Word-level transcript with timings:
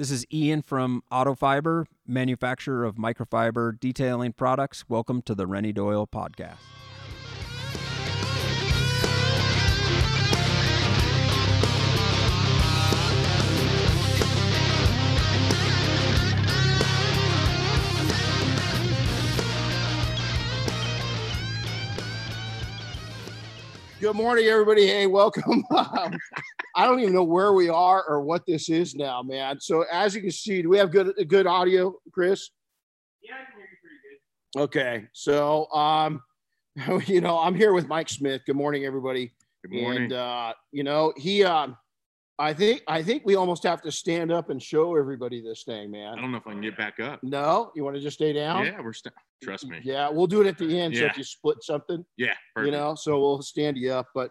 This 0.00 0.10
is 0.10 0.24
Ian 0.32 0.62
from 0.62 1.02
Autofiber, 1.12 1.84
manufacturer 2.06 2.86
of 2.86 2.94
microfiber 2.94 3.78
detailing 3.78 4.32
products. 4.32 4.88
Welcome 4.88 5.20
to 5.20 5.34
the 5.34 5.46
Renny 5.46 5.74
Doyle 5.74 6.06
podcast. 6.06 6.56
Good 24.00 24.16
morning, 24.16 24.46
everybody. 24.46 24.86
Hey, 24.86 25.06
welcome. 25.06 25.62
Um, 25.76 26.18
I 26.74 26.86
don't 26.86 27.00
even 27.00 27.12
know 27.14 27.24
where 27.24 27.52
we 27.52 27.68
are 27.68 28.04
or 28.08 28.20
what 28.22 28.46
this 28.46 28.68
is 28.68 28.94
now, 28.94 29.22
man. 29.22 29.60
So 29.60 29.84
as 29.90 30.14
you 30.14 30.20
can 30.20 30.30
see, 30.30 30.62
do 30.62 30.68
we 30.68 30.78
have 30.78 30.90
good 30.90 31.12
good 31.28 31.46
audio, 31.46 31.94
Chris? 32.12 32.50
Yeah, 33.22 33.34
I 33.34 33.44
can 33.50 33.56
hear 33.56 33.66
you 33.66 33.76
pretty 33.82 33.96
good. 34.06 34.62
Okay. 34.62 35.06
So 35.12 35.70
um, 35.72 36.22
you 37.08 37.20
know, 37.20 37.38
I'm 37.38 37.54
here 37.54 37.72
with 37.72 37.88
Mike 37.88 38.08
Smith. 38.08 38.42
Good 38.46 38.56
morning, 38.56 38.84
everybody. 38.84 39.32
Good 39.62 39.72
morning. 39.72 40.04
And 40.04 40.12
uh, 40.12 40.52
you 40.72 40.84
know, 40.84 41.12
he 41.16 41.44
um 41.44 41.76
I 42.38 42.54
think 42.54 42.82
I 42.88 43.02
think 43.02 43.24
we 43.26 43.34
almost 43.36 43.64
have 43.64 43.82
to 43.82 43.92
stand 43.92 44.32
up 44.32 44.48
and 44.48 44.62
show 44.62 44.96
everybody 44.96 45.42
this 45.42 45.64
thing, 45.64 45.90
man. 45.90 46.16
I 46.16 46.20
don't 46.20 46.30
know 46.32 46.38
if 46.38 46.46
I 46.46 46.52
can 46.52 46.62
get 46.62 46.76
back 46.76 46.98
up. 46.98 47.20
No, 47.22 47.70
you 47.74 47.84
want 47.84 47.96
to 47.96 48.00
just 48.02 48.14
stay 48.16 48.32
down? 48.32 48.64
Yeah, 48.64 48.80
we're 48.80 48.94
st- 48.94 49.12
trust 49.42 49.66
me. 49.66 49.80
Yeah, 49.82 50.08
we'll 50.08 50.26
do 50.26 50.40
it 50.40 50.46
at 50.46 50.56
the 50.56 50.80
end. 50.80 50.94
So 50.96 51.02
Yeah. 51.02 51.10
if 51.10 51.18
you 51.18 51.24
split 51.24 51.58
something, 51.62 52.04
Yeah, 52.16 52.34
you 52.62 52.70
know 52.70 52.94
so 52.94 53.20
we'll 53.20 53.42
stand 53.42 53.76
you 53.76 53.92
up 53.92 54.06
but 54.14 54.30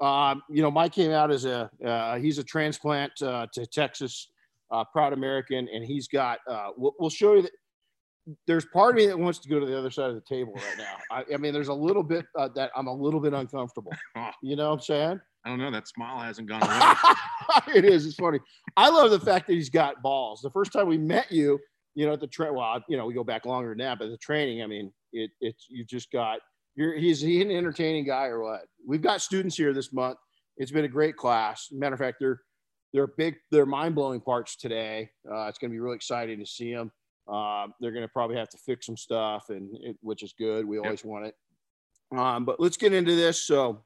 um, 0.00 0.42
you 0.48 0.62
know 0.62 0.70
mike 0.70 0.92
came 0.92 1.10
out 1.10 1.30
as 1.30 1.44
a 1.44 1.70
uh, 1.84 2.16
he's 2.16 2.38
a 2.38 2.44
transplant 2.44 3.12
uh, 3.22 3.46
to 3.52 3.66
texas 3.66 4.30
uh, 4.70 4.84
proud 4.92 5.12
american 5.12 5.68
and 5.72 5.84
he's 5.84 6.08
got 6.08 6.38
uh, 6.48 6.68
we'll, 6.76 6.94
we'll 6.98 7.10
show 7.10 7.34
you 7.34 7.42
that 7.42 7.52
there's 8.46 8.66
part 8.66 8.90
of 8.90 8.96
me 8.96 9.06
that 9.06 9.18
wants 9.18 9.38
to 9.38 9.48
go 9.48 9.58
to 9.58 9.64
the 9.64 9.76
other 9.76 9.90
side 9.90 10.10
of 10.10 10.14
the 10.14 10.22
table 10.28 10.52
right 10.54 10.78
now 10.78 10.96
i, 11.10 11.24
I 11.34 11.36
mean 11.36 11.52
there's 11.52 11.68
a 11.68 11.74
little 11.74 12.02
bit 12.02 12.26
uh, 12.36 12.48
that 12.54 12.70
i'm 12.76 12.86
a 12.86 12.94
little 12.94 13.20
bit 13.20 13.32
uncomfortable 13.32 13.92
you 14.42 14.56
know 14.56 14.68
what 14.68 14.74
i'm 14.74 14.80
saying 14.80 15.20
I 15.44 15.50
don't 15.50 15.60
know. 15.60 15.70
That 15.70 15.88
smile 15.88 16.18
hasn't 16.18 16.48
gone 16.48 16.62
away. 16.62 17.74
it 17.74 17.84
is 17.84 18.06
it's 18.06 18.16
funny 18.16 18.38
i 18.76 18.88
love 18.88 19.10
the 19.10 19.20
fact 19.20 19.46
that 19.46 19.54
he's 19.54 19.70
got 19.70 20.02
balls 20.02 20.40
the 20.42 20.50
first 20.50 20.72
time 20.72 20.86
we 20.86 20.98
met 20.98 21.30
you 21.30 21.58
you 21.94 22.06
know 22.06 22.12
at 22.12 22.20
the 22.20 22.26
train 22.26 22.54
well 22.54 22.82
you 22.88 22.96
know 22.96 23.06
we 23.06 23.14
go 23.14 23.24
back 23.24 23.44
longer 23.44 23.70
than 23.70 23.78
that 23.78 23.98
but 23.98 24.08
the 24.08 24.16
training 24.18 24.62
i 24.62 24.66
mean 24.66 24.92
it 25.12 25.30
it's 25.40 25.66
you 25.68 25.84
just 25.84 26.10
got 26.12 26.38
you're 26.78 26.94
he's 26.94 27.20
he 27.20 27.42
an 27.42 27.50
entertaining 27.50 28.04
guy 28.04 28.26
or 28.26 28.42
what? 28.42 28.62
We've 28.86 29.02
got 29.02 29.20
students 29.20 29.56
here 29.56 29.72
this 29.72 29.92
month. 29.92 30.18
It's 30.56 30.70
been 30.70 30.84
a 30.84 30.88
great 30.88 31.16
class. 31.16 31.68
Matter 31.72 31.94
of 31.94 32.00
fact 32.00 32.18
they're 32.20 32.40
they're 32.92 33.06
big 33.06 33.36
they're 33.50 33.66
mind-blowing 33.66 34.20
parts 34.20 34.56
today. 34.56 35.10
Uh, 35.30 35.46
it's 35.48 35.58
going 35.58 35.70
to 35.70 35.74
be 35.74 35.80
really 35.80 35.96
exciting 35.96 36.38
to 36.38 36.46
see 36.46 36.72
them 36.72 36.90
uh, 37.28 37.66
they're 37.80 37.92
going 37.92 38.04
to 38.04 38.08
probably 38.08 38.36
have 38.36 38.48
to 38.48 38.58
fix 38.58 38.86
some 38.86 38.96
stuff 38.96 39.50
and 39.50 39.68
it, 39.82 39.96
which 40.00 40.22
is 40.22 40.32
good. 40.38 40.64
We 40.64 40.78
always 40.78 41.04
want 41.04 41.26
it. 41.26 41.34
Um, 42.16 42.44
but 42.44 42.58
let's 42.58 42.76
get 42.76 42.94
into 42.94 43.14
this. 43.14 43.42
So 43.42 43.84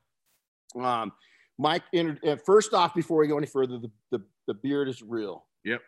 um, 0.81 1.13
mike 1.59 1.83
inter- 1.93 2.39
first 2.47 2.73
off 2.73 2.95
before 2.95 3.19
we 3.19 3.27
go 3.27 3.37
any 3.37 3.47
further 3.47 3.79
the, 3.79 3.91
the, 4.11 4.23
the 4.47 4.55
beard 4.55 4.89
is 4.89 5.03
real. 5.03 5.45
Yep. 5.65 5.81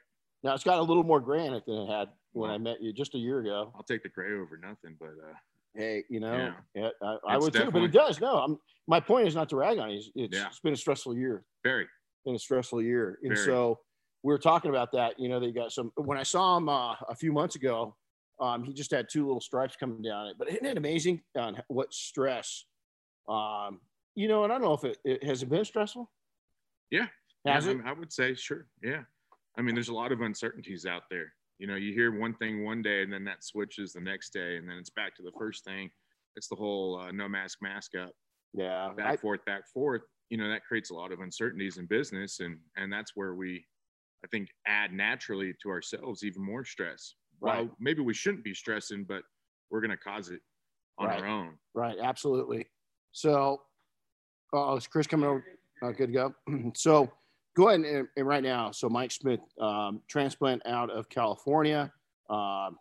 now 0.42 0.54
it's 0.54 0.64
got 0.64 0.78
a 0.78 0.82
little 0.82 1.04
more 1.04 1.18
it 1.18 1.64
than 1.66 1.76
it 1.76 1.90
had 1.90 2.08
when 2.32 2.50
i 2.50 2.58
met 2.58 2.80
you 2.80 2.92
just 2.92 3.14
a 3.14 3.18
year 3.18 3.40
ago. 3.40 3.72
I'll 3.74 3.82
take 3.82 4.02
the 4.02 4.08
gray 4.08 4.32
over 4.32 4.58
nothing, 4.60 4.96
but 4.98 5.08
uh, 5.08 5.34
hey, 5.74 6.04
you 6.08 6.20
know, 6.20 6.52
yeah, 6.74 6.88
I, 7.02 7.16
I 7.28 7.38
would 7.38 7.52
too, 7.52 7.70
but 7.70 7.82
it 7.82 7.92
does. 7.92 8.20
No, 8.20 8.38
I'm, 8.38 8.58
my 8.86 9.00
point 9.00 9.26
is 9.28 9.34
not 9.34 9.48
to 9.50 9.56
rag 9.56 9.78
on 9.78 9.90
it. 9.90 9.96
It's, 9.96 10.10
it's, 10.14 10.36
Yeah. 10.38 10.46
it's 10.46 10.60
been 10.60 10.72
a 10.72 10.76
stressful 10.76 11.16
year, 11.16 11.44
very. 11.62 11.86
been 12.24 12.34
a 12.34 12.38
stressful 12.38 12.82
year. 12.82 13.18
And 13.22 13.34
Very. 13.34 13.46
so 13.46 13.80
we 14.22 14.32
were 14.32 14.38
talking 14.38 14.70
about 14.70 14.92
that, 14.92 15.18
you 15.18 15.28
know, 15.28 15.40
they 15.40 15.52
got 15.52 15.72
some, 15.72 15.92
when 15.96 16.18
I 16.18 16.22
saw 16.22 16.56
him 16.56 16.68
uh, 16.68 16.94
a 17.08 17.14
few 17.14 17.32
months 17.32 17.56
ago, 17.56 17.96
um, 18.40 18.64
he 18.64 18.72
just 18.72 18.90
had 18.90 19.06
two 19.10 19.26
little 19.26 19.40
stripes 19.40 19.76
coming 19.76 20.02
down 20.02 20.26
it, 20.28 20.36
but 20.38 20.48
isn't 20.48 20.64
it 20.64 20.76
amazing 20.76 21.22
on 21.36 21.62
what 21.68 21.92
stress, 21.92 22.64
um, 23.28 23.80
you 24.14 24.28
know, 24.28 24.44
and 24.44 24.52
I 24.52 24.58
don't 24.58 24.64
know 24.64 24.74
if 24.74 24.84
it, 24.84 24.98
it 25.04 25.24
has 25.24 25.42
it 25.42 25.48
been 25.48 25.64
stressful. 25.64 26.10
Yeah. 26.90 27.06
Has 27.46 27.66
yeah, 27.66 27.72
it? 27.72 27.78
I 27.84 27.92
would 27.92 28.12
say 28.12 28.34
sure. 28.34 28.66
Yeah. 28.82 29.02
I 29.56 29.62
mean, 29.62 29.74
there's 29.74 29.88
a 29.88 29.94
lot 29.94 30.12
of 30.12 30.20
uncertainties 30.20 30.86
out 30.86 31.02
there. 31.10 31.32
You 31.58 31.66
know, 31.68 31.76
you 31.76 31.92
hear 31.92 32.18
one 32.18 32.34
thing 32.34 32.64
one 32.64 32.82
day, 32.82 33.02
and 33.02 33.12
then 33.12 33.24
that 33.24 33.44
switches 33.44 33.92
the 33.92 34.00
next 34.00 34.32
day, 34.32 34.56
and 34.56 34.68
then 34.68 34.76
it's 34.76 34.90
back 34.90 35.14
to 35.16 35.22
the 35.22 35.32
first 35.38 35.64
thing. 35.64 35.90
It's 36.36 36.48
the 36.48 36.56
whole 36.56 36.98
uh, 36.98 37.12
no 37.12 37.28
mask, 37.28 37.58
mask 37.62 37.92
up, 37.94 38.12
Yeah. 38.52 38.92
back 38.96 39.06
I- 39.06 39.16
forth, 39.16 39.44
back 39.44 39.66
forth. 39.72 40.02
You 40.30 40.38
know, 40.38 40.48
that 40.48 40.64
creates 40.64 40.90
a 40.90 40.94
lot 40.94 41.12
of 41.12 41.20
uncertainties 41.20 41.76
in 41.78 41.86
business, 41.86 42.40
and 42.40 42.58
and 42.76 42.92
that's 42.92 43.12
where 43.14 43.34
we, 43.34 43.64
I 44.24 44.28
think, 44.28 44.48
add 44.66 44.92
naturally 44.92 45.54
to 45.62 45.68
ourselves 45.68 46.24
even 46.24 46.42
more 46.42 46.64
stress. 46.64 47.14
Right. 47.40 47.66
Well, 47.66 47.76
maybe 47.78 48.00
we 48.00 48.14
shouldn't 48.14 48.42
be 48.42 48.54
stressing, 48.54 49.04
but 49.04 49.22
we're 49.70 49.80
going 49.80 49.90
to 49.90 49.96
cause 49.96 50.30
it 50.30 50.40
on 50.98 51.08
Right. 51.08 51.20
our 51.20 51.26
own. 51.26 51.58
Right, 51.74 51.98
absolutely. 52.00 52.66
So, 53.12 53.62
oh, 54.52 54.76
is 54.76 54.86
Chris 54.86 55.06
coming 55.06 55.26
over? 55.28 55.44
Oh, 55.82 55.92
good 55.92 56.06
to 56.08 56.12
go. 56.12 56.34
so, 56.74 57.12
go 57.56 57.68
ahead 57.68 57.80
and, 57.80 58.08
and 58.16 58.26
right 58.26 58.42
now. 58.42 58.70
So, 58.70 58.88
Mike 58.88 59.12
Smith, 59.12 59.40
um, 59.60 60.00
transplant 60.08 60.62
out 60.66 60.90
of 60.90 61.08
California. 61.08 61.92
Um, 62.30 62.78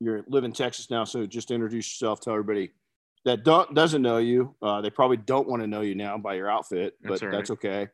you're 0.00 0.24
live 0.28 0.44
in 0.44 0.52
Texas 0.52 0.90
now, 0.90 1.04
so 1.04 1.26
just 1.26 1.50
introduce 1.50 1.86
yourself. 1.86 2.20
Tell 2.20 2.32
everybody 2.32 2.72
that 3.26 3.44
don't, 3.44 3.74
doesn't 3.74 4.00
know 4.00 4.16
you. 4.16 4.54
Uh, 4.62 4.80
they 4.80 4.88
probably 4.90 5.18
don't 5.18 5.46
want 5.46 5.62
to 5.62 5.66
know 5.66 5.82
you 5.82 5.94
now 5.94 6.16
by 6.16 6.34
your 6.34 6.50
outfit, 6.50 6.94
but 7.02 7.10
That's 7.10 7.22
right. 7.22 7.32
that's 7.32 7.50
okay. 7.50 7.88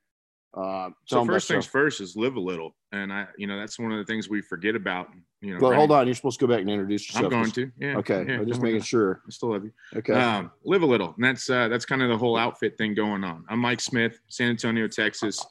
Uh, 0.56 0.90
So 1.04 1.24
first 1.26 1.48
things 1.48 1.66
first 1.66 2.00
is 2.00 2.16
live 2.16 2.36
a 2.36 2.40
little, 2.40 2.76
and 2.92 3.12
I, 3.12 3.26
you 3.36 3.46
know, 3.46 3.58
that's 3.58 3.78
one 3.78 3.92
of 3.92 3.98
the 3.98 4.04
things 4.04 4.28
we 4.30 4.40
forget 4.40 4.74
about. 4.76 5.08
You 5.42 5.54
know, 5.54 5.58
Well, 5.60 5.74
hold 5.74 5.90
on. 5.90 6.06
You're 6.06 6.14
supposed 6.14 6.38
to 6.40 6.46
go 6.46 6.52
back 6.54 6.62
and 6.62 6.70
introduce 6.70 7.08
yourself. 7.08 7.24
I'm 7.26 7.30
going 7.30 7.50
to. 7.50 7.70
Yeah. 7.78 7.96
Okay, 7.98 8.24
Yeah, 8.26 8.34
I'm 8.38 8.46
just 8.46 8.62
making 8.62 8.76
worry. 8.76 8.84
sure. 8.84 9.20
I 9.26 9.30
still 9.30 9.50
love 9.50 9.64
you. 9.64 9.72
Okay. 9.96 10.14
Um, 10.14 10.50
live 10.64 10.82
a 10.82 10.86
little, 10.86 11.12
and 11.16 11.24
that's 11.24 11.50
uh, 11.50 11.68
that's 11.68 11.84
kind 11.84 12.00
of 12.02 12.08
the 12.08 12.16
whole 12.16 12.38
outfit 12.38 12.78
thing 12.78 12.94
going 12.94 13.22
on. 13.24 13.44
I'm 13.48 13.58
Mike 13.58 13.80
Smith, 13.80 14.18
San 14.28 14.50
Antonio, 14.50 14.86
Texas. 14.88 15.44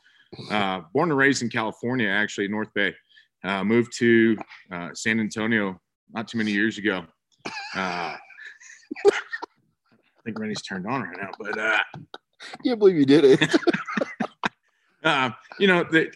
Uh, 0.51 0.81
born 0.93 1.09
and 1.09 1.17
raised 1.17 1.41
in 1.41 1.49
California, 1.49 2.07
actually, 2.09 2.47
North 2.47 2.73
Bay. 2.73 2.93
Uh, 3.43 3.63
moved 3.63 3.95
to 3.97 4.35
uh, 4.71 4.89
San 4.93 5.19
Antonio 5.19 5.79
not 6.13 6.27
too 6.27 6.37
many 6.37 6.51
years 6.51 6.77
ago. 6.77 7.05
Uh, 7.75 8.15
I 8.15 8.19
think 10.23 10.39
Renny's 10.39 10.61
turned 10.61 10.87
on 10.87 11.03
right 11.03 11.17
now, 11.19 11.29
but 11.39 11.57
uh, 11.57 11.77
Can't 12.63 12.79
believe 12.79 12.95
you 12.95 13.05
did 13.05 13.23
it. 13.23 13.55
uh, 15.03 15.29
you 15.59 15.67
know, 15.67 15.83
the, 15.83 16.11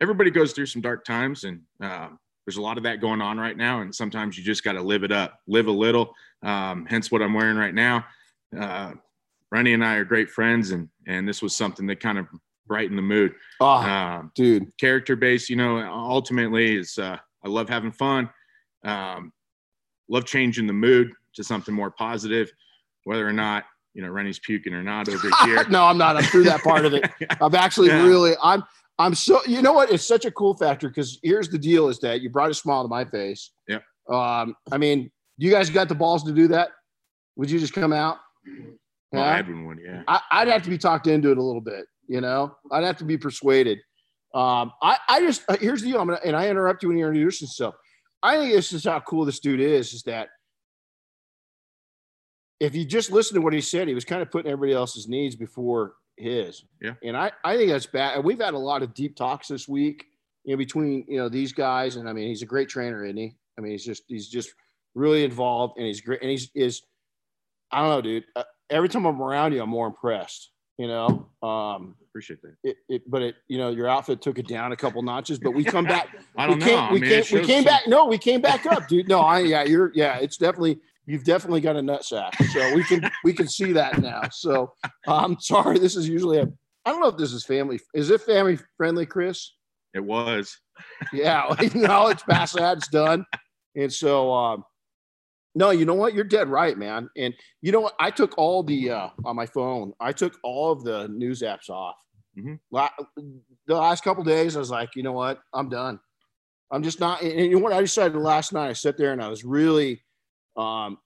everybody 0.00 0.30
goes 0.30 0.52
through 0.52 0.66
some 0.66 0.82
dark 0.82 1.04
times, 1.04 1.44
and 1.44 1.60
um, 1.80 2.18
there's 2.46 2.56
a 2.56 2.62
lot 2.62 2.76
of 2.76 2.84
that 2.84 3.00
going 3.00 3.20
on 3.20 3.38
right 3.38 3.56
now. 3.56 3.80
And 3.80 3.94
sometimes 3.94 4.38
you 4.38 4.44
just 4.44 4.64
got 4.64 4.72
to 4.72 4.82
live 4.82 5.04
it 5.04 5.12
up, 5.12 5.40
live 5.46 5.66
a 5.66 5.72
little. 5.72 6.14
Um, 6.42 6.86
hence 6.88 7.10
what 7.10 7.22
I'm 7.22 7.34
wearing 7.34 7.56
right 7.56 7.74
now. 7.74 8.04
Uh, 8.56 8.92
Renny 9.50 9.72
and 9.72 9.84
I 9.84 9.96
are 9.96 10.04
great 10.04 10.30
friends, 10.30 10.70
and 10.70 10.88
and 11.06 11.28
this 11.28 11.42
was 11.42 11.56
something 11.56 11.86
that 11.88 12.00
kind 12.00 12.18
of 12.18 12.26
brightened 12.68 12.98
the 12.98 13.02
mood. 13.02 13.32
oh, 13.60 13.66
Um, 13.66 14.30
dude. 14.34 14.70
character 14.78 15.16
based, 15.16 15.48
you 15.50 15.56
know, 15.56 15.78
ultimately 15.78 16.76
is 16.76 16.98
uh, 16.98 17.16
I 17.44 17.48
love 17.48 17.68
having 17.68 17.90
fun, 17.90 18.28
um, 18.84 19.32
love 20.08 20.26
changing 20.26 20.66
the 20.66 20.72
mood 20.72 21.10
to 21.34 21.42
something 21.42 21.74
more 21.74 21.90
positive, 21.90 22.52
whether 23.04 23.26
or 23.26 23.32
not 23.32 23.64
you 23.94 24.02
know 24.02 24.10
Renny's 24.10 24.38
puking 24.38 24.74
or 24.74 24.82
not 24.82 25.08
over 25.08 25.28
here. 25.44 25.64
no, 25.68 25.84
I'm 25.84 25.98
not. 25.98 26.16
I'm 26.16 26.22
through 26.24 26.44
that 26.44 26.62
part 26.62 26.84
of 26.84 26.94
it. 26.94 27.10
I'm 27.40 27.54
actually 27.54 27.88
Yeah. 27.88 28.04
really 28.06 28.34
I'm 28.42 28.62
I'm 29.00 29.14
so 29.14 29.40
you 29.46 29.62
know 29.62 29.72
what? 29.72 29.90
It's 29.90 30.06
such 30.06 30.24
a 30.24 30.30
cool 30.30 30.54
factor 30.54 30.88
because 30.88 31.18
here's 31.22 31.48
the 31.48 31.58
deal: 31.58 31.88
is 31.88 31.98
that 32.00 32.20
you 32.20 32.30
brought 32.30 32.50
a 32.50 32.54
smile 32.54 32.82
to 32.82 32.88
my 32.88 33.04
face. 33.04 33.50
Yeah. 33.66 33.78
Um, 34.08 34.54
I 34.72 34.78
mean, 34.78 35.10
you 35.36 35.50
guys 35.50 35.70
got 35.70 35.88
the 35.88 35.94
balls 35.94 36.22
to 36.24 36.32
do 36.32 36.48
that? 36.48 36.70
Would 37.36 37.50
you 37.50 37.58
just 37.58 37.72
come 37.72 37.92
out? 37.92 38.18
Well, 39.12 39.24
Yeah? 39.24 39.36
Edwin 39.38 39.66
would, 39.66 39.78
yeah. 39.84 40.02
I, 40.08 40.20
I'd 40.32 40.48
have 40.48 40.62
to 40.62 40.70
be 40.70 40.78
talked 40.78 41.06
into 41.06 41.30
it 41.30 41.38
a 41.38 41.42
little 41.42 41.60
bit. 41.60 41.86
You 42.08 42.20
know, 42.20 42.56
I'd 42.72 42.84
have 42.84 42.96
to 42.98 43.04
be 43.04 43.18
persuaded. 43.18 43.78
Um, 44.34 44.72
I 44.82 44.98
I 45.08 45.20
just 45.20 45.42
uh, 45.48 45.56
here's 45.60 45.82
the 45.82 45.92
deal. 45.92 46.00
I'm 46.00 46.08
gonna 46.08 46.20
and 46.24 46.34
I 46.34 46.48
interrupt 46.48 46.82
you 46.82 46.88
when 46.88 46.98
you 46.98 47.06
introduce 47.06 47.40
yourself. 47.40 47.74
I 48.22 48.36
think 48.36 48.52
this 48.52 48.72
is 48.72 48.84
how 48.84 49.00
cool 49.00 49.24
this 49.24 49.38
dude 49.38 49.60
is. 49.60 49.92
Is 49.92 50.02
that 50.04 50.28
if 52.60 52.74
you 52.74 52.84
just 52.84 53.10
listen 53.10 53.34
to 53.36 53.40
what 53.40 53.52
he 53.52 53.60
said, 53.60 53.88
he 53.88 53.94
was 53.94 54.04
kind 54.04 54.22
of 54.22 54.30
putting 54.30 54.50
everybody 54.50 54.72
else's 54.72 55.08
needs 55.08 55.36
before 55.36 55.94
his. 56.16 56.64
Yeah. 56.82 56.94
And 57.02 57.16
I, 57.16 57.30
I 57.44 57.56
think 57.56 57.70
that's 57.70 57.86
bad. 57.86 58.16
And 58.16 58.24
we've 58.24 58.40
had 58.40 58.54
a 58.54 58.58
lot 58.58 58.82
of 58.82 58.94
deep 58.94 59.16
talks 59.16 59.48
this 59.48 59.68
week, 59.68 60.06
you 60.44 60.54
know, 60.54 60.58
between, 60.58 61.04
you 61.08 61.18
know, 61.18 61.28
these 61.28 61.52
guys. 61.52 61.96
And 61.96 62.08
I 62.08 62.12
mean, 62.12 62.28
he's 62.28 62.42
a 62.42 62.46
great 62.46 62.68
trainer, 62.68 63.04
isn't 63.04 63.16
he? 63.16 63.36
I 63.56 63.60
mean, 63.60 63.72
he's 63.72 63.84
just, 63.84 64.02
he's 64.08 64.28
just 64.28 64.52
really 64.94 65.24
involved 65.24 65.78
and 65.78 65.86
he's 65.86 66.00
great. 66.00 66.20
And 66.20 66.30
he's, 66.30 66.50
is, 66.54 66.82
I 67.70 67.80
don't 67.80 67.90
know, 67.90 68.02
dude. 68.02 68.24
Uh, 68.34 68.44
every 68.70 68.88
time 68.88 69.06
I'm 69.06 69.22
around 69.22 69.52
you, 69.52 69.62
I'm 69.62 69.70
more 69.70 69.86
impressed, 69.86 70.50
you 70.78 70.86
know? 70.86 71.28
Um, 71.42 71.96
Appreciate 72.08 72.40
that. 72.42 72.54
it, 72.64 72.76
it, 72.88 73.10
but 73.10 73.22
it, 73.22 73.36
you 73.48 73.58
know, 73.58 73.70
your 73.70 73.88
outfit 73.88 74.22
took 74.22 74.38
it 74.38 74.48
down 74.48 74.72
a 74.72 74.76
couple 74.76 75.02
notches, 75.02 75.38
but 75.38 75.52
we 75.52 75.62
come 75.64 75.84
back. 75.84 76.08
I 76.36 76.46
don't 76.46 76.58
we 76.58 76.64
know. 76.64 76.66
Came, 76.66 76.78
I 76.78 76.92
we 76.92 77.00
mean, 77.00 77.22
came, 77.22 77.40
we 77.40 77.46
came 77.46 77.64
back. 77.64 77.82
No, 77.86 78.06
we 78.06 78.18
came 78.18 78.40
back 78.40 78.64
up, 78.66 78.88
dude. 78.88 79.08
No, 79.08 79.20
I, 79.20 79.40
yeah, 79.40 79.64
you're, 79.64 79.92
yeah, 79.94 80.18
it's 80.18 80.36
definitely, 80.36 80.78
you've 81.06 81.24
definitely 81.24 81.60
got 81.60 81.76
a 81.76 81.82
nut 81.82 82.04
sack. 82.04 82.34
So 82.52 82.74
we 82.74 82.82
can, 82.84 83.10
we 83.24 83.32
can 83.32 83.48
see 83.48 83.72
that 83.72 84.00
now. 84.00 84.22
So 84.30 84.72
I'm 85.06 85.38
sorry. 85.40 85.78
This 85.78 85.96
is 85.96 86.08
usually 86.08 86.38
a, 86.38 86.48
I 86.84 86.90
don't 86.90 87.00
know 87.00 87.08
if 87.08 87.16
this 87.16 87.32
is 87.32 87.44
family. 87.44 87.80
Is 87.94 88.10
it 88.10 88.22
family 88.22 88.58
friendly, 88.76 89.04
Chris? 89.04 89.52
It 89.94 90.04
was. 90.04 90.56
Yeah, 91.12 91.54
no, 91.74 92.08
it's 92.08 92.22
past 92.22 92.54
that. 92.56 92.78
It's 92.78 92.88
done. 92.88 93.26
And 93.74 93.92
so, 93.92 94.32
um, 94.32 94.64
no, 95.54 95.70
you 95.70 95.84
know 95.84 95.94
what? 95.94 96.14
You're 96.14 96.24
dead 96.24 96.48
right, 96.48 96.76
man. 96.78 97.08
And 97.16 97.34
you 97.62 97.72
know 97.72 97.80
what? 97.80 97.94
I 97.98 98.10
took 98.10 98.36
all 98.38 98.62
the 98.62 98.90
uh, 98.90 99.08
on 99.24 99.36
my 99.36 99.46
phone. 99.46 99.92
I 100.00 100.12
took 100.12 100.36
all 100.44 100.70
of 100.72 100.84
the 100.84 101.08
news 101.08 101.42
apps 101.42 101.68
off. 101.70 101.96
Mhm. 102.38 102.58
La- 102.70 102.90
the 103.66 103.74
last 103.74 104.04
couple 104.04 104.22
days, 104.22 104.56
I 104.56 104.60
was 104.60 104.70
like, 104.70 104.90
you 104.94 105.02
know 105.02 105.12
what? 105.12 105.40
I'm 105.52 105.68
done. 105.68 105.98
I'm 106.70 106.82
just 106.82 107.00
not. 107.00 107.22
And 107.22 107.46
you 107.46 107.52
know 107.56 107.58
what? 107.58 107.72
I 107.72 107.80
decided 107.80 108.16
last 108.16 108.52
night. 108.52 108.68
I 108.68 108.72
sat 108.74 108.96
there 108.98 109.12
and 109.12 109.22
I 109.22 109.28
was 109.28 109.44
really, 109.44 110.02
um, 110.56 110.98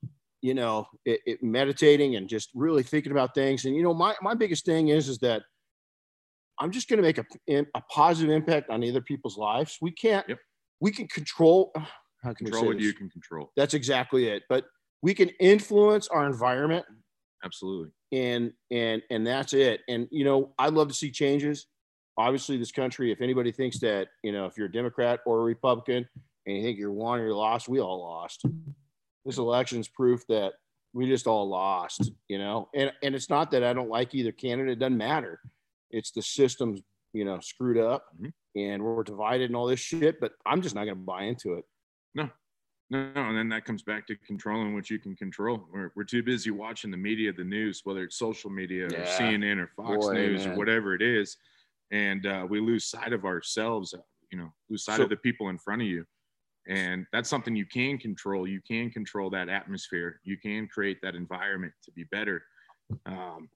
you 0.42 0.54
know, 0.54 0.86
it, 1.04 1.20
it 1.24 1.42
meditating 1.42 2.16
and 2.16 2.28
just 2.28 2.50
really 2.54 2.82
thinking 2.82 3.12
about 3.12 3.34
things. 3.34 3.64
And 3.64 3.74
you 3.76 3.82
know, 3.82 3.94
my 3.94 4.14
my 4.20 4.34
biggest 4.34 4.66
thing 4.66 4.88
is 4.88 5.08
is 5.08 5.18
that 5.18 5.42
I'm 6.58 6.70
just 6.70 6.88
going 6.88 6.98
to 6.98 7.02
make 7.02 7.18
a, 7.18 7.24
a 7.74 7.80
positive 7.90 8.30
impact 8.34 8.70
on 8.70 8.84
other 8.86 9.00
people's 9.00 9.38
lives. 9.38 9.78
We 9.80 9.92
can't. 9.92 10.28
Yep. 10.28 10.38
We 10.80 10.90
can 10.90 11.06
control. 11.06 11.72
How 12.22 12.32
can 12.32 12.46
Control 12.46 12.66
what 12.66 12.80
you 12.80 12.92
can 12.92 13.10
control. 13.10 13.50
That's 13.56 13.74
exactly 13.74 14.28
it. 14.28 14.44
But 14.48 14.66
we 15.02 15.14
can 15.14 15.28
influence 15.40 16.06
our 16.08 16.26
environment 16.26 16.86
Absolutely. 17.44 17.90
and 18.12 18.52
and 18.70 19.02
and 19.10 19.26
that's 19.26 19.52
it. 19.52 19.80
And 19.88 20.06
you 20.10 20.24
know, 20.24 20.54
I'd 20.58 20.72
love 20.74 20.88
to 20.88 20.94
see 20.94 21.10
changes. 21.10 21.66
Obviously, 22.16 22.56
this 22.58 22.70
country, 22.72 23.10
if 23.10 23.20
anybody 23.20 23.50
thinks 23.52 23.78
that, 23.80 24.08
you 24.22 24.32
know, 24.32 24.44
if 24.46 24.56
you're 24.56 24.66
a 24.66 24.72
Democrat 24.72 25.20
or 25.26 25.40
a 25.40 25.42
Republican 25.42 26.06
and 26.46 26.56
you 26.56 26.62
think 26.62 26.78
you're 26.78 26.92
won 26.92 27.19
or 27.19 27.24
you're 27.24 27.34
lost, 27.34 27.69
we 27.69 27.80
all 27.80 28.00
lost. 28.00 28.44
This 29.24 29.38
election's 29.38 29.88
proof 29.88 30.24
that 30.28 30.52
we 30.92 31.06
just 31.06 31.26
all 31.26 31.48
lost, 31.48 32.12
you 32.28 32.38
know. 32.38 32.69
And 32.74 32.92
and 33.02 33.14
it's 33.14 33.30
not 33.30 33.50
that 33.52 33.64
I 33.64 33.72
don't 33.72 33.88
like 33.88 34.14
either 34.14 34.30
candidate, 34.30 34.74
it 34.74 34.78
doesn't 34.78 34.96
matter. 34.98 35.40
It's 35.90 36.12
the 36.12 36.22
system's, 36.22 36.80
you 37.12 37.24
know, 37.24 37.40
screwed 37.40 37.78
up 37.78 38.06
Mhm. 38.20 38.32
and 38.56 38.84
we're 38.84 39.02
divided 39.02 39.46
and 39.50 39.56
all 39.56 39.66
this 39.66 39.80
shit, 39.80 40.20
but 40.20 40.32
I'm 40.46 40.62
just 40.62 40.74
not 40.74 40.84
gonna 40.84 40.96
buy 40.96 41.24
into 41.24 41.54
it. 41.54 41.64
No, 42.14 42.28
no, 42.90 43.10
and 43.16 43.36
then 43.38 43.48
that 43.48 43.64
comes 43.64 43.82
back 43.82 44.06
to 44.08 44.16
controlling 44.16 44.74
what 44.74 44.90
you 44.90 44.98
can 44.98 45.16
control. 45.16 45.64
We're, 45.72 45.92
we're 45.96 46.04
too 46.04 46.22
busy 46.22 46.50
watching 46.50 46.90
the 46.90 46.96
media, 46.98 47.32
the 47.32 47.42
news, 47.44 47.80
whether 47.84 48.02
it's 48.02 48.16
social 48.18 48.50
media 48.50 48.84
or 48.84 48.90
CNN 48.90 49.58
or 49.58 49.68
Fox 49.74 50.06
Boy, 50.06 50.12
News 50.12 50.44
man. 50.44 50.54
or 50.54 50.58
whatever 50.58 50.94
it 50.94 51.00
is, 51.00 51.38
and 51.90 52.26
uh, 52.26 52.46
we 52.48 52.60
lose 52.60 52.84
sight 52.84 53.12
of 53.14 53.24
ourselves. 53.24 53.94
uh, 53.94 53.98
You 54.30 54.38
know, 54.38 54.52
lose 54.68 54.84
sight 54.84 54.98
So- 54.98 55.04
of 55.04 55.08
the 55.08 55.16
people 55.16 55.48
in 55.48 55.56
front 55.56 55.80
of 55.80 55.88
you, 55.88 56.04
and 56.68 57.06
that's 57.12 57.30
something 57.30 57.56
you 57.56 57.64
can 57.66 57.96
control. 57.96 58.46
You 58.46 58.60
can 58.60 58.90
control 58.90 59.30
that 59.30 59.48
atmosphere. 59.48 60.20
You 60.22 60.36
can 60.36 60.68
create 60.68 60.98
that 61.02 61.14
environment 61.14 61.72
to 61.84 61.92
be 61.92 62.04
better. 62.04 62.44
Um, 63.06 63.48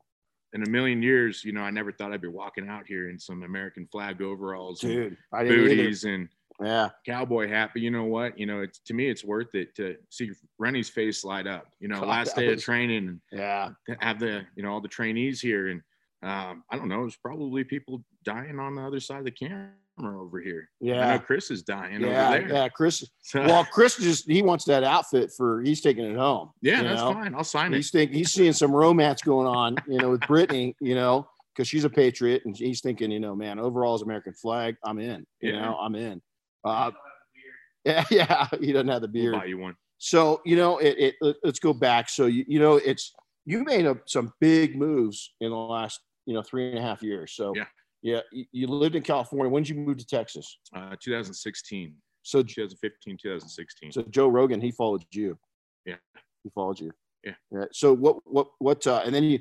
in 0.54 0.62
a 0.62 0.70
million 0.70 1.02
years, 1.02 1.44
you 1.44 1.52
know, 1.52 1.60
I 1.60 1.70
never 1.70 1.92
thought 1.92 2.12
I'd 2.12 2.22
be 2.22 2.28
walking 2.28 2.68
out 2.70 2.86
here 2.86 3.10
in 3.10 3.18
some 3.18 3.42
American 3.42 3.86
flag 3.92 4.22
overalls, 4.22 4.82
and 4.82 4.92
Dude, 4.92 5.16
either. 5.34 5.48
booties, 5.56 6.04
and 6.04 6.28
Yeah. 6.62 6.88
cowboy 7.04 7.48
hat. 7.48 7.70
But 7.72 7.82
you 7.82 7.90
know 7.90 8.04
what? 8.04 8.38
You 8.38 8.46
know, 8.46 8.60
it's 8.62 8.78
to 8.86 8.94
me, 8.94 9.08
it's 9.08 9.24
worth 9.24 9.54
it 9.54 9.74
to 9.76 9.96
see 10.10 10.30
Renny's 10.58 10.88
face 10.88 11.24
light 11.24 11.46
up. 11.46 11.66
You 11.80 11.88
know, 11.88 12.00
God, 12.00 12.08
last 12.16 12.36
day 12.36 12.52
of 12.52 12.62
training 12.62 13.20
Yeah. 13.32 13.70
have 14.00 14.18
the 14.18 14.44
you 14.56 14.62
know 14.62 14.70
all 14.72 14.80
the 14.80 14.88
trainees 14.88 15.40
here, 15.40 15.68
and 15.68 15.82
um, 16.22 16.64
I 16.70 16.76
don't 16.76 16.88
know, 16.88 17.04
it's 17.04 17.16
probably 17.16 17.62
people 17.64 18.02
dying 18.24 18.58
on 18.58 18.74
the 18.74 18.82
other 18.82 19.00
side 19.00 19.18
of 19.18 19.24
the 19.26 19.30
camera 19.30 19.70
over 20.02 20.40
here. 20.40 20.68
I 20.82 20.84
Yeah. 20.86 21.12
know 21.14 21.18
Chris 21.20 21.50
is 21.50 21.62
dying 21.62 22.00
Yeah. 22.00 22.28
over 22.34 22.38
there. 22.48 22.52
Yeah. 22.56 22.68
Chris 22.70 23.04
So, 23.20 23.40
well, 23.42 23.64
Chris 23.64 23.96
just 23.98 24.28
he 24.28 24.42
wants 24.42 24.64
that 24.64 24.82
outfit 24.82 25.30
for 25.36 25.60
he's 25.62 25.80
taking 25.82 26.04
it 26.04 26.16
home. 26.16 26.50
yeah, 26.62 26.82
that's 26.82 27.00
know? 27.02 27.12
fine. 27.12 27.34
I'll 27.34 27.44
sign 27.44 27.72
it. 27.72 27.76
He's 27.76 27.90
think 27.90 28.12
he's 28.12 28.32
seeing 28.32 28.52
some 28.54 28.72
romance 28.74 29.20
going 29.22 29.46
on, 29.46 29.76
you 29.86 29.98
know, 29.98 30.10
with 30.10 30.20
Brittany, 30.26 30.74
you 30.80 30.94
know, 30.94 31.28
because 31.54 31.68
she's 31.68 31.84
a 31.84 31.90
patriot, 31.90 32.42
and 32.44 32.56
he's 32.56 32.80
thinking, 32.80 33.10
you 33.10 33.20
know, 33.20 33.34
man, 33.36 33.58
overall's 33.58 34.02
American 34.02 34.32
flag, 34.34 34.76
I'm 34.84 34.98
in. 34.98 35.26
You 35.40 35.52
Yeah. 35.52 35.60
know, 35.66 35.76
I'm 35.78 35.94
in. 35.94 36.20
Uh, 36.66 36.90
yeah, 37.84 38.04
yeah, 38.10 38.48
he 38.60 38.72
doesn't 38.72 38.88
have 38.88 39.02
the 39.02 39.08
We'll 39.08 39.22
beard. 39.22 39.32
buy 39.34 39.44
you 39.46 39.58
one. 39.58 39.76
So 39.98 40.40
you 40.44 40.56
know, 40.56 40.78
it, 40.78 40.98
it 40.98 41.14
let- 41.20 41.36
let's 41.44 41.58
go 41.58 41.72
back. 41.72 42.08
So 42.08 42.26
you, 42.26 42.44
you 42.48 42.58
know, 42.58 42.76
it's 42.76 43.14
you 43.44 43.62
made 43.64 43.86
a, 43.86 43.96
some 44.06 44.32
big 44.40 44.76
moves 44.76 45.34
in 45.40 45.50
the 45.50 45.56
last 45.56 46.00
you 46.26 46.34
know 46.34 46.42
three 46.42 46.70
and 46.70 46.78
a 46.78 46.82
half 46.82 47.02
years. 47.02 47.32
So 47.32 47.52
Yeah. 47.54 47.64
yeah, 48.02 48.20
you, 48.32 48.44
you 48.52 48.66
lived 48.66 48.96
in 48.96 49.02
California. 49.02 49.48
When 49.50 49.62
did 49.62 49.70
you 49.70 49.76
move 49.76 49.98
to 49.98 50.06
Texas? 50.06 50.58
Uh, 50.74 50.96
2016, 51.00 51.94
So 52.22 52.42
2015, 52.42 53.16
2016. 53.16 53.92
So 53.92 54.02
Joe 54.10 54.28
Rogan, 54.28 54.60
he 54.60 54.72
followed 54.72 55.04
you. 55.12 55.38
Yeah. 55.84 55.96
He 56.42 56.50
followed 56.50 56.80
you. 56.80 56.90
Yeah. 57.24 57.64
So 57.72 57.92
what 57.94 58.16
what 58.24 58.48
what 58.58 58.86
uh 58.86 59.02
and 59.04 59.14
then 59.14 59.24
you, 59.24 59.30
you 59.30 59.38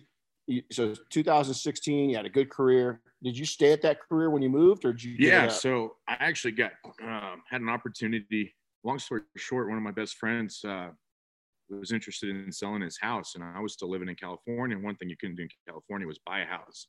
so 0.72 0.94
2016, 1.10 2.10
you 2.10 2.16
had 2.16 2.26
a 2.26 2.30
good 2.30 2.50
career. 2.50 3.02
Did 3.24 3.38
you 3.38 3.46
stay 3.46 3.72
at 3.72 3.82
that 3.82 4.00
career 4.02 4.30
when 4.30 4.42
you 4.42 4.50
moved 4.50 4.86
or 4.86 4.94
did 4.94 5.04
you 5.04 5.16
yeah 5.18 5.48
so 5.48 5.96
i 6.08 6.16
actually 6.20 6.52
got 6.52 6.74
um, 7.02 7.42
had 7.50 7.60
an 7.62 7.70
opportunity 7.70 8.54
long 8.84 9.00
story 9.00 9.22
short 9.36 9.68
one 9.68 9.78
of 9.78 9.84
my 9.84 9.90
best 9.92 10.18
friends 10.18 10.64
uh, 10.64 10.90
was 11.70 11.92
interested 11.92 12.30
in 12.30 12.52
selling 12.52 12.84
his 12.84 13.00
house 13.02 13.34
and 13.34 13.44
i 13.44 13.60
was 13.60 13.74
still 13.74 13.90
living 13.90 14.10
in 14.10 14.16
california 14.16 14.76
and 14.76 14.86
one 14.86 14.96
thing 14.98 15.10
you 15.10 15.18
couldn't 15.20 15.38
do 15.38 15.44
in 15.44 15.50
california 15.68 16.06
was 16.06 16.20
buy 16.26 16.42
a 16.42 16.46
house. 16.46 16.88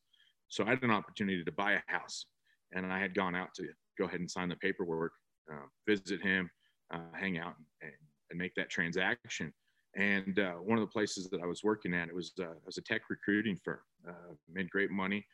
So 0.48 0.64
i 0.64 0.70
had 0.70 0.82
an 0.82 0.90
opportunity 0.90 1.42
to 1.42 1.52
buy 1.52 1.72
a 1.72 1.80
house 1.86 2.26
and 2.72 2.92
i 2.92 2.98
had 2.98 3.14
gone 3.14 3.34
out 3.34 3.54
to 3.54 3.64
go 3.98 4.04
ahead 4.04 4.20
and 4.20 4.30
sign 4.30 4.50
the 4.50 4.56
paperwork 4.56 5.12
uh, 5.50 5.66
visit 5.88 6.20
him 6.20 6.50
uh, 6.92 6.98
hang 7.14 7.38
out 7.38 7.54
and, 7.80 7.92
and 8.30 8.38
make 8.38 8.54
that 8.56 8.68
transaction 8.68 9.54
and 9.96 10.38
uh, 10.38 10.52
one 10.52 10.78
of 10.78 10.82
the 10.82 10.92
places 10.92 11.28
that 11.30 11.40
i 11.40 11.46
was 11.46 11.64
working 11.64 11.94
at 11.94 12.08
it 12.08 12.14
was 12.14 12.32
uh, 12.38 12.50
it 12.50 12.62
was 12.64 12.78
a 12.78 12.82
tech 12.82 13.02
recruiting 13.08 13.56
firm 13.56 13.80
uh, 14.08 14.34
made 14.52 14.68
great 14.70 14.90
money 14.90 15.26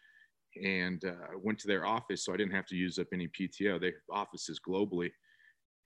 and 0.62 1.04
uh, 1.04 1.36
went 1.42 1.58
to 1.58 1.66
their 1.66 1.86
office 1.86 2.24
so 2.24 2.32
I 2.32 2.36
didn't 2.36 2.52
have 2.52 2.66
to 2.66 2.76
use 2.76 2.98
up 2.98 3.08
any 3.12 3.28
PTO. 3.28 3.80
They 3.80 3.86
have 3.86 3.94
offices 4.10 4.60
globally. 4.60 5.10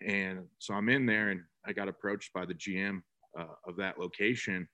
And 0.07 0.47
so 0.59 0.75
I'm 0.75 0.89
in 0.89 1.07
there 1.07 1.31
and 1.31 1.43
I 1.65 1.73
got 1.73 1.89
approached 1.89 2.33
by 2.33 2.47
the 2.47 2.55
GM 2.55 3.03
uh, 3.39 3.45
of 3.67 3.77
that 3.77 3.99
location. 3.99 4.69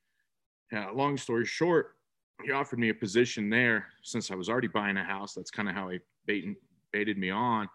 Uh, 0.75 0.93
long 0.93 1.17
story 1.17 1.45
short, 1.45 1.97
he 2.43 2.53
offered 2.53 2.79
me 2.79 2.89
a 2.89 2.95
position 2.95 3.51
there 3.51 3.87
since 4.03 4.31
I 4.31 4.35
was 4.35 4.49
already 4.49 4.69
buying 4.69 4.97
a 4.97 5.05
house. 5.05 5.35
That's 5.35 5.51
kind 5.51 5.69
of 5.69 5.75
how 5.75 5.91
he 5.91 6.01
baited, 6.27 6.57
baited 6.93 7.19
me 7.19 7.31
on. 7.31 7.69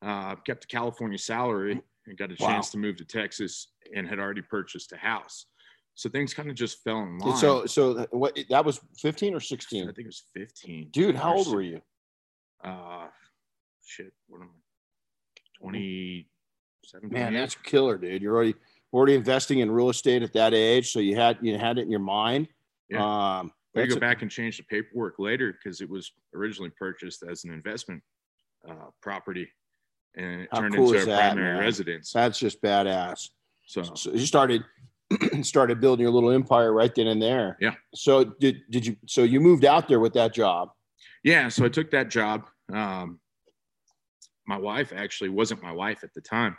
Uh, 0.00 0.36
kept 0.36 0.64
a 0.64 0.68
California 0.68 1.18
salary 1.18 1.82
and 2.06 2.16
got 2.16 2.30
a 2.30 2.36
Wow. 2.40 2.48
chance 2.48 2.70
to 2.70 2.78
move 2.78 2.96
to 2.96 3.04
Texas 3.04 3.68
and 3.94 4.08
had 4.08 4.18
already 4.18 4.42
purchased 4.42 4.92
a 4.92 4.96
house. 4.96 5.46
So 5.98 6.08
things 6.08 6.32
kind 6.32 6.48
of 6.48 6.54
just 6.54 6.84
fell 6.84 7.00
in 7.00 7.18
line. 7.18 7.36
So 7.38 7.66
so 7.66 8.06
what 8.12 8.38
that 8.50 8.64
was 8.64 8.80
15 8.98 9.34
or 9.34 9.40
16? 9.40 9.82
I 9.82 9.86
think 9.86 9.98
it 9.98 10.06
was 10.06 10.22
15. 10.32 10.90
Dude, 10.92 11.16
how 11.16 11.34
old 11.34 11.52
were 11.52 11.60
you? 11.60 11.82
uh, 12.62 13.08
shit, 13.84 14.12
what 14.28 14.40
am 14.40 14.48
I? 14.48 15.60
27. 15.60 17.10
Man, 17.10 17.32
28? 17.32 17.40
that's 17.40 17.54
killer, 17.56 17.98
dude. 17.98 18.22
You're 18.22 18.36
already 18.36 18.54
already 18.92 19.14
investing 19.16 19.58
in 19.58 19.72
real 19.72 19.90
estate 19.90 20.22
at 20.22 20.32
that 20.34 20.54
age, 20.54 20.92
so 20.92 21.00
you 21.00 21.16
had 21.16 21.36
you 21.42 21.58
had 21.58 21.78
it 21.78 21.82
in 21.82 21.90
your 21.90 21.98
mind. 21.98 22.46
Yeah. 22.88 23.38
Um, 23.40 23.52
We 23.74 23.82
that's 23.82 23.94
go 23.94 23.98
back 24.00 24.22
and 24.22 24.30
change 24.30 24.58
the 24.58 24.62
paperwork 24.70 25.18
later 25.18 25.52
because 25.52 25.80
it 25.80 25.90
was 25.90 26.12
originally 26.32 26.70
purchased 26.78 27.24
as 27.28 27.42
an 27.42 27.52
investment 27.52 28.04
uh, 28.70 28.90
property 29.02 29.48
and 30.16 30.42
it 30.42 30.48
How 30.52 30.60
turned 30.60 30.76
cool 30.76 30.92
into 30.92 31.02
a 31.02 31.06
that, 31.06 31.32
primary 31.32 31.54
man? 31.54 31.64
residence. 31.64 32.12
that's 32.12 32.38
just 32.38 32.62
badass. 32.62 33.30
So 33.66 33.82
So 33.94 34.12
you 34.12 34.26
started 34.26 34.64
started 35.42 35.80
building 35.80 36.02
your 36.04 36.12
little 36.12 36.30
empire 36.30 36.72
right 36.72 36.94
then 36.94 37.06
and 37.08 37.20
there. 37.22 37.56
Yeah. 37.60 37.74
So 37.94 38.24
did 38.24 38.62
did 38.70 38.86
you 38.86 38.96
so 39.06 39.22
you 39.22 39.40
moved 39.40 39.64
out 39.64 39.88
there 39.88 40.00
with 40.00 40.12
that 40.14 40.34
job? 40.34 40.70
yeah, 41.24 41.48
so 41.48 41.64
I 41.64 41.68
took 41.68 41.90
that 41.90 42.10
job. 42.10 42.48
Um, 42.72 43.18
my 44.46 44.56
wife 44.56 44.92
actually 44.94 45.30
wasn't 45.30 45.62
my 45.62 45.72
wife 45.72 46.04
at 46.04 46.14
the 46.14 46.20
time, 46.20 46.56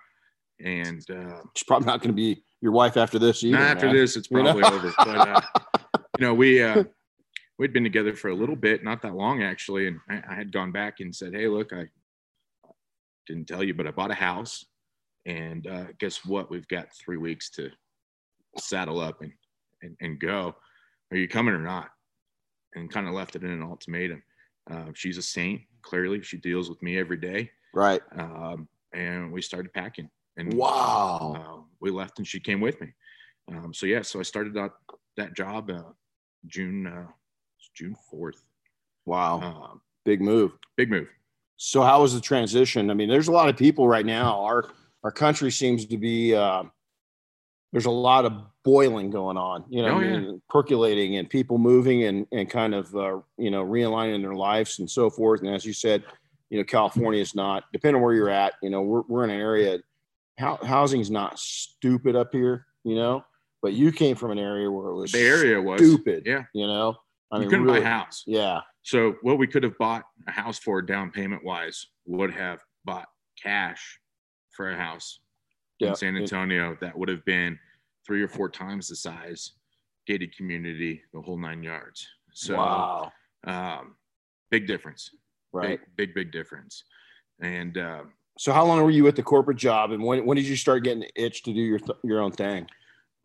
and 0.64 1.04
uh, 1.10 1.42
She's 1.56 1.64
probably 1.64 1.86
not 1.88 2.02
going 2.02 2.10
to 2.10 2.16
be 2.16 2.44
your 2.62 2.72
wife 2.72 2.98
after 2.98 3.18
this 3.20 3.44
either. 3.44 3.58
Not 3.58 3.68
after 3.78 3.86
man. 3.88 3.96
this, 3.96 4.16
it's 4.18 4.30
You 4.30 4.44
know? 4.44 4.60
probably 4.60 4.78
over. 4.78 4.94
But 4.98 5.28
uh, 5.28 5.42
you 6.20 6.26
know, 6.26 6.34
we 6.34 6.62
uh, 6.62 6.84
we'd 7.58 7.74
been 7.74 7.84
together 7.84 8.14
for 8.16 8.30
a 8.30 8.36
little 8.36 8.56
bit, 8.56 8.84
not 8.84 9.02
that 9.04 9.16
long 9.16 9.42
actually, 9.44 9.88
and 9.88 10.00
I, 10.10 10.22
I 10.30 10.36
had 10.36 10.52
gone 10.52 10.72
back 10.72 11.00
and 11.00 11.16
said, 11.16 11.34
"Hey, 11.34 11.48
look, 11.48 11.72
I 11.74 11.86
didn't 13.28 13.48
tell 13.48 13.64
you, 13.64 13.74
but 13.74 13.88
I 13.88 13.92
bought 13.92 14.12
a 14.12 14.16
house, 14.16 14.66
and 15.26 15.66
uh, 15.68 15.86
guess 16.00 16.26
what? 16.26 16.50
We've 16.50 16.68
got 16.68 16.88
three 16.94 17.18
weeks 17.18 17.50
to 17.52 17.70
saddle 18.58 19.00
up 19.00 19.22
and 19.22 19.32
and, 19.82 19.96
and 20.02 20.20
go. 20.20 20.56
Are 21.12 21.18
you 21.18 21.28
coming 21.28 21.54
or 21.54 21.60
not?" 21.62 21.90
And 22.76 22.92
kind 22.92 23.08
of 23.08 23.14
left 23.14 23.36
it 23.36 23.44
in 23.44 23.50
an 23.52 23.64
ultimatum. 23.64 24.22
Uh, 24.70 24.86
she's 24.94 25.18
a 25.18 25.22
saint. 25.22 25.62
Clearly, 25.82 26.22
she 26.22 26.38
deals 26.38 26.70
with 26.70 26.82
me 26.84 26.98
every 27.00 27.18
day, 27.18 27.50
Right. 27.74 28.02
um, 28.18 28.68
and 28.94 29.32
we 29.32 29.42
started 29.42 29.74
packing. 29.74 30.10
And 30.38 30.54
Wow. 30.54 31.36
uh, 31.36 31.62
we 31.80 31.90
left 31.90 32.20
and 32.20 32.28
she 32.28 32.40
came 32.40 32.62
with 32.62 32.80
me. 32.80 32.94
Um, 33.52 33.74
so 33.74 33.86
yeah, 33.86 34.02
so 34.04 34.20
I 34.20 34.24
started 34.24 34.54
that 34.54 34.72
that 35.18 35.36
job 35.36 35.70
uh, 35.72 35.84
June 36.46 36.86
uh, 36.88 37.08
June 37.74 37.96
fourth. 38.10 38.44
Wow. 39.06 39.42
Um, 39.42 39.82
Big 40.06 40.22
move. 40.22 40.52
big 40.78 40.90
move. 40.90 41.08
So 41.58 41.82
how 41.82 42.02
was 42.02 42.14
the 42.14 42.22
transition? 42.22 42.90
I 42.90 42.94
mean, 42.94 43.10
there's 43.10 43.28
a 43.28 43.32
lot 43.34 43.50
of 43.50 43.58
people 43.58 43.88
right 43.88 44.06
now. 44.06 44.42
Our 44.44 44.70
our 45.04 45.12
country 45.12 45.50
seems 45.52 45.86
to 45.88 45.98
be 45.98 46.36
uh, 46.36 46.64
there's 47.72 47.86
a 47.86 47.92
lot 47.92 48.26
of 48.26 48.34
boiling 48.64 49.10
going 49.12 49.38
on. 49.38 49.64
You 49.70 49.84
know, 49.84 49.98
Oh, 49.98 50.00
yeah. 50.00 50.32
percolating 50.50 51.18
and 51.18 51.30
people 51.30 51.58
moving 51.58 52.04
and 52.04 52.26
and 52.32 52.50
kind 52.50 52.74
of 52.76 52.94
uh, 52.96 53.20
you 53.38 53.52
know 53.52 53.64
realigning 53.66 54.22
their 54.22 54.36
lives 54.36 54.80
and 54.80 54.90
so 54.90 55.10
forth. 55.10 55.42
And 55.42 55.50
as 55.54 55.66
you 55.66 55.74
said, 55.74 56.04
you 56.50 56.58
know, 56.58 56.64
California 56.64 57.22
is 57.22 57.36
not, 57.36 57.66
depending 57.72 57.98
on 57.98 58.02
where 58.02 58.14
you're 58.16 58.30
at, 58.30 58.54
you 58.64 58.70
know, 58.72 58.82
we're, 58.82 59.02
we're 59.08 59.24
in 59.24 59.30
an 59.30 59.40
area, 59.40 59.78
how, 60.40 60.58
housing's 60.64 61.12
not 61.12 61.38
stupid 61.38 62.16
up 62.16 62.30
here, 62.32 62.66
you 62.84 62.96
know, 62.96 63.24
but 63.62 63.74
you 63.74 63.92
came 63.92 64.16
from 64.16 64.32
an 64.32 64.40
area 64.40 64.70
where 64.72 64.88
it 64.88 64.96
was 64.96 65.12
The 65.12 65.20
area 65.22 65.62
was 65.62 65.80
stupid, 65.80 66.24
Yeah. 66.26 66.46
you 66.56 66.66
know, 66.66 66.96
I 67.32 67.36
you 67.36 67.42
mean, 67.42 67.50
couldn't 67.52 67.66
really, 67.66 67.82
buy 67.82 67.86
a 67.86 67.90
house. 67.92 68.24
yeah, 68.26 68.62
So 68.82 69.14
what 69.22 69.38
we 69.38 69.46
could 69.46 69.62
have 69.62 69.78
bought 69.78 70.06
a 70.28 70.32
house 70.32 70.58
for 70.58 70.82
down 70.82 71.12
payment 71.12 71.44
wise 71.46 71.86
would 72.08 72.32
have 72.32 72.62
bought 72.84 73.10
cash 73.40 74.00
for 74.50 74.72
a 74.72 74.76
house 74.76 75.20
Yeah. 75.80 75.90
in 75.90 75.96
San 75.96 76.18
Antonio 76.18 76.78
that 76.82 76.98
would 76.98 77.10
have 77.10 77.24
been 77.26 77.58
three 78.06 78.22
or 78.22 78.28
four 78.28 78.50
times 78.50 78.88
the 78.90 78.96
size, 78.96 79.54
gated 80.06 80.36
community, 80.36 81.02
the 81.14 81.22
whole 81.22 81.38
nine 81.38 81.64
yards. 81.64 82.08
So 82.34 82.56
wow, 82.58 83.12
um, 83.46 83.96
big 84.52 84.68
difference. 84.68 85.12
right. 85.52 85.80
Big, 85.96 86.14
big, 86.14 86.16
big 86.16 86.32
difference. 86.32 86.84
And 87.42 87.78
uh, 87.78 88.04
So 88.38 88.52
how 88.52 88.66
long 88.66 88.82
were 88.84 88.92
you 88.92 89.08
at 89.08 89.16
the 89.16 89.24
corporate 89.24 89.58
job, 89.58 89.92
and 89.92 90.04
when 90.04 90.26
when 90.26 90.36
did 90.38 90.46
you 90.46 90.56
start 90.56 90.84
getting 90.84 91.02
the 91.02 91.12
itch 91.24 91.44
to 91.44 91.54
do 91.54 91.62
your 91.62 91.80
th- 91.80 92.00
your 92.04 92.22
own 92.22 92.32
thing? 92.32 92.68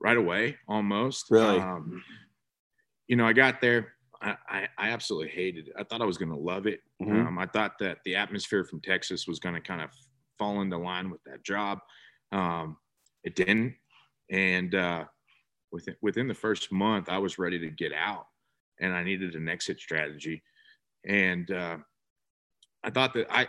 right 0.00 0.16
away 0.18 0.56
almost. 0.68 1.30
Really? 1.30 1.58
Um, 1.58 2.02
you 3.08 3.16
know, 3.16 3.26
I 3.26 3.32
got 3.32 3.60
there. 3.62 3.94
I, 4.20 4.36
I, 4.78 4.88
absolutely 4.90 5.28
hated 5.30 5.68
it. 5.68 5.74
I 5.78 5.84
thought 5.84 6.02
I 6.02 6.04
was 6.04 6.18
going 6.18 6.30
to 6.30 6.36
love 6.36 6.66
it. 6.66 6.80
Mhm. 7.02 7.26
Um, 7.26 7.38
I 7.38 7.46
thought 7.46 7.78
that 7.78 7.98
the 8.04 8.16
atmosphere 8.16 8.64
from 8.64 8.80
Texas 8.80 9.26
was 9.26 9.38
going 9.38 9.54
to 9.54 9.60
kind 9.60 9.80
of 9.80 9.90
fall 10.38 10.60
into 10.60 10.76
line 10.76 11.10
with 11.10 11.22
that 11.24 11.42
job. 11.42 11.78
Um, 12.32 12.76
it 13.22 13.34
didn't. 13.36 13.74
And 14.30 14.74
uh, 14.74 15.04
within, 15.72 15.96
within 16.02 16.28
the 16.28 16.34
first 16.34 16.72
month, 16.72 17.08
I 17.08 17.18
was 17.18 17.38
ready 17.38 17.58
to 17.58 17.70
get 17.70 17.92
out 17.92 18.26
and 18.80 18.92
I 18.92 19.02
needed 19.02 19.34
an 19.34 19.48
exit 19.48 19.78
strategy. 19.78 20.42
And 21.06 21.50
uh, 21.50 21.78
I 22.82 22.90
thought 22.90 23.14
that 23.14 23.26
I, 23.30 23.46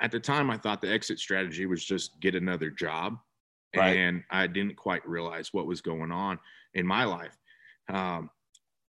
at 0.00 0.10
the 0.10 0.20
time, 0.20 0.50
I 0.50 0.58
thought 0.58 0.80
the 0.80 0.92
exit 0.92 1.18
strategy 1.18 1.66
was 1.66 1.84
just 1.84 2.20
get 2.20 2.34
another 2.34 2.70
job. 2.70 3.16
Right. 3.76 3.96
And 3.96 4.22
I 4.30 4.46
didn't 4.46 4.76
quite 4.76 5.06
realize 5.08 5.52
what 5.52 5.66
was 5.66 5.80
going 5.80 6.12
on 6.12 6.38
in 6.74 6.86
my 6.86 7.04
life. 7.04 7.36
Um, 7.88 8.30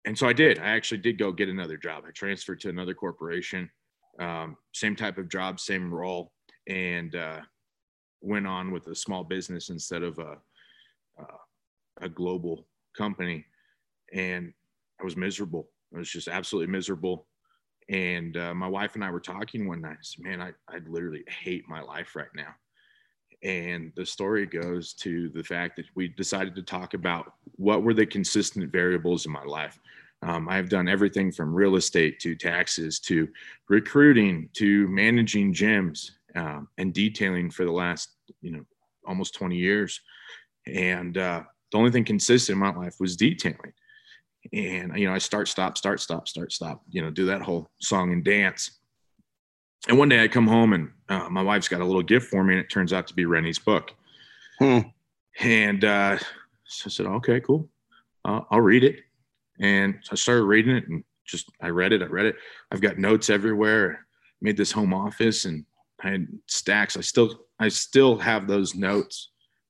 and 0.06 0.18
so 0.18 0.28
I 0.28 0.34
did. 0.34 0.60
I 0.60 0.72
actually 0.72 0.98
did 0.98 1.18
go 1.18 1.32
get 1.32 1.48
another 1.48 1.78
job. 1.78 2.04
I 2.06 2.12
transferred 2.12 2.60
to 2.62 2.70
another 2.70 2.94
corporation, 2.94 3.70
um, 4.20 4.58
same 4.74 4.96
type 4.96 5.18
of 5.18 5.30
job, 5.30 5.60
same 5.60 5.94
role, 5.94 6.34
and 6.68 7.16
uh, 7.16 7.40
went 8.24 8.48
on 8.48 8.72
with 8.72 8.88
a 8.88 8.96
small 8.96 9.24
business 9.24 9.70
instead 9.70 10.04
of 10.04 10.18
a 10.20 10.38
uh, 11.20 11.38
a 12.02 12.10
global 12.10 12.66
company. 12.98 13.46
And 14.14 14.54
I 15.00 15.04
was 15.04 15.16
miserable. 15.16 15.70
I 15.94 16.00
was 16.00 16.10
just 16.10 16.28
absolutely 16.28 16.72
miserable. 16.72 17.28
And 17.90 18.38
uh, 18.38 18.54
my 18.54 18.68
wife 18.68 18.96
and 18.96 19.04
I 19.04 19.12
were 19.12 19.20
talking 19.20 19.68
one 19.68 19.82
night. 19.82 19.98
I 20.00 20.04
said, 20.04 20.24
"Man, 20.24 20.42
I 20.42 20.52
I 20.70 20.80
literally 20.88 21.24
hate 21.28 21.68
my 21.68 21.82
life 21.82 22.16
right 22.16 22.34
now." 22.36 22.56
And 23.44 23.92
the 23.98 24.06
story 24.06 24.46
goes 24.46 24.94
to 24.96 25.30
the 25.30 25.44
fact 25.44 25.76
that 25.76 25.86
we 25.96 26.08
decided 26.08 26.56
to 26.56 26.64
talk 26.64 26.94
about 26.94 27.34
what 27.58 27.84
were 27.84 27.94
the 27.94 28.06
consistent 28.06 28.72
variables 28.72 29.26
in 29.26 29.34
my 29.34 29.44
life. 29.44 29.78
Um, 30.22 30.48
I've 30.48 30.70
done 30.70 30.88
everything 30.88 31.34
from 31.34 31.54
real 31.54 31.76
estate 31.76 32.22
to 32.22 32.36
taxes 32.36 33.00
to 33.02 33.28
recruiting 33.68 34.50
to 34.54 34.88
managing 34.88 35.54
gyms 35.54 36.12
um, 36.36 36.68
and 36.78 36.94
detailing 36.94 37.50
for 37.50 37.66
the 37.66 37.72
last, 37.72 38.10
you 38.42 38.52
know, 38.52 38.64
almost 39.08 39.36
20 39.36 39.56
years. 39.56 40.00
And 40.66 41.18
uh, 41.18 41.44
the 41.72 41.78
only 41.78 41.92
thing 41.92 42.06
consistent 42.06 42.56
in 42.56 42.60
my 42.60 42.74
life 42.74 42.96
was 43.00 43.16
detailing. 43.16 43.74
And, 44.52 44.98
you 44.98 45.08
know, 45.08 45.14
I 45.14 45.20
start, 45.20 45.48
stop, 45.48 45.78
start, 45.78 46.00
stop, 46.00 46.28
start, 46.28 46.52
stop, 46.52 46.84
you 46.90 47.02
know, 47.02 47.10
do 47.10 47.26
that 47.28 47.42
whole 47.42 47.70
song 47.80 48.12
and 48.12 48.24
dance 48.24 48.80
and 49.88 49.98
one 49.98 50.10
day 50.10 50.24
I 50.24 50.28
come 50.28 50.48
home 50.48 50.74
and 50.74 50.92
uh, 51.10 51.30
my 51.30 51.42
wife's 51.42 51.68
got 51.68 51.82
a 51.82 51.86
little 51.86 52.02
gift 52.02 52.30
for 52.30 52.44
me, 52.44 52.54
and 52.54 52.64
it 52.64 52.70
turns 52.70 52.94
out 52.94 53.08
to 53.08 53.14
be 53.14 53.26
Renny's 53.26 53.60
book. 53.60 53.92
Hmm. 54.60 54.80
And 55.40 55.84
uh, 55.84 56.18
so 56.66 56.84
I 56.86 56.90
said, 56.90 57.06
"Okay, 57.08 57.40
cool, 57.42 57.70
I'll 58.24 58.62
read 58.62 58.84
it." 58.84 59.00
And 59.60 60.00
so 60.02 60.12
I 60.14 60.16
started 60.16 60.44
reading 60.44 60.76
it, 60.76 60.88
and 60.88 61.04
just 61.26 61.50
I 61.62 61.70
read 61.70 61.92
it. 61.92 62.02
I 62.02 62.06
read 62.06 62.28
it. 62.28 62.36
I've 62.72 62.82
got 62.82 62.98
notes 62.98 63.30
everywhere. 63.30 64.06
Made 64.42 64.58
this 64.58 64.72
home 64.72 64.94
office, 64.94 65.46
and 65.46 65.66
I 66.04 66.12
had 66.12 66.28
stacks. 66.48 66.98
I 66.98 67.02
still, 67.02 67.46
I 67.60 67.70
still 67.70 68.18
have 68.18 68.48
those 68.48 68.76
notes 68.76 69.30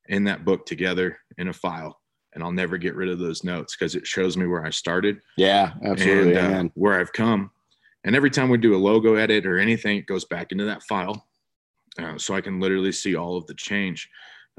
in 0.10 0.24
that 0.26 0.46
book 0.46 0.66
together 0.66 1.18
in 1.38 1.48
a 1.48 1.54
file, 1.54 2.00
and 2.34 2.44
I'll 2.44 2.52
never 2.52 2.78
get 2.78 2.96
rid 2.96 3.10
of 3.10 3.20
those 3.20 3.44
notes 3.44 3.76
because 3.76 3.96
it 3.96 4.06
shows 4.08 4.36
me 4.36 4.48
where 4.48 4.66
I 4.66 4.70
started 4.70 5.20
Yeah, 5.38 5.74
absolutely. 5.84 6.36
and 6.36 6.70
uh, 6.70 6.74
where 6.76 7.00
I've 7.00 7.14
come. 7.14 7.52
And 8.04 8.16
every 8.16 8.30
time 8.30 8.50
we 8.50 8.58
do 8.58 8.76
a 8.76 8.78
logo 8.78 9.16
edit 9.16 9.46
or 9.46 9.58
anything, 9.60 9.98
it 9.98 10.08
goes 10.08 10.26
back 10.26 10.52
into 10.52 10.66
that 10.66 10.84
file. 10.84 11.28
Uh, 11.98 12.18
so 12.18 12.34
I 12.34 12.42
can 12.42 12.60
literally 12.60 12.92
see 12.92 13.16
all 13.16 13.38
of 13.38 13.46
the 13.46 13.54
change. 13.54 14.10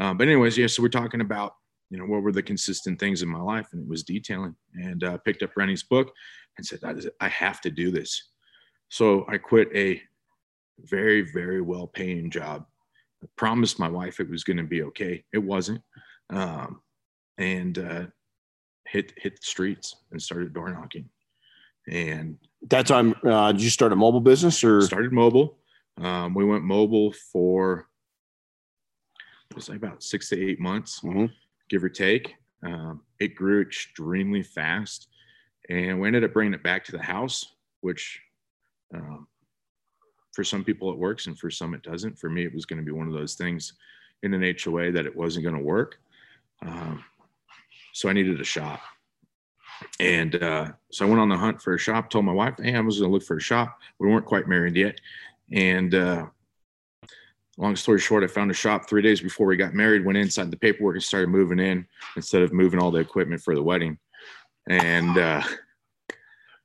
Uh, 0.01 0.15
but 0.15 0.29
anyways, 0.29 0.57
yeah, 0.57 0.67
so 0.67 0.83
we're 0.83 0.89
talking 0.89 1.21
about, 1.21 1.55
you 1.91 1.99
know, 1.99 2.05
what 2.05 2.23
were 2.23 2.33
the 2.33 2.43
consistent 2.43 2.99
things 2.99 3.23
in 3.23 3.29
my 3.29 3.41
life? 3.41 3.69
And 3.73 3.83
it 3.83 3.89
was 3.89 4.03
detailing 4.03 4.55
and 4.75 5.03
uh, 5.05 5.19
picked 5.19 5.43
up 5.43 5.57
Renny's 5.57 5.83
book 5.83 6.13
and 6.57 6.67
said, 6.67 6.81
I, 6.85 6.95
I 7.21 7.29
have 7.29 7.61
to 7.63 7.71
do 7.71 7.91
this. 7.91 8.31
So 8.89 9.27
I 9.29 9.39
quit 9.39 9.69
a 9.75 10.01
very, 10.81 11.23
very 11.33 11.61
well 11.61 11.87
paying 11.87 12.31
job. 12.31 12.67
I 13.23 13.27
promised 13.37 13.79
my 13.79 13.89
wife 13.89 14.21
it 14.21 14.29
was 14.29 14.45
going 14.45 14.57
to 14.59 14.65
be 14.65 14.83
okay. 14.83 15.25
It 15.33 15.39
wasn't. 15.39 15.83
Um, 16.31 16.81
and 17.39 17.79
uh, 17.79 18.07
hit, 18.87 19.13
hit 19.17 19.37
the 19.37 19.47
streets 19.47 19.97
and 20.11 20.21
started 20.21 20.53
door 20.53 20.71
knocking. 20.71 21.09
And 21.89 22.39
That 22.71 22.87
time, 22.87 23.15
uh, 23.25 23.53
did 23.53 23.63
you 23.63 23.71
start 23.71 23.93
a 23.93 23.97
mobile 23.97 24.21
business 24.21 24.63
or? 24.65 24.81
started 24.83 25.13
mobile. 25.13 25.59
Um, 26.01 26.35
we 26.35 26.45
went 26.45 26.65
mobile 26.65 27.13
for 27.33 27.89
it 29.51 29.57
was 29.57 29.69
like 29.69 29.77
about 29.79 30.03
six 30.03 30.31
to 30.31 30.43
eight 30.51 30.59
months, 30.59 31.01
Mhm. 31.01 31.31
give 31.69 31.85
or 31.85 31.89
take. 31.89 32.35
Um, 32.63 33.03
it 33.21 33.35
grew 33.37 33.61
extremely 33.61 34.43
fast, 34.43 35.09
and 35.69 36.01
we 36.01 36.09
ended 36.09 36.25
up 36.25 36.33
bringing 36.33 36.55
it 36.55 36.63
back 36.63 36.83
to 36.85 36.93
the 36.93 37.03
house, 37.03 37.55
which 37.81 38.21
um, 38.95 39.29
for 40.35 40.45
some 40.45 40.65
people 40.65 40.91
it 40.91 40.99
works, 40.99 41.27
and 41.27 41.39
for 41.39 41.51
some 41.51 41.75
it 41.75 41.83
doesn't. 41.83 42.19
For 42.19 42.29
me, 42.29 42.45
it 42.45 42.55
was 42.55 42.67
going 42.67 42.79
to 42.79 42.85
be 42.85 42.93
one 42.93 43.07
of 43.07 43.15
those 43.15 43.35
things 43.35 43.75
in 44.23 44.35
an 44.35 44.57
HOA 44.63 44.91
that 44.93 45.07
it 45.07 45.17
wasn't 45.17 45.45
going 45.45 45.57
to 45.57 45.63
work. 45.63 45.99
Um, 46.63 47.05
so 47.93 48.09
I 48.09 48.13
needed 48.13 48.41
a 48.41 48.45
shop. 48.45 48.81
And 50.01 50.43
uh, 50.43 50.73
so 50.91 51.05
I 51.05 51.09
went 51.09 51.21
on 51.21 51.29
the 51.29 51.37
hunt 51.37 51.61
for 51.61 51.75
a 51.75 51.79
shop, 51.79 52.11
told 52.11 52.25
my 52.25 52.33
wife, 52.33 52.55
hey, 52.61 52.75
I 52.75 52.81
was 52.81 52.99
going 52.99 53.11
to 53.11 53.13
look 53.13 53.23
for 53.23 53.37
a 53.37 53.41
shop. 53.41 53.79
We 53.99 54.09
weren't 54.09 54.25
quite 54.25 54.49
married 54.49 54.77
yet. 54.77 55.01
And 55.53 55.95
uh, 55.95 56.27
long 57.59 57.77
story 57.77 57.99
short, 57.99 58.25
I 58.25 58.29
found 58.29 58.51
a 58.51 58.55
shop 58.55 58.89
three 58.89 59.03
days 59.03 59.21
before 59.21 59.47
we 59.47 59.57
got 59.57 59.75
married, 59.75 60.05
went 60.05 60.19
inside 60.19 60.51
the 60.51 60.57
paperwork 60.57 60.95
and 60.95 61.03
started 61.03 61.29
moving 61.29 61.59
in 61.59 61.87
instead 62.17 62.43
of 62.43 62.53
moving 62.53 62.81
all 62.81 62.91
the 62.91 63.01
equipment 63.01 63.43
for 63.43 63.55
the 63.55 63.63
wedding. 63.63 63.99
And 64.69 65.19
uh, 65.19 65.43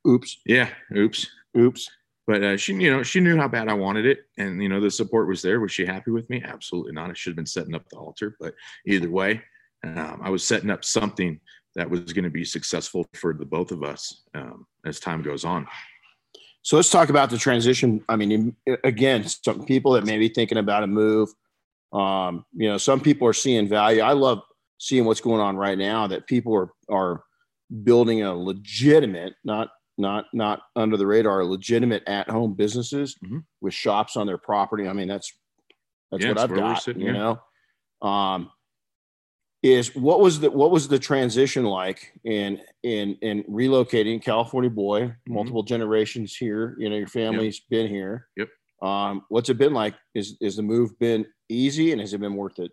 Oops, 0.08 0.40
yeah, 0.46 0.70
oops. 0.96 1.28
oops. 1.58 1.90
But 2.30 2.44
uh, 2.44 2.58
she, 2.58 2.76
you 2.76 2.92
know, 2.92 3.02
she 3.02 3.22
knew 3.22 3.38
how 3.38 3.48
bad 3.48 3.70
I 3.70 3.74
wanted 3.74 4.06
it, 4.06 4.20
and 4.38 4.62
you 4.62 4.70
know, 4.70 4.80
the 4.80 4.92
support 4.92 5.28
was 5.28 5.42
there. 5.42 5.60
Was 5.60 5.72
she 5.72 5.84
happy 5.84 6.12
with 6.12 6.30
me? 6.30 6.44
Absolutely 6.46 6.92
not. 6.92 7.10
I 7.10 7.14
should 7.14 7.32
have 7.32 7.38
been 7.38 7.48
setting 7.48 7.74
up 7.74 7.90
the 7.90 7.96
altar, 7.96 8.36
but 8.40 8.54
either 8.86 9.10
way, 9.10 9.42
um, 9.84 10.22
I 10.22 10.30
was 10.30 10.46
setting 10.46 10.70
up 10.70 10.86
something 10.86 11.40
that 11.74 11.90
was 11.90 12.14
going 12.14 12.26
to 12.26 12.30
be 12.30 12.46
successful 12.46 13.08
for 13.16 13.34
the 13.34 13.48
both 13.48 13.72
of 13.72 13.82
us 13.82 14.22
um, 14.36 14.68
as 14.86 15.00
time 15.00 15.24
goes 15.24 15.44
on. 15.44 15.66
So 16.62 16.76
let's 16.76 16.92
talk 16.92 17.10
about 17.10 17.32
the 17.32 17.38
transition. 17.40 18.06
I 18.08 18.16
mean, 18.16 18.56
again, 18.84 19.28
some 19.28 19.66
people 19.66 19.94
that 19.94 20.06
may 20.06 20.20
be 20.20 20.30
thinking 20.30 20.60
about 20.60 20.84
a 20.84 20.88
move. 20.88 21.30
Um, 21.92 22.46
you 22.54 22.70
know, 22.70 22.78
some 22.78 23.00
people 23.00 23.28
are 23.28 23.34
seeing 23.34 23.68
value. 23.68 24.02
I 24.02 24.14
love 24.14 24.44
seeing 24.78 25.06
what's 25.06 25.22
going 25.22 25.42
on 25.42 25.58
right 25.58 25.80
now. 25.80 26.06
That 26.06 26.28
people 26.28 26.56
are 26.56 26.70
are 26.92 27.24
building 27.84 28.22
a 28.22 28.36
legitimate, 28.36 29.34
not 29.44 29.70
not 30.00 30.26
not 30.34 30.62
under 30.76 30.98
the 30.98 31.06
radar, 31.06 31.44
legitimate 31.46 32.04
at 32.08 32.30
home 32.30 32.54
businesses 32.56 33.16
Mhm. 33.24 33.44
with 33.62 33.74
shops 33.74 34.16
on 34.18 34.26
their 34.26 34.38
property. 34.38 34.88
I 34.88 34.94
mean, 34.94 35.08
that's 35.08 35.32
that's 36.12 36.24
Yeah, 36.24 36.30
what 36.30 36.40
I've 36.40 36.54
got. 36.56 36.82
sitting 36.82 37.02
you 37.04 37.14
here. 37.14 37.38
know, 38.02 38.08
um, 38.08 38.50
is 39.62 39.94
what 39.96 40.22
was 40.22 40.40
the 40.40 40.50
what 40.50 40.72
was 40.72 40.88
the 40.88 40.98
transition 40.98 41.66
like 41.66 42.14
in 42.24 42.62
in 42.84 43.16
in 43.22 43.44
relocating 43.44 44.24
California 44.24 44.70
boy, 44.70 45.02
Mm-hmm. 45.02 45.34
multiple 45.34 45.64
generations 45.64 46.36
here. 46.36 46.76
You 46.80 46.90
know, 46.90 46.96
your 46.96 47.08
family's 47.08 47.60
been 47.60 47.88
here. 47.90 48.28
Yep. 48.38 48.50
Um, 48.82 49.26
what's 49.28 49.50
it 49.50 49.58
been 49.58 49.74
like? 49.74 49.96
Is 50.16 50.38
is 50.40 50.56
the 50.56 50.64
move 50.64 50.98
been 51.00 51.26
easy 51.50 51.92
and 51.92 52.00
has 52.00 52.14
it 52.14 52.22
been 52.22 52.36
worth 52.36 52.60
it? 52.60 52.72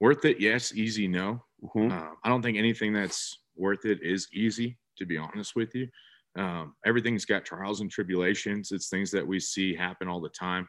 Worth 0.00 0.24
it? 0.26 0.38
Yes. 0.40 0.74
Easy? 0.74 1.08
No. 1.08 1.42
Mhm. 1.64 1.90
Uh, 1.90 2.14
I 2.22 2.28
don't 2.28 2.42
think 2.42 2.58
anything 2.58 2.92
that's 2.92 3.38
worth 3.56 3.84
it 3.86 4.02
is 4.02 4.28
easy, 4.32 4.78
to 4.98 5.06
be 5.06 5.16
honest 5.18 5.54
with 5.56 5.74
you. 5.74 5.88
Um, 6.36 6.74
everything's 6.86 7.24
got 7.24 7.44
trials 7.44 7.80
and 7.80 7.90
tribulations. 7.90 8.70
It's 8.72 8.88
things 8.88 9.10
that 9.10 9.26
we 9.26 9.40
see 9.40 9.74
happen 9.74 10.08
all 10.08 10.20
the 10.20 10.28
time. 10.30 10.68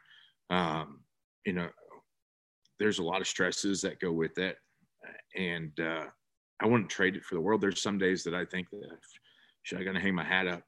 Um, 0.50 1.04
you 1.46 1.54
know, 1.54 1.70
there's 2.80 3.00
a 3.00 3.04
lot 3.04 3.22
of 3.22 3.28
stresses 3.28 3.82
that 3.82 4.00
go 4.00 4.12
with 4.12 4.38
it. 4.38 4.58
And 5.36 5.80
uh, 5.80 6.06
I 6.60 6.66
wouldn't 6.66 6.90
trade 6.90 7.16
it 7.16 7.24
for 7.24 7.36
the 7.36 7.42
world. 7.42 7.62
There's 7.62 7.82
some 7.82 7.98
days 7.98 8.24
that 8.24 8.34
I 8.34 8.46
think 8.46 8.70
that 8.72 8.98
should 9.64 9.80
I 9.80 9.84
to 9.84 10.00
hang 10.00 10.16
my 10.16 10.24
hat 10.24 10.48
up 10.48 10.64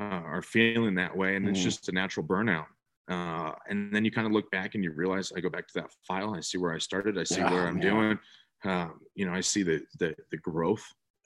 uh, 0.00 0.22
or 0.24 0.42
feeling 0.42 0.94
that 0.96 1.16
way. 1.16 1.36
And 1.36 1.48
it's 1.48 1.60
Mhm. 1.60 1.64
just 1.64 1.88
a 1.88 1.92
natural 1.92 2.26
burnout. 2.26 2.66
Uh, 3.08 3.52
and 3.68 3.94
then 3.94 4.04
you 4.04 4.10
kind 4.10 4.26
of 4.26 4.32
look 4.32 4.50
back 4.50 4.74
and 4.74 4.84
you 4.84 4.92
realize 4.92 5.32
I 5.36 5.40
go 5.40 5.50
back 5.50 5.66
to 5.68 5.74
that 5.74 5.90
file. 6.06 6.34
I 6.34 6.40
see 6.40 6.58
where 6.58 6.72
I 6.72 6.78
started. 6.78 7.18
I 7.18 7.24
see 7.24 7.40
Yeah, 7.40 7.50
where 7.50 7.66
I'm 7.66 7.78
man. 7.78 7.82
doing. 7.82 8.18
Um, 8.64 9.00
you 9.14 9.26
know, 9.26 9.32
I 9.32 9.40
see 9.40 9.62
the 9.64 9.84
the 9.98 10.14
the 10.30 10.36
growth. 10.38 10.84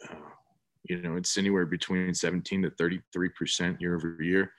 Uh, 0.09 0.15
you 0.88 1.02
know, 1.02 1.16
it's 1.16 1.37
anywhere 1.38 1.66
between 1.66 2.14
17 2.14 2.62
to 2.62 2.71
33 2.71 3.28
percent 3.31 3.81
year 3.81 3.97
over 3.97 4.19
year. 4.21 4.52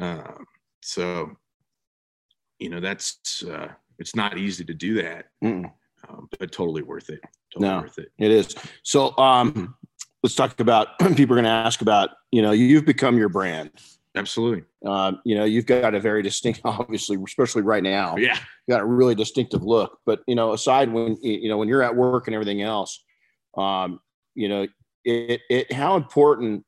Um, 0.00 0.44
so, 0.82 1.36
you 2.58 2.68
know, 2.70 2.80
that's 2.80 3.42
uh, 3.48 3.68
it's 3.98 4.14
not 4.16 4.38
easy 4.38 4.64
to 4.64 4.74
do 4.74 4.94
that, 5.02 5.26
um, 6.08 6.28
but 6.38 6.52
totally 6.52 6.82
worth 6.82 7.10
it. 7.10 7.20
Totally 7.52 7.70
No. 7.72 7.80
worth 7.82 7.98
it. 7.98 8.10
It 8.18 8.30
is. 8.30 8.54
So 8.82 9.16
um, 9.18 9.74
let's 10.22 10.34
talk 10.34 10.58
about 10.60 10.98
people 11.16 11.34
are 11.34 11.40
going 11.40 11.44
to 11.44 11.50
ask 11.50 11.80
about, 11.82 12.10
you 12.32 12.42
know, 12.42 12.52
you've 12.52 12.84
become 12.84 13.16
your 13.16 13.28
brand. 13.28 13.70
Absolutely. 14.16 14.62
Um, 14.86 15.20
you 15.24 15.34
know, 15.34 15.44
you've 15.44 15.66
got 15.66 15.94
a 15.94 16.00
very 16.00 16.22
distinct, 16.22 16.60
obviously, 16.64 17.16
especially 17.24 17.62
right 17.62 17.82
now, 17.82 18.16
you 18.16 18.26
Yeah. 18.26 18.38
got 18.68 18.80
a 18.80 18.84
really 18.84 19.14
distinctive 19.14 19.62
look. 19.62 19.98
But, 20.06 20.20
you 20.26 20.34
know, 20.34 20.52
aside 20.52 20.92
when, 20.92 21.16
you 21.22 21.48
know, 21.48 21.58
when 21.58 21.68
you're 21.68 21.82
at 21.82 21.94
work 21.94 22.26
and 22.28 22.34
everything 22.34 22.62
else, 22.62 23.02
um, 23.56 24.00
you 24.34 24.48
know, 24.48 24.66
it, 25.04 25.40
it, 25.50 25.72
how 25.72 25.96
important 25.96 26.64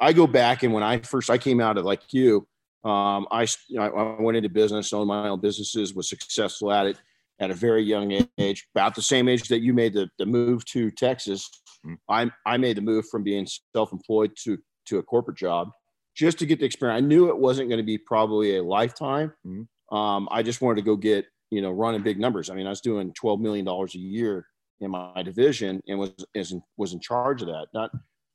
I 0.00 0.12
go 0.12 0.26
back 0.26 0.62
and 0.62 0.72
when 0.72 0.82
I 0.82 0.98
first, 0.98 1.30
I 1.30 1.38
came 1.38 1.60
out 1.60 1.78
of 1.78 1.84
like 1.84 2.12
you, 2.12 2.46
um, 2.84 3.26
I, 3.30 3.46
I 3.78 3.86
I 3.88 4.20
went 4.20 4.36
into 4.36 4.48
business, 4.48 4.92
owned 4.92 5.08
my 5.08 5.28
own 5.28 5.40
businesses, 5.40 5.94
was 5.94 6.08
successful 6.08 6.72
at 6.72 6.86
it 6.86 6.98
at 7.40 7.50
a 7.50 7.54
very 7.54 7.82
young 7.82 8.26
age, 8.38 8.66
about 8.74 8.94
the 8.94 9.02
same 9.02 9.28
age 9.28 9.48
that 9.48 9.60
you 9.60 9.74
made 9.74 9.92
the, 9.92 10.08
the 10.18 10.26
move 10.26 10.64
to 10.66 10.90
Texas. 10.90 11.48
Mhm. 11.84 11.96
I, 12.08 12.30
I 12.46 12.56
made 12.56 12.76
the 12.76 12.82
move 12.82 13.06
from 13.08 13.22
being 13.22 13.46
self-employed 13.74 14.32
to, 14.44 14.58
to 14.86 14.98
a 14.98 15.02
corporate 15.02 15.36
job 15.36 15.70
just 16.14 16.38
to 16.38 16.46
get 16.46 16.60
the 16.60 16.64
experience. 16.66 17.02
I 17.02 17.06
knew 17.06 17.28
it 17.28 17.36
wasn't 17.38 17.68
going 17.68 17.78
to 17.78 17.84
be 17.84 17.98
probably 17.98 18.56
a 18.56 18.62
lifetime. 18.62 19.32
Mhm. 19.46 19.66
Um, 19.94 20.28
I 20.30 20.42
just 20.42 20.62
wanted 20.62 20.76
to 20.76 20.82
go 20.82 20.96
get, 20.96 21.26
you 21.50 21.60
know, 21.60 21.70
running 21.70 22.02
big 22.02 22.18
numbers. 22.18 22.50
I 22.50 22.54
mean, 22.54 22.66
I 22.66 22.70
was 22.70 22.80
doing 22.80 23.12
$12 23.12 23.40
million 23.40 23.68
a 23.68 23.86
year 23.98 24.46
in 24.80 24.90
my 24.90 25.22
division 25.22 25.82
and 25.88 25.98
was, 25.98 26.12
is 26.34 26.52
in, 26.52 26.62
was 26.76 26.92
in 26.92 27.00
charge 27.00 27.42
of 27.42 27.48
that. 27.48 27.66
Not, 27.72 27.90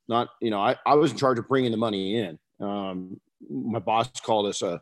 not, 0.08 0.28
you 0.40 0.50
know, 0.50 0.60
I, 0.60 0.76
I 0.86 0.94
was 0.94 1.12
in 1.12 1.16
charge 1.16 1.38
of 1.38 1.48
bringing 1.48 1.70
the 1.70 1.76
money 1.76 2.18
in. 2.18 2.38
Um, 2.60 3.20
my 3.50 3.78
boss 3.78 4.08
called 4.20 4.46
us 4.46 4.62
a, 4.62 4.80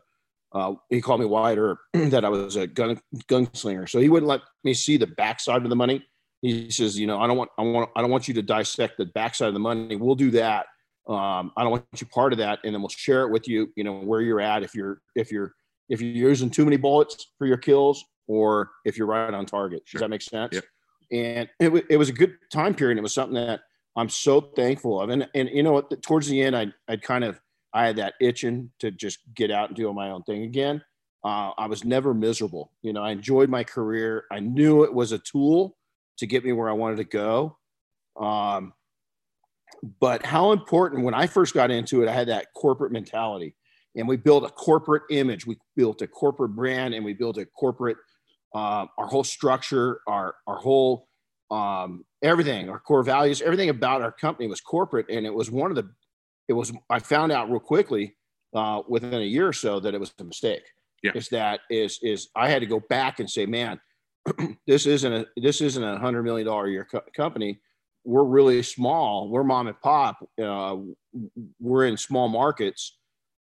uh, 0.53 0.73
he 0.89 1.01
called 1.01 1.21
me 1.21 1.25
Wyatt 1.25 1.57
Earp, 1.57 1.79
that 1.93 2.25
I 2.25 2.29
was 2.29 2.55
a 2.55 2.67
gun 2.67 2.99
gunslinger. 3.29 3.89
So 3.89 3.99
he 3.99 4.09
wouldn't 4.09 4.29
let 4.29 4.41
me 4.63 4.73
see 4.73 4.97
the 4.97 5.07
backside 5.07 5.63
of 5.63 5.69
the 5.69 5.75
money. 5.75 6.05
He 6.41 6.71
says, 6.71 6.99
you 6.99 7.07
know, 7.07 7.19
I 7.19 7.27
don't 7.27 7.37
want, 7.37 7.51
I 7.57 7.61
want, 7.61 7.89
I 7.95 8.01
don't 8.01 8.11
want 8.11 8.27
you 8.27 8.33
to 8.33 8.41
dissect 8.41 8.97
the 8.97 9.05
backside 9.05 9.47
of 9.47 9.53
the 9.53 9.59
money. 9.59 9.95
We'll 9.95 10.15
do 10.15 10.31
that. 10.31 10.65
Um, 11.07 11.51
I 11.57 11.63
don't 11.63 11.71
want 11.71 11.85
you 11.99 12.07
part 12.07 12.31
of 12.31 12.39
that, 12.39 12.59
and 12.63 12.73
then 12.73 12.81
we'll 12.81 12.89
share 12.89 13.23
it 13.23 13.31
with 13.31 13.47
you. 13.47 13.71
You 13.75 13.83
know 13.83 13.99
where 13.99 14.21
you're 14.21 14.39
at 14.41 14.63
if 14.63 14.75
you're 14.75 15.01
if 15.15 15.31
you're 15.31 15.53
if 15.89 15.99
you're 15.99 16.29
using 16.29 16.49
too 16.49 16.63
many 16.63 16.77
bullets 16.77 17.31
for 17.37 17.47
your 17.47 17.57
kills, 17.57 18.03
or 18.27 18.71
if 18.85 18.97
you're 18.97 19.07
right 19.07 19.33
on 19.33 19.45
target. 19.45 19.81
Sure. 19.85 19.99
Does 19.99 20.03
that 20.03 20.09
make 20.09 20.21
sense? 20.21 20.53
Yep. 20.53 20.63
And 21.11 21.49
it, 21.59 21.85
it 21.89 21.97
was 21.97 22.09
a 22.09 22.13
good 22.13 22.37
time 22.51 22.73
period. 22.73 22.97
It 22.97 23.01
was 23.01 23.13
something 23.13 23.35
that 23.35 23.61
I'm 23.95 24.09
so 24.09 24.41
thankful 24.41 25.01
of. 25.01 25.09
And 25.09 25.27
and 25.35 25.49
you 25.49 25.63
know 25.63 25.73
what? 25.73 26.01
Towards 26.01 26.27
the 26.27 26.41
end, 26.41 26.55
I 26.55 26.67
I 26.87 26.97
kind 26.97 27.23
of 27.23 27.39
I 27.73 27.85
had 27.87 27.97
that 27.97 28.13
itching 28.21 28.71
to 28.79 28.91
just 28.91 29.19
get 29.35 29.51
out 29.51 29.69
and 29.69 29.77
do 29.77 29.91
my 29.93 30.09
own 30.11 30.23
thing 30.23 30.43
again. 30.43 30.83
Uh, 31.23 31.51
I 31.57 31.67
was 31.67 31.85
never 31.85 32.13
miserable. 32.13 32.71
You 32.81 32.93
know, 32.93 33.03
I 33.03 33.11
enjoyed 33.11 33.49
my 33.49 33.63
career. 33.63 34.25
I 34.31 34.39
knew 34.39 34.83
it 34.83 34.93
was 34.93 35.11
a 35.11 35.19
tool 35.19 35.77
to 36.17 36.25
get 36.25 36.43
me 36.43 36.51
where 36.51 36.69
I 36.69 36.73
wanted 36.73 36.97
to 36.97 37.03
go. 37.03 37.57
Um, 38.19 38.73
but 39.99 40.25
how 40.25 40.51
important 40.51 41.03
when 41.03 41.13
I 41.13 41.27
first 41.27 41.53
got 41.53 41.71
into 41.71 42.01
it, 42.03 42.09
I 42.09 42.13
had 42.13 42.27
that 42.27 42.47
corporate 42.55 42.91
mentality, 42.91 43.55
and 43.95 44.07
we 44.07 44.17
built 44.17 44.43
a 44.43 44.49
corporate 44.49 45.03
image. 45.09 45.45
We 45.45 45.57
built 45.75 46.01
a 46.01 46.07
corporate 46.07 46.55
brand, 46.55 46.93
and 46.93 47.05
we 47.05 47.13
built 47.13 47.37
a 47.37 47.45
corporate 47.45 47.97
uh, 48.53 48.85
our 48.97 49.07
whole 49.07 49.23
structure, 49.23 50.01
our 50.07 50.35
our 50.47 50.57
whole 50.57 51.07
um, 51.49 52.05
everything, 52.21 52.69
our 52.69 52.79
core 52.79 53.03
values, 53.03 53.41
everything 53.41 53.69
about 53.69 54.01
our 54.01 54.11
company 54.11 54.47
was 54.47 54.61
corporate, 54.61 55.07
and 55.09 55.25
it 55.25 55.33
was 55.33 55.51
one 55.51 55.71
of 55.71 55.75
the 55.75 55.89
it 56.47 56.53
was 56.53 56.71
I 56.89 56.99
found 56.99 57.31
out 57.31 57.49
real 57.49 57.59
quickly 57.59 58.15
uh, 58.53 58.81
within 58.87 59.13
a 59.13 59.25
year 59.25 59.47
or 59.47 59.53
so 59.53 59.79
that 59.79 59.93
it 59.93 59.99
was 59.99 60.13
a 60.19 60.23
mistake. 60.23 60.63
Yeah. 61.03 61.11
Is 61.15 61.29
that 61.29 61.61
is 61.69 61.99
is 62.01 62.29
I 62.35 62.49
had 62.49 62.61
to 62.61 62.67
go 62.67 62.81
back 62.89 63.19
and 63.19 63.29
say, 63.29 63.45
man, 63.45 63.79
this 64.67 64.85
isn't 64.85 65.13
a 65.13 65.25
this 65.37 65.61
isn't 65.61 65.83
a 65.83 65.97
hundred 65.97 66.23
million 66.23 66.47
dollar 66.47 66.67
year 66.67 66.87
co- 66.89 67.01
company. 67.15 67.59
We're 68.03 68.23
really 68.23 68.61
small. 68.63 69.29
We're 69.29 69.43
mom 69.43 69.67
and 69.67 69.79
pop. 69.79 70.17
Uh, 70.41 70.77
we're 71.59 71.85
in 71.85 71.97
small 71.97 72.27
markets. 72.27 72.97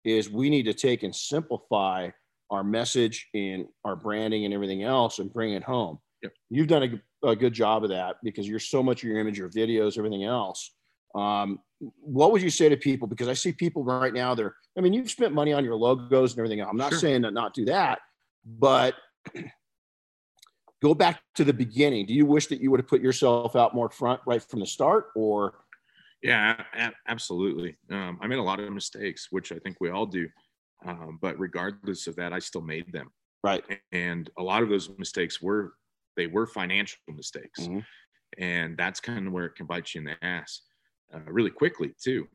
Is 0.04 0.30
we 0.30 0.50
need 0.50 0.64
to 0.64 0.74
take 0.74 1.02
and 1.02 1.14
simplify 1.14 2.10
our 2.50 2.64
message 2.64 3.28
and 3.34 3.66
our 3.84 3.96
branding 3.96 4.44
and 4.44 4.54
everything 4.54 4.82
else 4.82 5.18
and 5.18 5.32
bring 5.32 5.52
it 5.52 5.62
home. 5.62 5.98
Yep. 6.22 6.32
You've 6.50 6.66
done 6.68 7.00
a, 7.22 7.28
a 7.28 7.36
good 7.36 7.52
job 7.52 7.84
of 7.84 7.90
that 7.90 8.16
because 8.22 8.48
you're 8.48 8.58
so 8.58 8.82
much 8.82 9.02
of 9.02 9.08
your 9.08 9.18
image, 9.18 9.38
your 9.38 9.50
videos, 9.50 9.98
everything 9.98 10.24
else. 10.24 10.74
Um, 11.14 11.60
what 12.00 12.32
would 12.32 12.42
you 12.42 12.50
say 12.50 12.68
to 12.68 12.76
people? 12.76 13.06
Because 13.06 13.28
I 13.28 13.34
see 13.34 13.52
people 13.52 13.84
right 13.84 14.12
now, 14.12 14.34
they're, 14.34 14.54
I 14.76 14.80
mean, 14.80 14.92
you've 14.92 15.10
spent 15.10 15.32
money 15.32 15.52
on 15.52 15.64
your 15.64 15.76
logos 15.76 16.32
and 16.32 16.38
everything. 16.40 16.60
else. 16.60 16.68
I'm 16.70 16.76
not 16.76 16.90
Sure. 16.90 16.98
saying 16.98 17.22
to 17.22 17.30
not 17.30 17.54
do 17.54 17.64
that, 17.66 18.00
but 18.44 18.94
go 20.82 20.94
back 20.94 21.20
to 21.36 21.44
the 21.44 21.52
beginning. 21.52 22.06
Do 22.06 22.14
you 22.14 22.26
wish 22.26 22.46
that 22.48 22.60
you 22.60 22.70
would 22.70 22.80
have 22.80 22.88
put 22.88 23.00
yourself 23.00 23.56
out 23.56 23.74
more 23.74 23.90
front 23.90 24.20
right 24.26 24.42
from 24.42 24.60
the 24.60 24.66
start 24.66 25.06
or? 25.14 25.54
Yeah, 26.22 26.60
absolutely. 27.06 27.76
Um, 27.90 28.18
I 28.20 28.26
made 28.26 28.38
a 28.38 28.42
lot 28.42 28.58
of 28.60 28.72
mistakes, 28.72 29.28
which 29.30 29.52
I 29.52 29.58
think 29.60 29.76
we 29.80 29.90
all 29.90 30.06
do. 30.06 30.28
Um, 30.84 31.18
but 31.20 31.38
regardless 31.38 32.06
of 32.06 32.16
that, 32.16 32.32
I 32.32 32.38
still 32.38 32.60
made 32.60 32.92
them. 32.92 33.10
Right. 33.42 33.64
And 33.92 34.30
a 34.38 34.42
lot 34.42 34.62
of 34.62 34.68
those 34.68 34.90
mistakes 34.98 35.40
were 35.40 35.74
they 36.16 36.26
were 36.26 36.46
financial 36.46 36.98
mistakes, 37.08 37.60
Mhm. 37.60 37.86
and 38.38 38.76
that's 38.76 38.98
kind 38.98 39.26
of 39.26 39.32
where 39.32 39.44
it 39.44 39.54
can 39.54 39.66
bite 39.66 39.94
you 39.94 40.00
in 40.00 40.04
the 40.04 40.24
ass 40.24 40.62
uh, 41.14 41.20
really 41.20 41.50
quickly 41.50 41.94
too. 42.00 42.28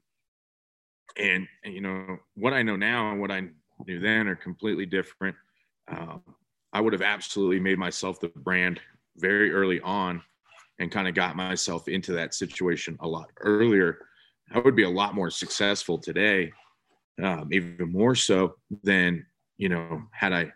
And, 1.18 1.48
and 1.64 1.74
you 1.74 1.82
know 1.82 2.18
what 2.36 2.54
I 2.54 2.64
know 2.64 2.78
now 2.78 3.12
and 3.12 3.20
what 3.20 3.30
I 3.32 3.50
knew 3.86 4.00
then 4.00 4.28
are 4.28 4.36
completely 4.38 4.86
different. 4.86 5.36
Um, 5.90 6.24
I 6.72 6.80
would 6.82 6.94
have 6.94 7.02
absolutely 7.02 7.60
made 7.60 7.78
myself 7.78 8.20
the 8.20 8.30
brand 8.30 8.82
very 9.18 9.52
early 9.52 9.80
on 9.82 10.24
and 10.80 10.92
kind 10.92 11.08
of 11.08 11.14
got 11.14 11.36
myself 11.36 11.88
into 11.88 12.14
that 12.14 12.34
situation 12.34 12.98
a 13.02 13.08
lot 13.08 13.30
earlier, 13.42 14.08
I 14.52 14.60
would 14.60 14.76
be 14.76 14.84
a 14.84 14.90
lot 14.90 15.14
more 15.14 15.30
successful 15.30 15.98
today, 15.98 16.52
um, 17.22 17.50
even 17.52 17.92
more 17.92 18.16
so 18.16 18.56
than 18.84 19.26
you 19.58 19.70
know 19.70 20.04
had 20.12 20.34
I 20.34 20.52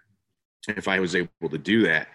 if 0.67 0.87
I 0.87 0.99
was 0.99 1.15
able 1.15 1.49
to 1.49 1.57
do 1.57 1.83
that. 1.83 2.07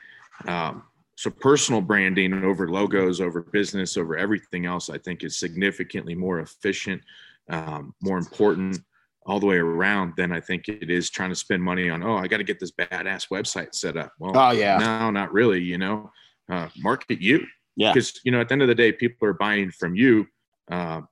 Um, 0.46 0.85
so 1.16 1.31
personal 1.31 1.81
branding 1.81 2.33
over 2.44 2.68
logos, 2.68 3.20
over 3.20 3.42
business, 3.42 3.96
over 3.96 4.16
everything 4.16 4.66
else, 4.66 4.90
I 4.90 4.98
think 4.98 5.22
is 5.22 5.38
significantly 5.38 6.14
more 6.14 6.40
efficient, 6.40 7.02
um, 7.48 7.94
more 8.02 8.18
important 8.18 8.81
all 9.24 9.38
the 9.38 9.46
way 9.46 9.57
around 9.57 10.14
than 10.16 10.33
I 10.33 10.40
think 10.40 10.68
it 10.68 10.90
is 10.90 11.11
trying 11.11 11.31
to 11.31 11.37
spend 11.37 11.62
money 11.62 11.88
on. 11.88 12.02
Oh, 12.02 12.16
I 12.16 12.26
got 12.26 12.38
to 12.38 12.44
get 12.44 12.59
this 12.59 12.72
badass 12.72 13.28
website 13.28 13.74
set 13.74 13.96
up. 13.96 14.12
Well, 14.18 14.33
Oh 14.35 14.50
yeah. 14.50 14.78
no, 14.78 15.11
not 15.11 15.33
really. 15.33 15.61
You 15.61 15.78
know, 15.78 16.11
uh, 16.50 16.68
market 16.78 17.20
you. 17.20 17.46
Yeah. 17.76 17.92
Because 17.92 18.20
you 18.24 18.33
know, 18.33 18.40
at 18.40 18.48
the 18.48 18.52
end 18.55 18.62
of 18.62 18.68
the 18.68 18.74
day, 18.74 18.92
people 18.92 19.28
are 19.28 19.35
buying 19.35 19.70
from 19.70 19.94
you. 19.94 20.26
Uh, 20.70 21.02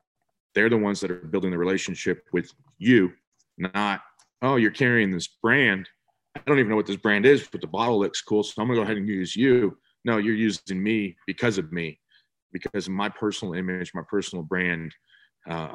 they're 0.55 0.69
the 0.69 0.77
ones 0.77 1.01
that 1.01 1.11
are 1.11 1.17
building 1.17 1.53
the 1.53 1.59
relationship 1.59 2.25
with 2.33 2.53
you, 2.79 3.13
not 3.61 4.01
oh, 4.43 4.57
you're 4.57 4.71
carrying 4.71 5.11
this 5.11 5.29
brand. 5.29 5.89
I 6.37 6.41
don't 6.47 6.59
even 6.59 6.71
know 6.71 6.77
what 6.77 6.87
this 6.87 6.97
brand 6.97 7.27
is, 7.27 7.47
but 7.51 7.61
the 7.61 7.67
bottle 7.67 7.99
looks 7.99 8.23
cool, 8.23 8.43
so 8.43 8.61
I'm 8.63 8.69
gonna 8.69 8.79
go 8.79 8.83
ahead 8.83 8.97
and 8.97 9.09
use 9.09 9.37
you. 9.37 9.77
No, 10.05 10.17
you're 10.17 10.35
using 10.35 10.83
me 10.83 11.17
because 11.27 11.59
of 11.59 11.73
me, 11.73 11.99
because 12.53 12.87
of 12.87 12.93
my 12.93 13.09
personal 13.09 13.55
image, 13.55 13.93
my 13.95 14.03
personal 14.09 14.43
brand, 14.43 14.95
uh, 15.49 15.75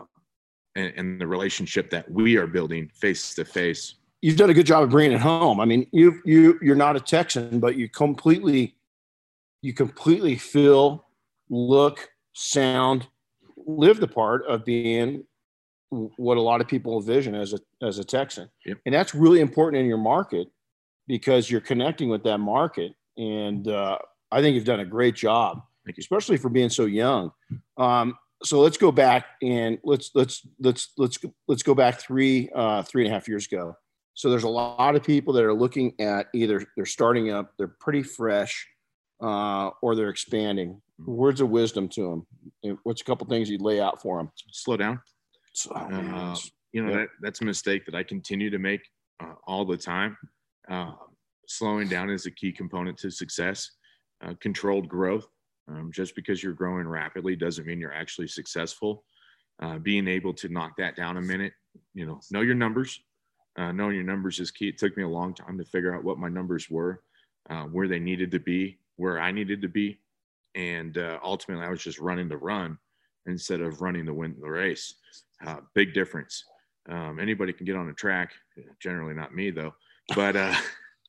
and, 0.75 0.93
and 0.95 1.21
the 1.21 1.27
relationship 1.27 1.89
that 1.91 2.09
we 2.09 2.37
are 2.37 2.47
building 2.47 2.89
face 2.93 3.35
to 3.35 3.45
face. 3.45 3.95
You've 4.21 4.37
done 4.37 4.49
a 4.49 4.53
good 4.53 4.65
job 4.65 4.83
of 4.83 4.89
bringing 4.89 5.13
it 5.13 5.21
home. 5.21 5.59
I 5.59 5.65
mean, 5.65 5.87
you 5.91 6.21
you 6.25 6.57
you're 6.61 6.75
not 6.75 6.95
a 6.95 6.99
Texan, 6.99 7.59
but 7.59 7.75
you 7.75 7.89
completely 7.89 8.75
you 9.61 9.73
completely 9.73 10.35
feel, 10.35 11.05
look, 11.49 12.09
sound, 12.33 13.07
live 13.57 13.99
the 13.99 14.07
part 14.07 14.45
of 14.47 14.63
being 14.63 15.23
what 16.17 16.37
a 16.37 16.41
lot 16.41 16.61
of 16.61 16.67
people 16.67 16.97
envision 16.97 17.35
as 17.35 17.53
a 17.53 17.59
as 17.85 17.99
a 17.99 18.03
Texan. 18.03 18.49
Yep. 18.65 18.79
And 18.85 18.93
that's 18.93 19.15
really 19.15 19.41
important 19.41 19.81
in 19.81 19.87
your 19.87 19.97
market 19.97 20.47
because 21.07 21.49
you're 21.49 21.61
connecting 21.61 22.09
with 22.09 22.23
that 22.23 22.39
market. 22.39 22.93
And 23.17 23.67
uh, 23.67 23.97
I 24.31 24.41
think 24.41 24.55
you've 24.55 24.65
done 24.65 24.79
a 24.81 24.85
great 24.85 25.15
job, 25.15 25.61
Thank 25.85 25.97
you. 25.97 26.01
especially 26.01 26.37
for 26.37 26.49
being 26.49 26.69
so 26.69 26.85
young. 26.85 27.31
Um, 27.77 28.17
so 28.43 28.59
let's 28.59 28.77
go 28.77 28.91
back 28.91 29.25
and 29.41 29.79
let's 29.83 30.11
let's 30.13 30.45
let's 30.59 30.89
let's 30.97 31.19
let's 31.47 31.63
go 31.63 31.73
back 31.73 31.99
three 31.99 32.49
uh, 32.53 32.83
three 32.83 33.03
and 33.05 33.11
a 33.11 33.13
half 33.13 33.27
years 33.27 33.45
ago. 33.47 33.75
So 34.13 34.29
there's 34.29 34.43
a 34.43 34.49
lot 34.49 34.95
of 34.95 35.03
people 35.03 35.33
that 35.33 35.43
are 35.43 35.53
looking 35.53 35.93
at 35.99 36.27
either 36.33 36.65
they're 36.75 36.85
starting 36.85 37.31
up, 37.31 37.51
they're 37.57 37.75
pretty 37.79 38.01
fresh, 38.01 38.65
uh, 39.21 39.71
or 39.81 39.95
they're 39.95 40.09
expanding. 40.09 40.81
Words 40.99 41.41
of 41.41 41.49
wisdom 41.49 41.89
to 41.89 42.25
them. 42.63 42.77
What's 42.83 43.01
a 43.01 43.03
couple 43.03 43.27
things 43.27 43.49
you'd 43.49 43.61
lay 43.61 43.81
out 43.81 44.01
for 44.01 44.17
them? 44.17 44.31
Slow 44.51 44.77
down. 44.77 45.01
So, 45.55 45.71
Uh, 45.73 46.35
you 46.73 46.83
know 46.83 46.91
Yeah. 46.91 46.97
that 46.97 47.09
that's 47.21 47.41
a 47.41 47.45
mistake 47.45 47.85
that 47.85 47.95
I 47.95 48.03
continue 48.03 48.49
to 48.49 48.59
make 48.59 48.81
uh, 49.21 49.35
all 49.47 49.63
the 49.65 49.77
time. 49.77 50.17
Uh, 50.67 50.93
slowing 51.47 51.87
down 51.87 52.09
is 52.09 52.25
a 52.25 52.31
key 52.31 52.51
component 52.51 52.97
to 52.99 53.09
success. 53.09 53.71
Uh, 54.21 54.33
controlled 54.39 54.87
growth. 54.89 55.27
Um, 55.67 55.91
just 55.91 56.15
because 56.15 56.43
you're 56.43 56.53
growing 56.53 56.87
rapidly 56.87 57.35
doesn't 57.35 57.65
mean 57.65 57.79
you're 57.79 57.93
actually 57.93 58.27
successful. 58.27 59.05
Uh, 59.59 59.79
being 59.79 60.07
able 60.07 60.33
to 60.33 60.49
knock 60.49 60.75
that 60.77 60.95
down 60.95 61.17
a 61.17 61.21
minute, 61.21 61.53
you 61.93 62.05
know, 62.05 62.19
know 62.31 62.41
your 62.41 62.55
numbers. 62.55 63.01
Uh, 63.57 63.71
knowing 63.71 63.95
your 63.95 64.03
numbers 64.03 64.39
is 64.41 64.51
key. 64.51 64.67
It 64.67 64.77
took 64.77 64.97
me 64.97 65.03
a 65.03 65.07
long 65.07 65.33
time 65.33 65.57
to 65.57 65.63
figure 65.63 65.95
out 65.95 66.03
what 66.03 66.19
my 66.19 66.27
numbers 66.27 66.69
were, 66.69 67.01
uh, 67.49 67.63
where 67.63 67.87
they 67.87 67.99
needed 67.99 68.31
to 68.31 68.39
be, 68.39 68.79
where 68.97 69.17
I 69.19 69.31
needed 69.31 69.61
to 69.61 69.69
be, 69.69 70.01
and 70.55 70.97
uh, 70.97 71.19
ultimately 71.23 71.65
I 71.65 71.69
was 71.69 71.81
just 71.81 71.99
running 71.99 72.27
to 72.29 72.37
run 72.37 72.77
instead 73.25 73.61
of 73.61 73.81
running 73.81 74.05
to 74.07 74.13
win 74.13 74.35
the 74.39 74.49
race. 74.49 74.95
Uh, 75.45 75.57
big 75.73 75.93
difference. 75.93 76.43
Um, 76.89 77.19
anybody 77.19 77.51
can 77.51 77.65
get 77.65 77.75
on 77.75 77.89
a 77.89 77.93
track. 77.93 78.31
Generally, 78.79 79.15
not 79.15 79.33
me 79.33 79.51
though. 79.51 79.73
But 80.15 80.35
uh, 80.35 80.55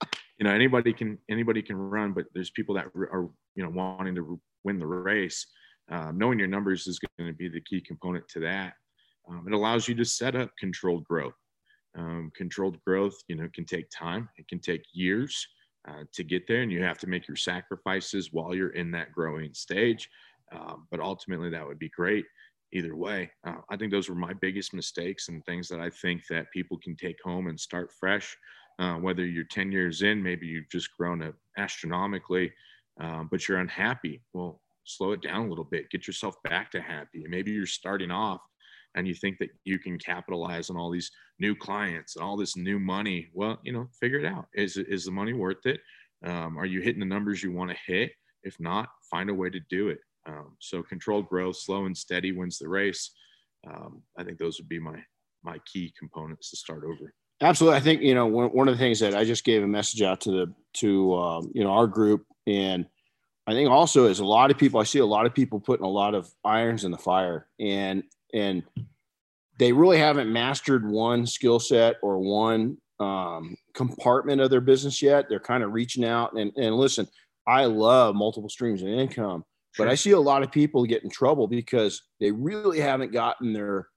you 0.39 0.45
know, 0.47 0.53
anybody 0.53 0.93
can 0.93 1.19
anybody 1.31 1.63
can 1.63 1.77
run. 1.77 2.13
But 2.13 2.27
there's 2.35 2.51
people 2.51 2.75
that 2.77 2.87
are 2.97 3.29
you 3.55 3.63
know 3.63 3.71
wanting 3.71 4.15
to 4.17 4.41
win 4.65 4.79
the 4.79 4.87
race. 4.87 5.47
Um, 5.89 6.19
knowing 6.19 6.39
your 6.39 6.49
numbers 6.49 6.89
is 6.89 6.99
going 6.99 7.31
to 7.31 7.37
be 7.37 7.49
the 7.49 7.61
key 7.61 7.81
component 7.81 8.27
to 8.31 8.41
that. 8.41 8.75
Um, 9.29 9.45
it 9.47 9.53
allows 9.53 9.87
you 9.87 9.95
to 9.97 10.05
set 10.05 10.35
up 10.35 10.51
controlled 10.59 11.05
growth. 11.05 11.35
Um, 11.97 12.31
controlled 12.37 12.79
growth, 12.85 13.17
you 13.29 13.37
know, 13.37 13.49
can 13.55 13.65
take 13.65 13.89
time. 13.91 14.29
It 14.37 14.49
can 14.49 14.59
take 14.59 14.83
years 14.93 15.47
uh, 15.89 16.03
to 16.13 16.25
get 16.25 16.47
there, 16.49 16.63
and 16.63 16.73
you 16.73 16.83
have 16.83 16.99
to 16.99 17.07
make 17.07 17.29
your 17.29 17.37
sacrifices 17.37 18.33
while 18.33 18.55
you're 18.55 18.71
in 18.71 18.91
that 18.91 19.13
growing 19.13 19.55
stage. 19.55 20.09
Um, 20.53 20.87
but 20.91 21.01
ultimately, 21.01 21.51
that 21.51 21.67
would 21.67 21.79
be 21.79 21.89
great 21.91 22.25
either 22.77 22.95
way. 22.95 23.31
Uh, 23.47 23.57
I 23.71 23.77
think 23.77 23.91
those 23.91 24.09
were 24.09 24.15
my 24.15 24.33
biggest 24.35 24.75
mistakes 24.75 25.29
and 25.29 25.45
things 25.45 25.69
that 25.69 25.81
I 25.81 25.91
think 25.91 26.27
that 26.29 26.51
people 26.53 26.79
can 26.79 26.97
take 26.97 27.17
home 27.23 27.47
and 27.47 27.59
start 27.59 27.93
fresh. 27.93 28.37
Uh, 28.79 28.95
whether 28.97 29.25
you're 29.25 29.45
10 29.45 29.73
years 29.73 30.03
in, 30.03 30.23
maybe 30.23 30.47
you've 30.47 30.69
just 30.71 30.91
grown 30.97 31.23
up 31.23 31.35
astronomically, 31.57 32.53
um, 33.01 33.29
but 33.31 33.49
you're 33.49 33.59
unhappy. 33.59 34.23
Well, 34.35 34.61
slow 34.85 35.13
it 35.13 35.23
down 35.23 35.47
a 35.47 35.49
little 35.49 35.65
bit, 35.65 35.91
get 35.91 36.07
yourself 36.07 36.37
back 36.45 36.71
to 36.73 36.81
happy. 36.81 37.25
maybe 37.27 37.51
you're 37.51 37.67
starting 37.67 38.11
off 38.11 38.41
and 38.95 39.07
you 39.07 39.15
think 39.15 39.39
that 39.39 39.51
you 39.65 39.79
can 39.79 39.99
capitalize 39.99 40.71
on 40.71 40.77
all 40.77 40.91
these 40.91 41.11
new 41.39 41.55
clients 41.55 42.17
and 42.17 42.25
all 42.25 42.37
this 42.37 42.57
new 42.57 42.79
money. 42.79 43.29
Well, 43.35 43.59
you 43.63 43.73
know, 43.73 43.89
figure 43.99 44.19
it 44.19 44.27
out. 44.27 44.47
Is, 44.55 44.77
is 44.77 45.05
the 45.05 45.11
money 45.11 45.33
worth 45.33 45.65
it? 45.67 45.81
Um, 46.25 46.59
are 46.59 46.67
you 46.67 46.81
hitting 46.81 47.01
the 47.01 47.07
numbers 47.07 47.43
you 47.43 47.53
want 47.53 47.71
to 47.71 47.77
hit? 47.87 48.13
If 48.43 48.59
not, 48.61 48.89
find 49.11 49.29
a 49.29 49.35
way 49.35 49.51
to 49.51 49.61
do 49.69 49.89
it. 49.89 49.99
Um, 50.27 50.57
so 50.61 50.83
controlled 50.83 51.29
growth, 51.29 51.57
slow 51.57 51.87
and 51.87 51.97
steady 51.97 52.33
wins 52.33 52.59
the 52.59 52.69
race. 52.69 53.13
Um, 53.67 54.03
I 54.19 54.25
think 54.25 54.39
those 54.39 54.59
would 54.59 54.69
be 54.69 54.79
my 54.79 54.99
my 55.43 55.59
key 55.71 55.93
components 55.99 56.51
to 56.51 56.57
start 56.57 56.83
over. 56.85 57.13
Absolutely, 57.41 57.77
I 57.77 57.81
think 57.81 58.03
you 58.03 58.15
know 58.15 58.27
one, 58.27 58.49
one 58.49 58.69
of 58.69 58.75
the 58.75 58.79
things 58.79 59.01
that 59.01 59.15
I 59.15 59.25
just 59.25 59.45
gave 59.45 59.63
a 59.63 59.67
message 59.67 60.03
out 60.03 60.21
to 60.23 60.31
the 60.31 60.55
to 60.75 61.15
um, 61.15 61.51
you 61.55 61.63
know 61.63 61.71
our 61.71 61.87
group, 61.87 62.25
and 62.47 62.87
I 63.47 63.53
think 63.53 63.71
also 63.71 64.07
is 64.07 64.21
a 64.21 64.25
lot 64.25 64.51
of 64.51 64.59
people. 64.59 64.81
I 64.81 64.85
see 64.85 64.99
a 64.99 65.07
lot 65.07 65.27
of 65.27 65.35
people 65.35 65.61
putting 65.61 65.87
a 65.87 65.91
lot 65.91 66.15
of 66.15 66.29
irons 66.45 66.85
in 66.85 66.91
the 66.91 66.99
fire, 66.99 67.47
and 67.61 68.03
and 68.33 68.63
they 69.59 69.73
really 69.73 69.99
haven't 69.99 70.33
mastered 70.33 70.89
one 70.89 71.27
skill 71.27 71.61
set 71.61 71.97
or 72.03 72.19
one 72.19 72.79
um, 72.99 73.57
compartment 73.75 74.41
of 74.41 74.51
their 74.51 74.61
business 74.61 75.01
yet. 75.01 75.27
They're 75.29 75.41
kind 75.41 75.63
of 75.63 75.73
reaching 75.73 76.05
out 76.05 76.33
and 76.33 76.53
and 76.57 76.75
listen. 76.77 77.07
I 77.47 77.67
love 77.67 78.17
multiple 78.17 78.49
streams 78.49 78.83
of 78.83 78.89
income 78.89 79.45
but 79.79 79.89
I 79.89 79.95
see 79.95 80.13
a 80.13 80.21
lot 80.21 80.43
of 80.43 80.51
people 80.51 80.85
get 80.85 81.05
in 81.05 81.11
trouble 81.11 81.47
because 81.47 82.03
they 82.21 82.31
really 82.31 82.81
haven't 82.81 83.13
gotten 83.13 83.53
their 83.53 83.89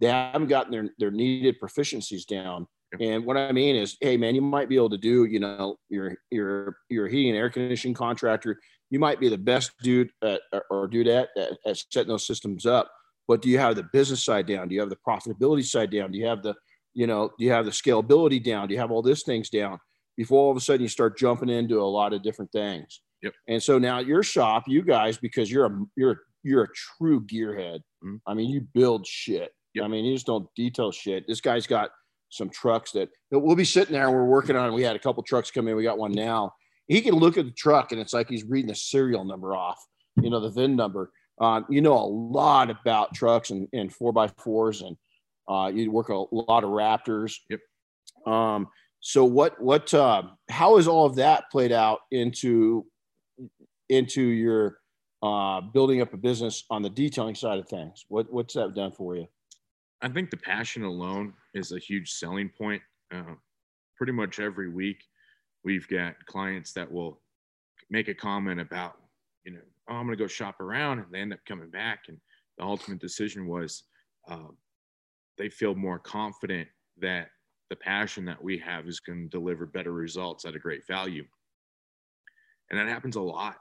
they 0.00 0.08
haven't 0.08 0.48
gotten 0.48 0.72
their 0.72 0.88
their 0.98 1.10
needed 1.10 1.56
proficiencies 1.62 2.26
down. 2.26 2.66
And 3.00 3.26
what 3.26 3.36
I 3.36 3.52
mean 3.52 3.76
is, 3.76 3.96
hey 4.00 4.16
man, 4.16 4.34
you 4.34 4.42
might 4.42 4.68
be 4.68 4.76
able 4.76 4.90
to 4.90 4.98
do, 4.98 5.24
you 5.24 5.40
know, 5.40 5.76
your 5.88 6.16
your 6.30 6.48
you're 6.50 6.76
you're 6.88 7.06
a 7.06 7.10
heating 7.10 7.30
and 7.30 7.38
air 7.38 7.50
conditioning 7.50 7.94
contractor. 7.94 8.58
You 8.90 8.98
might 8.98 9.18
be 9.18 9.28
the 9.28 9.38
best 9.38 9.72
dude 9.82 10.10
at, 10.22 10.40
or 10.70 10.86
dude 10.86 11.08
at, 11.08 11.28
at, 11.36 11.52
at 11.66 11.76
setting 11.90 12.08
those 12.08 12.26
systems 12.26 12.66
up. 12.66 12.90
But 13.26 13.42
do 13.42 13.48
you 13.48 13.58
have 13.58 13.74
the 13.74 13.82
business 13.82 14.24
side 14.24 14.46
down? 14.46 14.68
Do 14.68 14.74
you 14.74 14.80
have 14.80 14.90
the 14.90 14.98
profitability 15.06 15.64
side 15.64 15.90
down? 15.90 16.12
Do 16.12 16.18
you 16.18 16.26
have 16.26 16.44
the, 16.44 16.54
you 16.94 17.08
know, 17.08 17.30
do 17.36 17.44
you 17.44 17.50
have 17.50 17.64
the 17.64 17.72
scalability 17.72 18.42
down? 18.42 18.68
Do 18.68 18.74
you 18.74 18.80
have 18.80 18.92
all 18.92 19.02
these 19.02 19.24
things 19.24 19.50
down 19.50 19.80
before 20.16 20.44
all 20.44 20.50
of 20.52 20.56
a 20.56 20.60
sudden 20.60 20.82
you 20.82 20.88
start 20.88 21.18
jumping 21.18 21.48
into 21.48 21.80
a 21.80 21.82
lot 21.82 22.12
of 22.12 22.22
different 22.22 22.52
things? 22.52 23.02
Yep. 23.26 23.34
And 23.48 23.62
so 23.62 23.78
now 23.78 23.98
your 23.98 24.22
shop, 24.22 24.68
you 24.68 24.82
guys, 24.82 25.18
because 25.18 25.50
you're 25.50 25.66
a 25.66 25.84
you're 25.96 26.20
you're 26.44 26.62
a 26.62 26.68
true 26.72 27.20
gearhead. 27.26 27.80
Mm-hmm. 28.04 28.16
I 28.24 28.34
mean, 28.34 28.50
you 28.50 28.60
build 28.72 29.04
shit. 29.04 29.52
Yep. 29.74 29.84
I 29.84 29.88
mean, 29.88 30.04
you 30.04 30.14
just 30.14 30.26
don't 30.26 30.48
detail 30.54 30.92
shit. 30.92 31.26
This 31.26 31.40
guy's 31.40 31.66
got 31.66 31.90
some 32.30 32.48
trucks 32.50 32.92
that 32.92 33.08
we'll 33.32 33.56
be 33.56 33.64
sitting 33.64 33.94
there 33.94 34.06
and 34.06 34.14
we're 34.14 34.24
working 34.24 34.54
on. 34.54 34.72
We 34.74 34.82
had 34.82 34.94
a 34.94 35.00
couple 35.00 35.24
trucks 35.24 35.50
come 35.50 35.66
in. 35.66 35.74
We 35.74 35.82
got 35.82 35.98
one 35.98 36.12
now. 36.12 36.52
He 36.86 37.00
can 37.00 37.14
look 37.14 37.36
at 37.36 37.46
the 37.46 37.50
truck 37.50 37.90
and 37.90 38.00
it's 38.00 38.12
like 38.12 38.28
he's 38.28 38.44
reading 38.44 38.68
the 38.68 38.76
serial 38.76 39.24
number 39.24 39.56
off, 39.56 39.84
you 40.22 40.30
know, 40.30 40.38
the 40.38 40.50
VIN 40.50 40.76
number. 40.76 41.10
Um, 41.40 41.66
you 41.68 41.82
know 41.82 41.94
a 41.94 42.06
lot 42.06 42.70
about 42.70 43.12
trucks 43.12 43.50
and, 43.50 43.68
and 43.72 43.92
four 43.92 44.10
by 44.10 44.28
fours, 44.38 44.80
and 44.80 44.96
uh, 45.48 45.70
you 45.74 45.90
work 45.90 46.08
a 46.08 46.14
lot 46.14 46.64
of 46.64 46.70
Raptors. 46.70 47.34
Yep. 47.50 47.60
Um, 48.26 48.68
so 49.00 49.24
what 49.24 49.60
what 49.60 49.92
uh, 49.92 50.22
how 50.48 50.76
has 50.76 50.88
all 50.88 51.04
of 51.04 51.16
that 51.16 51.50
played 51.52 51.72
out 51.72 52.00
into 52.10 52.86
into 53.88 54.22
your 54.22 54.78
uh, 55.22 55.60
building 55.60 56.00
up 56.00 56.12
a 56.12 56.16
business 56.16 56.64
on 56.70 56.82
the 56.82 56.90
detailing 56.90 57.34
side 57.34 57.58
of 57.58 57.68
things? 57.68 58.04
What, 58.08 58.32
what's 58.32 58.54
that 58.54 58.74
done 58.74 58.92
for 58.92 59.16
you? 59.16 59.26
I 60.02 60.08
think 60.08 60.30
the 60.30 60.36
passion 60.36 60.84
alone 60.84 61.32
is 61.54 61.72
a 61.72 61.78
huge 61.78 62.12
selling 62.12 62.50
point. 62.50 62.82
Uh, 63.12 63.34
pretty 63.96 64.12
much 64.12 64.38
every 64.40 64.68
week, 64.68 65.02
we've 65.64 65.88
got 65.88 66.14
clients 66.26 66.72
that 66.74 66.90
will 66.90 67.20
make 67.90 68.08
a 68.08 68.14
comment 68.14 68.60
about, 68.60 68.96
you 69.44 69.52
know, 69.52 69.60
oh, 69.88 69.94
I'm 69.94 70.06
going 70.06 70.16
to 70.18 70.22
go 70.22 70.28
shop 70.28 70.60
around, 70.60 70.98
and 70.98 71.06
they 71.10 71.20
end 71.20 71.32
up 71.32 71.40
coming 71.46 71.70
back. 71.70 72.04
And 72.08 72.18
the 72.58 72.64
ultimate 72.64 73.00
decision 73.00 73.46
was 73.46 73.84
uh, 74.28 74.48
they 75.38 75.48
feel 75.48 75.74
more 75.74 75.98
confident 75.98 76.68
that 76.98 77.28
the 77.70 77.76
passion 77.76 78.24
that 78.26 78.42
we 78.42 78.58
have 78.58 78.86
is 78.86 79.00
going 79.00 79.28
to 79.28 79.38
deliver 79.38 79.66
better 79.66 79.92
results 79.92 80.44
at 80.44 80.54
a 80.54 80.58
great 80.58 80.86
value. 80.86 81.24
And 82.70 82.78
that 82.78 82.88
happens 82.88 83.16
a 83.16 83.20
lot 83.20 83.56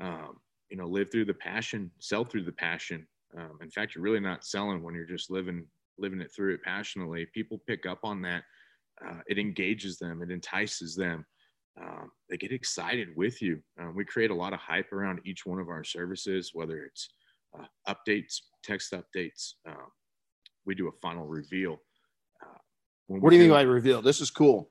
um, 0.00 0.36
you 0.70 0.76
know, 0.76 0.86
live 0.86 1.10
through 1.10 1.24
the 1.24 1.34
passion, 1.34 1.90
sell 1.98 2.24
through 2.24 2.44
the 2.44 2.52
passion. 2.52 3.06
Um, 3.36 3.58
in 3.62 3.70
fact, 3.70 3.94
you're 3.94 4.04
really 4.04 4.20
not 4.20 4.44
selling 4.44 4.82
when 4.82 4.94
you're 4.94 5.04
just 5.04 5.30
living 5.30 5.66
living 5.98 6.20
it 6.20 6.30
through 6.34 6.52
it 6.52 6.62
passionately. 6.62 7.26
People 7.32 7.62
pick 7.66 7.86
up 7.86 8.00
on 8.04 8.20
that. 8.22 8.42
Uh, 9.04 9.20
it 9.28 9.38
engages 9.38 9.98
them. 9.98 10.22
It 10.22 10.30
entices 10.30 10.94
them. 10.94 11.24
Um, 11.80 12.10
they 12.28 12.36
get 12.36 12.52
excited 12.52 13.08
with 13.16 13.40
you. 13.40 13.60
Um, 13.80 13.94
we 13.94 14.04
create 14.04 14.30
a 14.30 14.34
lot 14.34 14.52
of 14.52 14.58
hype 14.58 14.92
around 14.92 15.20
each 15.24 15.46
one 15.46 15.58
of 15.58 15.68
our 15.68 15.84
services, 15.84 16.50
whether 16.52 16.84
it's 16.84 17.08
uh, 17.58 17.64
updates, 17.88 18.40
text 18.62 18.92
updates. 18.92 19.54
Um, 19.66 19.88
we 20.66 20.74
do 20.74 20.88
a 20.88 20.92
final 21.00 21.26
reveal. 21.26 21.80
Uh, 22.42 22.58
what 23.06 23.30
do 23.30 23.36
you 23.36 23.42
mean 23.42 23.50
by 23.50 23.62
reveal? 23.62 24.02
This 24.02 24.20
is 24.20 24.30
cool 24.30 24.70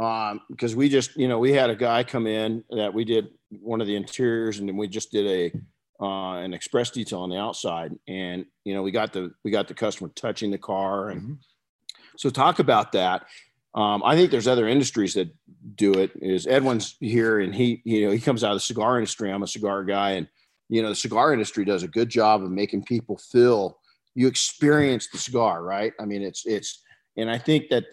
um, 0.00 0.40
because 0.50 0.74
we 0.74 0.88
just, 0.88 1.14
you 1.16 1.28
know, 1.28 1.38
we 1.38 1.52
had 1.52 1.68
a 1.68 1.76
guy 1.76 2.02
come 2.02 2.26
in 2.26 2.64
that 2.70 2.92
we 2.94 3.04
did 3.04 3.28
one 3.50 3.80
of 3.80 3.86
the 3.86 3.96
interiors, 3.96 4.58
and 4.58 4.68
then 4.68 4.76
we 4.76 4.88
just 4.88 5.12
did 5.12 5.26
a 5.26 5.60
uh, 6.02 6.38
an 6.38 6.54
express 6.54 6.90
detail 6.90 7.20
on 7.20 7.28
the 7.28 7.36
outside, 7.36 7.92
and 8.08 8.46
you 8.64 8.72
know, 8.72 8.82
we 8.82 8.90
got 8.90 9.12
the 9.12 9.32
we 9.44 9.50
got 9.50 9.68
the 9.68 9.74
customer 9.74 10.10
touching 10.16 10.50
the 10.50 10.58
car, 10.58 11.10
and 11.10 11.20
mm-hmm. 11.20 11.32
so 12.16 12.30
talk 12.30 12.58
about 12.60 12.92
that. 12.92 13.26
Um, 13.74 14.02
I 14.02 14.16
think 14.16 14.30
there's 14.30 14.48
other 14.48 14.66
industries 14.66 15.14
that 15.14 15.28
do 15.74 15.92
it. 15.92 16.12
Is 16.22 16.46
Edwin's 16.46 16.96
here, 17.00 17.40
and 17.40 17.54
he, 17.54 17.82
you 17.84 18.06
know, 18.06 18.12
he 18.12 18.20
comes 18.20 18.42
out 18.42 18.52
of 18.52 18.56
the 18.56 18.60
cigar 18.60 18.96
industry. 18.96 19.30
I'm 19.30 19.42
a 19.42 19.46
cigar 19.46 19.84
guy, 19.84 20.12
and 20.12 20.26
you 20.70 20.80
know, 20.80 20.88
the 20.88 20.94
cigar 20.94 21.34
industry 21.34 21.66
does 21.66 21.82
a 21.82 21.88
good 21.88 22.08
job 22.08 22.42
of 22.42 22.50
making 22.50 22.84
people 22.84 23.18
feel 23.18 23.78
you 24.14 24.26
experience 24.28 25.08
the 25.12 25.18
cigar, 25.18 25.62
right? 25.62 25.92
I 26.00 26.06
mean, 26.06 26.22
it's 26.22 26.46
it's 26.46 26.82
and 27.16 27.30
I 27.30 27.38
think 27.38 27.68
that 27.70 27.84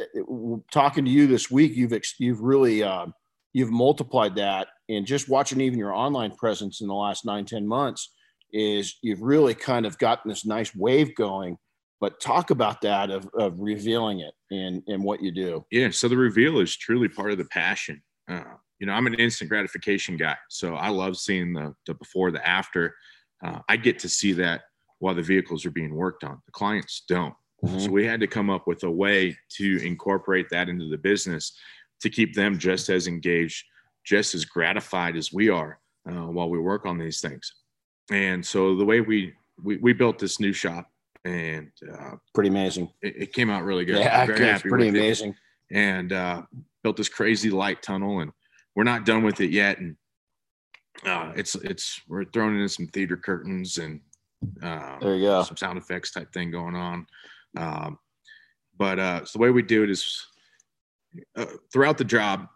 talking 0.71 1.05
to 1.05 1.11
you 1.11 1.27
this 1.27 1.49
week, 1.49 1.75
you've 1.75 1.93
you've 2.19 2.41
really 2.41 2.83
uh, 2.83 3.07
you've 3.53 3.71
multiplied 3.71 4.35
that, 4.35 4.67
and 4.89 5.05
just 5.05 5.29
watching 5.29 5.61
even 5.61 5.79
your 5.79 5.93
online 5.93 6.31
presence 6.31 6.81
in 6.81 6.87
the 6.87 6.93
last 6.93 7.25
nine 7.25 7.45
ten 7.45 7.67
months 7.67 8.13
is 8.53 8.95
you've 9.01 9.21
really 9.21 9.53
kind 9.53 9.85
of 9.85 9.97
gotten 9.97 10.29
this 10.29 10.45
nice 10.45 10.73
wave 10.75 11.15
going. 11.15 11.57
But 11.99 12.21
talk 12.21 12.51
about 12.51 12.81
that 12.81 13.09
of, 13.09 13.27
of 13.37 13.55
revealing 13.57 14.19
it 14.19 14.33
and 14.51 14.83
and 14.87 15.03
what 15.03 15.21
you 15.21 15.31
do. 15.31 15.65
Yeah, 15.71 15.89
so 15.89 16.07
the 16.07 16.17
reveal 16.17 16.59
is 16.59 16.75
truly 16.77 17.09
part 17.09 17.31
of 17.31 17.39
the 17.39 17.45
passion. 17.45 18.01
Uh, 18.29 18.43
you 18.79 18.85
know, 18.85 18.93
I'm 18.93 19.07
an 19.07 19.15
instant 19.15 19.49
gratification 19.49 20.15
guy, 20.15 20.37
so 20.49 20.75
I 20.75 20.89
love 20.89 21.17
seeing 21.17 21.53
the 21.53 21.73
the 21.87 21.95
before, 21.95 22.29
the 22.31 22.47
after. 22.47 22.95
Uh, 23.43 23.59
I 23.67 23.77
get 23.77 23.99
to 23.99 24.09
see 24.09 24.33
that 24.33 24.61
while 24.99 25.15
the 25.15 25.23
vehicles 25.23 25.65
are 25.65 25.71
being 25.71 25.93
worked 25.93 26.23
on. 26.23 26.39
The 26.45 26.51
clients 26.51 27.03
don't. 27.07 27.33
Mm-hmm. 27.63 27.79
So 27.79 27.89
we 27.89 28.05
had 28.05 28.19
to 28.19 28.27
come 28.27 28.49
up 28.49 28.67
with 28.67 28.83
a 28.83 28.91
way 28.91 29.35
to 29.53 29.85
incorporate 29.85 30.49
that 30.51 30.69
into 30.69 30.89
the 30.89 30.97
business 30.97 31.53
to 32.01 32.09
keep 32.09 32.35
them 32.35 32.57
just 32.57 32.89
as 32.89 33.07
engaged, 33.07 33.65
just 34.05 34.35
as 34.35 34.45
gratified 34.45 35.15
as 35.15 35.33
we 35.33 35.49
are 35.49 35.79
uh, 36.07 36.27
while 36.27 36.49
we 36.49 36.59
work 36.59 36.85
on 36.85 36.97
these 36.97 37.19
things. 37.19 37.51
And 38.11 38.45
so 38.45 38.75
the 38.75 38.85
way 38.85 39.01
we 39.01 39.33
we, 39.63 39.77
we 39.77 39.91
built 39.91 40.19
this 40.19 40.39
new 40.39 40.53
shop 40.53 40.87
and 41.25 41.71
uh, 41.91 42.11
pretty 42.33 42.49
amazing. 42.49 42.91
It, 43.01 43.15
it, 43.17 43.33
came 43.33 43.49
out 43.49 43.63
really 43.63 43.85
good. 43.85 43.97
Yeah, 43.97 44.25
pretty 44.59 44.89
amazing. 44.89 45.31
It. 45.69 45.75
And 45.75 46.13
uh, 46.13 46.43
built 46.83 46.95
this 46.95 47.09
crazy 47.09 47.49
light 47.49 47.81
tunnel, 47.81 48.19
and 48.19 48.31
we're 48.75 48.83
not 48.83 49.05
done 49.05 49.23
with 49.23 49.41
it 49.41 49.49
yet. 49.49 49.79
And 49.79 49.97
uh, 51.05 51.33
it's 51.35 51.55
it's 51.55 52.01
we're 52.07 52.25
throwing 52.25 52.59
in 52.59 52.69
some 52.69 52.87
theater 52.87 53.17
curtains 53.17 53.77
and 53.77 53.99
um, 54.61 54.97
There 55.01 55.15
you 55.15 55.23
go. 55.23 55.43
some 55.43 55.57
sound 55.57 55.77
effects 55.77 56.11
type 56.11 56.31
thing 56.31 56.51
going 56.51 56.75
on. 56.75 57.05
Um, 57.57 57.97
but 58.77 58.99
uh, 58.99 59.25
so 59.25 59.39
the 59.39 59.43
way 59.43 59.49
we 59.51 59.61
do 59.63 59.83
it 59.83 59.89
is 59.89 60.25
uh, 61.35 61.45
throughout 61.73 61.97
the 61.97 62.03
job, 62.03 62.47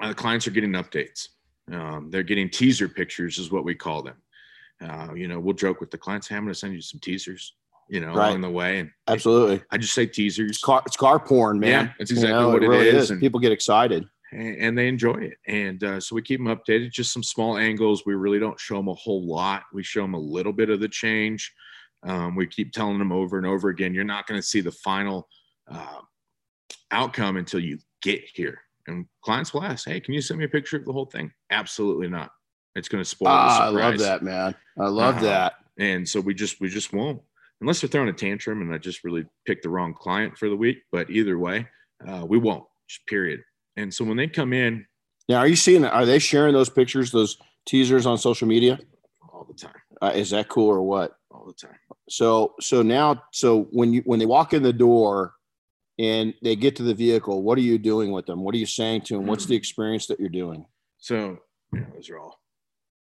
uh, 0.00 0.08
the 0.08 0.14
clients 0.14 0.46
are 0.46 0.50
getting 0.52 0.72
updates. 0.72 1.28
Um, 1.72 2.10
they're 2.10 2.22
getting 2.22 2.48
teaser 2.48 2.88
pictures, 2.88 3.38
is 3.38 3.50
what 3.50 3.64
we 3.64 3.74
call 3.74 4.02
them. 4.02 4.16
Uh, 4.82 5.12
you 5.14 5.26
know, 5.28 5.40
we'll 5.40 5.54
joke 5.54 5.80
with 5.80 5.90
the 5.90 5.98
clients, 5.98 6.28
hey, 6.28 6.36
I'm 6.36 6.44
going 6.44 6.52
to 6.54 6.58
send 6.58 6.72
you 6.74 6.80
some 6.80 7.00
teasers, 7.00 7.54
you 7.90 8.00
know, 8.00 8.14
Right. 8.14 8.28
along 8.28 8.42
the 8.42 8.50
way. 8.50 8.78
And 8.78 8.90
Absolutely. 9.08 9.62
I 9.70 9.76
just 9.76 9.92
say 9.94 10.06
teasers. 10.06 10.50
It's 10.50 10.60
car, 10.60 10.82
it's 10.86 10.96
car 10.96 11.18
porn, 11.18 11.58
man. 11.58 11.86
Yeah, 11.86 11.92
that's 11.98 12.10
exactly 12.12 12.44
what 12.46 12.62
it 12.62 12.66
it 12.66 12.68
really 12.68 12.88
is, 12.88 13.04
is. 13.04 13.10
and- 13.10 13.20
People 13.20 13.40
get 13.40 13.50
excited. 13.52 14.06
and, 14.30 14.56
and 14.58 14.78
they 14.78 14.86
enjoy 14.88 15.14
it. 15.14 15.38
And 15.48 15.82
uh, 15.82 15.98
so 16.00 16.14
we 16.14 16.22
keep 16.22 16.38
them 16.38 16.54
updated, 16.54 16.92
just 16.92 17.12
some 17.12 17.22
small 17.24 17.56
angles. 17.58 18.04
We 18.06 18.14
really 18.14 18.38
don't 18.38 18.60
show 18.60 18.76
them 18.76 18.88
a 18.88 18.94
whole 18.94 19.26
lot. 19.26 19.64
We 19.72 19.82
show 19.82 20.02
them 20.02 20.14
a 20.14 20.18
little 20.20 20.52
bit 20.52 20.70
of 20.70 20.78
the 20.80 20.88
change. 20.88 21.52
Um, 22.02 22.36
we 22.36 22.46
keep 22.46 22.72
telling 22.72 22.98
them 22.98 23.12
over 23.12 23.38
and 23.38 23.46
over 23.46 23.68
again, 23.70 23.94
you're 23.94 24.04
not 24.04 24.26
going 24.26 24.40
to 24.40 24.46
see 24.46 24.60
the 24.60 24.70
final 24.72 25.28
uh, 25.70 25.98
outcome 26.90 27.36
until 27.36 27.60
you 27.60 27.78
get 28.02 28.22
here. 28.34 28.60
And 28.86 29.06
clients 29.22 29.52
will 29.52 29.64
ask, 29.64 29.86
hey, 29.86 30.00
can 30.00 30.14
you 30.14 30.20
send 30.22 30.38
me 30.38 30.44
a 30.46 30.48
picture 30.48 30.76
of 30.76 30.84
the 30.84 30.92
whole 30.92 31.06
thing? 31.06 31.30
Absolutely 31.50 32.08
not. 32.08 32.30
It's 32.74 32.88
going 32.88 33.02
to 33.02 33.08
spoil 33.08 33.28
Ah, 33.32 33.66
I 33.66 33.68
love 33.68 33.98
that, 33.98 34.22
man. 34.22 34.54
I 34.78 34.86
love 34.88 35.16
Uh-huh. 35.16 35.24
that. 35.26 35.54
And 35.78 36.08
so 36.08 36.20
we 36.20 36.34
just 36.34 36.60
we 36.60 36.68
just 36.68 36.92
won't 36.92 37.20
unless 37.60 37.80
they're 37.80 37.88
throwing 37.90 38.08
a 38.08 38.12
tantrum 38.12 38.62
and 38.62 38.72
I 38.72 38.78
just 38.78 39.04
really 39.04 39.24
picked 39.46 39.62
the 39.64 39.68
wrong 39.68 39.94
client 39.94 40.36
for 40.38 40.48
the 40.48 40.56
week. 40.56 40.78
But 40.90 41.10
either 41.10 41.38
way, 41.38 41.66
uh, 42.06 42.24
we 42.26 42.38
won't. 42.38 42.64
Period. 43.08 43.40
And 43.76 43.92
so 43.92 44.04
when 44.04 44.16
they 44.16 44.26
come 44.28 44.52
in 44.52 44.86
Now, 45.28 45.38
are 45.38 45.46
you 45.48 45.56
seeing? 45.56 45.84
Are 45.84 46.06
they 46.06 46.18
sharing 46.18 46.54
those 46.54 46.70
pictures, 46.70 47.10
those 47.10 47.36
teasers 47.66 48.06
on 48.06 48.16
social 48.18 48.48
media? 48.48 48.78
all 49.32 49.44
the 49.44 49.54
time, 49.54 49.74
Uh, 50.00 50.12
is 50.14 50.30
that 50.30 50.48
cool 50.48 50.68
or 50.68 50.82
what? 50.82 51.17
The 51.48 51.66
time. 51.66 51.78
So, 52.08 52.54
so 52.60 52.82
now, 52.82 53.22
so 53.32 53.64
when 53.70 53.92
you 53.92 54.02
when 54.04 54.18
they 54.18 54.26
walk 54.26 54.52
in 54.54 54.62
the 54.62 54.72
door 54.72 55.34
and 55.98 56.32
they 56.42 56.56
get 56.56 56.76
to 56.76 56.82
the 56.82 56.94
vehicle, 56.94 57.42
what 57.42 57.58
are 57.58 57.62
you 57.62 57.78
doing 57.78 58.12
with 58.12 58.26
them? 58.26 58.42
What 58.42 58.54
are 58.54 58.58
you 58.58 58.66
saying 58.66 59.02
to 59.02 59.14
them? 59.14 59.26
What's 59.26 59.46
the 59.46 59.56
experience 59.56 60.06
that 60.06 60.20
you're 60.20 60.28
doing? 60.28 60.64
So 60.98 61.38
you 61.72 61.80
know, 61.80 61.86
those 61.94 62.08
are 62.10 62.18
all 62.18 62.40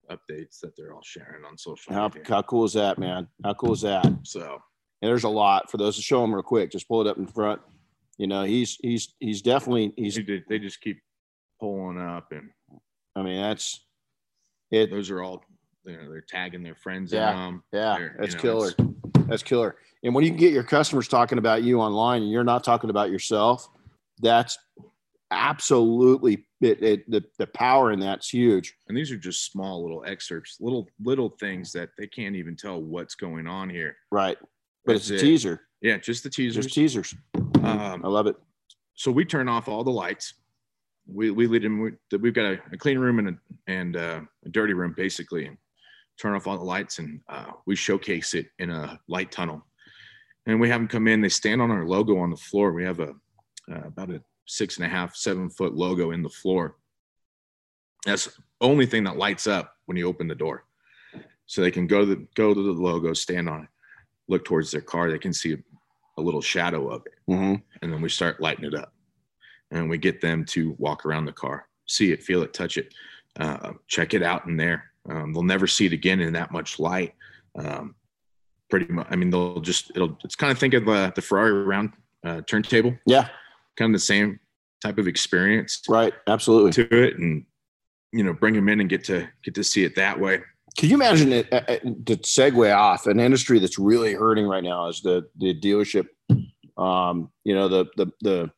updates 0.10 0.60
that 0.62 0.76
they're 0.76 0.94
all 0.94 1.04
sharing 1.04 1.46
on 1.46 1.58
social 1.58 1.94
How, 1.94 2.08
media. 2.08 2.24
how 2.28 2.42
cool 2.42 2.66
is 2.66 2.74
that, 2.74 2.98
man? 2.98 3.28
How 3.44 3.54
cool 3.54 3.74
is 3.74 3.82
that? 3.82 4.06
So 4.06 4.10
And 4.12 4.28
So 4.28 4.60
there's 5.02 5.24
a 5.24 5.30
lot 5.30 5.70
for 5.70 5.78
those 5.78 5.96
to 5.98 6.02
show 6.02 6.22
them 6.22 6.34
real 6.34 6.44
quick. 6.44 6.72
Just 6.72 6.88
pull 6.88 7.02
it 7.02 7.08
up 7.08 7.18
in 7.18 7.28
front. 7.28 7.62
You 8.18 8.28
know, 8.28 8.44
he's 8.44 8.78
he's 8.82 9.14
he's 9.20 9.42
definitely 9.42 9.94
he's. 9.96 10.20
they 10.50 10.60
just 10.60 10.82
keep 10.82 11.00
pulling 11.60 12.00
up, 12.00 12.32
and 12.32 12.50
I 13.16 13.22
mean, 13.22 13.42
that's 13.42 13.86
it. 14.72 14.92
those 14.92 15.10
are 15.10 15.22
all 15.22 15.44
know 15.86 16.10
they're 16.10 16.22
tagging 16.28 16.64
their 16.64 16.76
friends 16.76 17.12
Yeah. 17.12 17.34
them. 17.34 17.64
Yeah, 17.74 18.10
that's 18.20 18.32
you 18.34 18.38
know, 18.38 18.42
killer. 18.42 18.72
That's 19.28 19.44
killer. 19.44 19.76
And 20.04 20.16
when 20.16 20.24
you 20.24 20.30
can 20.32 20.40
get 20.40 20.54
your 20.54 20.64
customers 20.64 21.08
talking 21.08 21.38
about 21.38 21.64
you 21.64 21.80
online 21.80 22.22
and 22.24 22.32
you're 22.32 22.44
not 22.44 22.64
talking 22.64 22.90
about 22.90 23.10
yourself, 23.12 23.68
that's 24.22 24.58
absolutely 25.32 26.46
it, 26.62 26.82
it, 26.84 27.10
the 27.12 27.24
the 27.38 27.48
power 27.48 27.92
in 27.92 28.00
that's 28.00 28.30
huge. 28.30 28.76
And 28.88 28.98
these 28.98 29.12
are 29.12 29.18
just 29.18 29.52
small 29.52 29.82
little 29.82 30.04
excerpts, 30.06 30.58
little 30.60 30.88
little 31.04 31.30
things 31.40 31.72
that 31.74 31.90
they 31.98 32.08
can't 32.08 32.36
even 32.36 32.56
tell 32.56 32.82
what's 32.82 33.16
going 33.16 33.48
on 33.48 33.70
here. 33.70 33.96
Right. 34.12 34.38
But 34.86 34.96
it's 34.98 35.08
That's 35.08 35.22
a 35.22 35.26
it. 35.26 35.28
teaser. 35.30 35.62
Yeah, 35.82 35.98
just 35.98 36.24
the 36.24 36.30
teasers. 36.30 36.66
Just 36.66 36.76
teasers. 36.76 37.16
Um, 37.64 38.02
I 38.04 38.08
love 38.08 38.28
it. 38.28 38.36
so 38.96 39.12
we 39.12 39.24
turn 39.26 39.48
off 39.48 39.68
all 39.68 39.84
the 39.84 39.92
lights. 39.92 40.34
We 41.08 41.32
we 41.32 41.48
lead 41.48 41.64
them. 41.64 41.80
We, 41.80 42.18
we've 42.18 42.34
got 42.34 42.46
a, 42.46 42.60
a 42.74 42.78
clean 42.78 43.00
room 43.00 43.20
and 43.20 43.30
a 43.30 43.34
and 43.68 43.96
uh, 43.96 44.22
a 44.46 44.50
dirty 44.50 44.74
room 44.74 44.94
basically, 44.96 45.50
turn 46.20 46.36
off 46.36 46.48
all 46.48 46.58
the 46.58 46.64
lights 46.64 47.00
and 47.00 47.22
uh, 47.30 47.52
we 47.66 47.76
showcase 47.76 48.34
it 48.34 48.48
in 48.60 48.70
a 48.70 49.00
light 49.08 49.32
tunnel. 49.32 49.66
And 50.46 50.60
we 50.60 50.70
have 50.70 50.80
them 50.80 50.88
come 50.88 51.08
in. 51.08 51.22
They 51.22 51.30
stand 51.30 51.62
on 51.62 51.72
our 51.72 51.86
logo 51.86 52.18
on 52.18 52.30
the 52.30 52.38
floor. 52.38 52.72
We 52.74 52.84
have 52.84 53.00
a 53.00 53.14
uh, 53.72 53.88
about 53.88 54.10
a 54.10 54.22
six 54.48 54.78
and 54.78 54.86
a 54.86 54.90
half, 54.90 55.16
seven 55.16 55.50
foot 55.50 55.76
logo 55.76 56.12
in 56.12 56.24
the 56.24 56.30
floor. 56.30 56.76
That's 58.06 58.26
the 58.26 58.32
only 58.62 58.86
thing 58.86 59.04
that 59.04 59.18
lights 59.18 59.46
up 59.46 59.76
when 59.86 59.96
you 59.96 60.08
open 60.08 60.28
the 60.28 60.36
door. 60.36 60.66
So 61.46 61.62
they 61.62 61.72
can 61.72 61.88
go 61.88 62.00
to 62.00 62.06
the 62.06 62.28
go 62.36 62.54
to 62.54 62.62
the 62.62 62.72
logo, 62.72 63.14
stand 63.14 63.48
on 63.48 63.64
it, 63.64 63.70
look 64.28 64.46
towards 64.46 64.72
their 64.72 64.82
car. 64.82 65.12
They 65.12 65.20
can 65.20 65.34
see 65.34 65.54
a, 65.54 65.58
little 66.20 66.42
shadow 66.42 66.90
of 66.90 67.02
it 67.06 67.14
hmm 67.28 67.56
and 67.82 67.94
then 67.94 68.02
we 68.02 68.10
start 68.10 68.42
lighting 68.42 68.66
it 68.66 68.76
up 68.76 68.94
and 69.72 69.90
we 69.90 69.98
get 69.98 70.20
them 70.20 70.44
to 70.44 70.76
walk 70.78 71.06
around 71.06 71.24
the 71.24 71.32
car 71.32 71.66
see 71.86 72.12
it 72.12 72.22
feel 72.22 72.44
it 72.44 72.54
touch 72.54 72.76
it 72.76 72.94
uh, 73.40 73.72
check 73.88 74.14
it 74.14 74.22
out 74.22 74.46
in 74.46 74.58
there 74.58 74.89
um, 75.10 75.34
they'll 75.34 75.44
never 75.44 75.68
see 75.68 75.86
it 75.86 75.94
again 75.94 76.20
in 76.20 76.34
that 76.34 76.52
much 76.52 76.80
light 76.80 77.14
um, 77.58 77.96
pretty 78.70 78.92
much 78.92 79.08
i 79.10 79.16
mean 79.16 79.30
they'll 79.30 79.60
just 79.62 79.92
it'll 79.96 80.18
it's 80.24 80.36
kind 80.36 80.52
of 80.52 80.58
think 80.58 80.74
of 80.74 80.88
uh, 80.88 81.12
the 81.16 81.22
ferrari 81.22 81.52
round 81.64 81.92
uh, 82.26 82.42
turntable 82.48 82.94
Yeah. 83.06 83.28
kind 83.78 83.94
of 83.94 84.00
the 84.00 84.06
same 84.06 84.40
type 84.84 84.98
of 84.98 85.08
experience 85.08 85.82
Right. 85.90 86.14
Absolutely. 86.28 86.72
to 86.74 87.04
it 87.04 87.18
and 87.18 87.46
you 88.12 88.24
know 88.24 88.34
bring 88.34 88.54
them 88.56 88.70
in 88.70 88.80
and 88.80 88.90
get 88.90 89.04
to 89.06 89.28
get 89.44 89.56
to 89.56 89.64
see 89.64 89.84
it 89.84 89.96
that 89.96 90.20
way 90.20 90.42
Can 90.78 90.90
you 90.90 90.96
imagine 90.96 91.32
it 91.34 91.52
uh, 91.52 91.62
uh, 91.68 91.78
to 92.06 92.16
segue 92.18 92.76
off 92.76 93.08
an 93.08 93.20
industry 93.20 93.60
that's 93.60 93.78
really 93.80 94.14
hurting 94.14 94.46
right 94.48 94.64
now 94.64 94.88
is 94.88 95.02
the 95.02 95.28
the 95.38 95.54
dealership. 95.60 96.08
Um, 96.78 97.30
you 97.44 97.54
know 97.56 97.68
the 97.68 97.86
the 97.98 98.08
the 98.22 98.52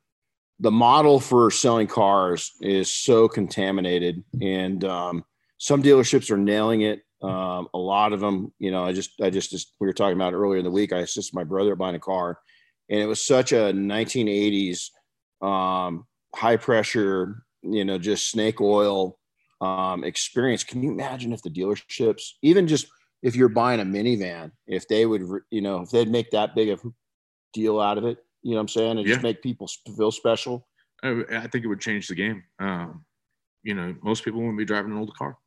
the 0.59 0.71
model 0.71 1.19
for 1.19 1.49
selling 1.49 1.87
cars 1.87 2.51
is 2.61 2.93
so 2.93 3.27
contaminated, 3.27 4.23
and 4.41 4.83
um, 4.85 5.23
some 5.61 5.83
dealerships 5.83 6.31
are 6.31 6.39
nailing 6.39 6.81
it. 6.81 7.03
Um, 7.21 7.67
a 7.75 7.77
lot 7.77 8.13
of 8.13 8.19
them, 8.19 8.51
you 8.57 8.71
know, 8.71 8.83
I 8.83 8.93
just 8.93 9.11
I 9.21 9.29
just, 9.29 9.51
just 9.51 9.75
we 9.79 9.85
were 9.85 9.93
talking 9.93 10.15
about 10.15 10.33
earlier 10.33 10.57
in 10.57 10.65
the 10.65 10.71
week. 10.71 10.91
I 10.91 10.99
assisted 10.99 11.35
my 11.35 11.43
brother 11.43 11.75
buying 11.75 11.93
a 11.93 11.99
car, 11.99 12.39
and 12.89 12.99
it 12.99 13.05
was 13.05 13.23
such 13.23 13.51
a 13.51 13.71
1980s 13.71 14.89
um, 15.39 16.07
high 16.33 16.57
pressure, 16.57 17.43
you 17.61 17.85
know, 17.85 17.99
just 17.99 18.31
snake 18.31 18.59
oil 18.59 19.19
um, 19.61 20.03
experience. 20.03 20.63
Can 20.63 20.81
you 20.81 20.91
imagine 20.91 21.31
if 21.31 21.43
the 21.43 21.51
dealerships, 21.51 22.23
even 22.41 22.67
just 22.67 22.87
if 23.21 23.35
you're 23.35 23.47
buying 23.47 23.81
a 23.81 23.85
minivan, 23.85 24.51
if 24.65 24.87
they 24.87 25.05
would, 25.05 25.21
you 25.51 25.61
know, 25.61 25.81
if 25.81 25.91
they'd 25.91 26.09
make 26.09 26.31
that 26.31 26.55
big 26.55 26.69
of 26.69 26.83
a 26.83 26.89
deal 27.53 27.79
out 27.79 27.99
of 27.99 28.05
it, 28.05 28.17
you 28.41 28.51
know 28.51 28.57
what 28.57 28.61
I'm 28.61 28.67
saying, 28.67 28.97
and 28.97 29.05
just 29.05 29.21
make 29.21 29.43
people 29.43 29.69
feel 29.95 30.09
special. 30.09 30.67
I, 31.03 31.23
I 31.31 31.45
think 31.45 31.63
it 31.63 31.67
would 31.67 31.81
change 31.81 32.07
the 32.07 32.15
game. 32.15 32.43
Um, 32.57 33.05
you 33.61 33.75
know, 33.75 33.95
most 34.01 34.25
people 34.25 34.39
wouldn't 34.39 34.57
be 34.57 34.65
driving 34.65 34.91
an 34.91 34.97
old 34.97 35.15
car. 35.15 35.37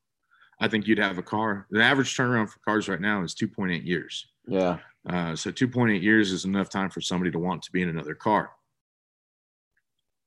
I 0.61 0.69
think 0.69 0.87
you'd 0.87 0.99
have 0.99 1.19
a 1.19 1.23
car. 1.23 1.67
The 1.71 1.83
average 1.83 2.17
turnaround 2.17 2.49
for 2.51 2.59
cars 2.61 2.89
right 2.89 3.01
now 3.01 3.23
is 3.23 3.35
2.8 3.35 3.85
years. 3.85 4.27
Yeah. 4.47 4.79
Uh, 5.09 5.35
so 5.37 5.51
2.8 5.51 6.01
years 6.03 6.33
is 6.33 6.45
enough 6.45 6.69
time 6.71 6.91
for 6.91 7.01
somebody 7.01 7.31
to 7.33 7.39
want 7.39 7.63
to 7.63 7.73
be 7.73 7.83
in 7.83 7.89
another 7.89 8.15
car. 8.15 8.51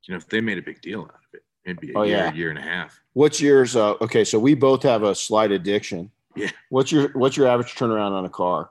You 0.07 0.13
know, 0.13 0.17
if 0.17 0.27
they 0.29 0.41
made 0.41 0.57
a 0.57 0.61
big 0.61 0.81
deal 0.81 1.01
out 1.01 1.09
of 1.09 1.33
it, 1.33 1.43
it'd 1.65 1.79
be 1.81 1.91
a 1.93 1.97
Oh, 1.97 2.03
year, 2.03 2.17
yeah. 2.17 2.33
year 2.33 2.49
and 2.49 2.59
a 2.59 2.61
half. 2.61 2.99
What's 3.13 3.41
yours? 3.41 3.75
Uh, 3.75 3.95
okay, 4.01 4.23
so 4.23 4.39
we 4.39 4.53
both 4.53 4.83
have 4.83 5.03
a 5.03 5.13
slight 5.15 5.51
addiction. 5.51 6.11
Yeah. 6.35 6.51
What's 6.69 6.91
your 6.91 7.09
What's 7.13 7.35
your 7.35 7.47
average 7.47 7.73
turnaround 7.75 8.11
on 8.11 8.23
a 8.25 8.29
car? 8.29 8.69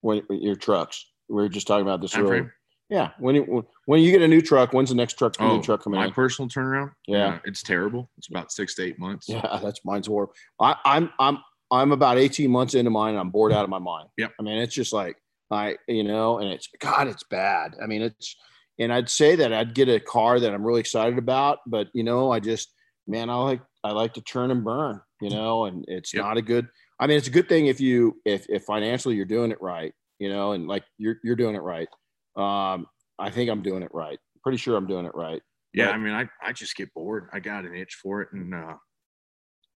When 0.00 0.22
your 0.30 0.56
trucks? 0.56 1.06
We 1.28 1.36
were 1.36 1.48
just 1.48 1.66
talking 1.66 1.82
about 1.86 2.00
this 2.00 2.12
Time 2.12 2.22
earlier. 2.26 2.42
frame? 2.44 2.52
Yeah. 2.90 3.10
When 3.18 3.34
you, 3.34 3.66
when 3.86 4.00
you 4.00 4.10
get 4.12 4.22
a 4.22 4.28
new 4.28 4.40
truck, 4.42 4.72
when's 4.72 4.90
the 4.90 4.94
next 4.94 5.18
truck? 5.18 5.34
Oh, 5.40 5.56
new 5.56 5.62
truck 5.62 5.82
coming 5.82 5.98
my 6.00 6.06
in? 6.06 6.12
personal 6.12 6.48
turnaround. 6.48 6.92
Yeah. 7.06 7.26
uh, 7.34 7.38
it's 7.44 7.62
terrible. 7.62 8.10
It's 8.18 8.28
about 8.28 8.52
six 8.52 8.74
to 8.76 8.84
eight 8.84 8.98
months. 8.98 9.28
Yeah, 9.28 9.58
that's 9.62 9.80
mine's 9.84 10.06
horrible. 10.06 10.34
I, 10.60 10.76
I'm 10.84 11.10
I'm 11.18 11.38
I'm 11.70 11.92
about 11.92 12.18
18 12.18 12.50
months 12.50 12.74
into 12.74 12.90
mine 12.90 13.10
and 13.10 13.18
I'm 13.18 13.30
bored 13.30 13.52
out 13.52 13.64
of 13.64 13.70
my 13.70 13.78
mind. 13.78 14.08
Yeah, 14.16 14.28
I 14.38 14.42
mean, 14.42 14.58
it's 14.58 14.74
just 14.74 14.92
like 14.92 15.16
I, 15.50 15.76
you 15.88 16.04
know, 16.04 16.38
and 16.38 16.50
it's 16.50 16.68
God, 16.78 17.08
it's 17.08 17.24
bad. 17.24 17.74
I 17.82 17.86
mean, 17.86 18.02
it's 18.02 18.36
and 18.78 18.92
I'd 18.92 19.08
say 19.08 19.36
that 19.36 19.52
I'd 19.52 19.74
get 19.74 19.88
a 19.88 19.98
car 20.00 20.38
that 20.40 20.52
I'm 20.52 20.64
really 20.64 20.80
excited 20.80 21.18
about, 21.18 21.58
but 21.66 21.88
you 21.94 22.02
know, 22.04 22.30
I 22.30 22.40
just 22.40 22.72
man, 23.06 23.30
I 23.30 23.34
like 23.36 23.60
I 23.82 23.92
like 23.92 24.14
to 24.14 24.20
turn 24.20 24.50
and 24.50 24.62
burn, 24.64 25.00
you 25.20 25.30
know, 25.30 25.64
and 25.64 25.84
it's 25.88 26.12
Yep. 26.14 26.22
not 26.22 26.36
a 26.36 26.42
good 26.42 26.68
I 27.00 27.06
mean, 27.06 27.16
it's 27.16 27.28
a 27.28 27.32
good 27.32 27.48
thing 27.48 27.66
if 27.66 27.80
you 27.80 28.20
if 28.24 28.46
if 28.48 28.64
financially 28.64 29.14
you're 29.16 29.24
doing 29.24 29.50
it 29.52 29.60
right, 29.62 29.92
you 30.18 30.28
know, 30.28 30.52
and 30.52 30.66
like 30.68 30.84
you're 30.98 31.16
you're 31.24 31.36
doing 31.36 31.54
it 31.56 31.62
right. 31.62 31.88
Um, 32.36 32.86
I 33.18 33.30
think 33.30 33.50
I'm 33.50 33.62
doing 33.62 33.82
it 33.82 33.90
right. 33.94 34.18
Pretty 34.42 34.58
sure 34.58 34.76
I'm 34.76 34.86
doing 34.86 35.06
it 35.06 35.14
right. 35.14 35.42
Yeah, 35.72 35.86
But- 35.86 35.94
I 35.94 35.98
mean, 35.98 36.14
I, 36.14 36.28
I 36.42 36.52
just 36.52 36.76
get 36.76 36.92
bored. 36.94 37.28
I 37.32 37.40
got 37.40 37.64
an 37.64 37.74
itch 37.74 37.94
for 37.94 38.22
it, 38.22 38.28
and 38.32 38.54
uh, 38.54 38.74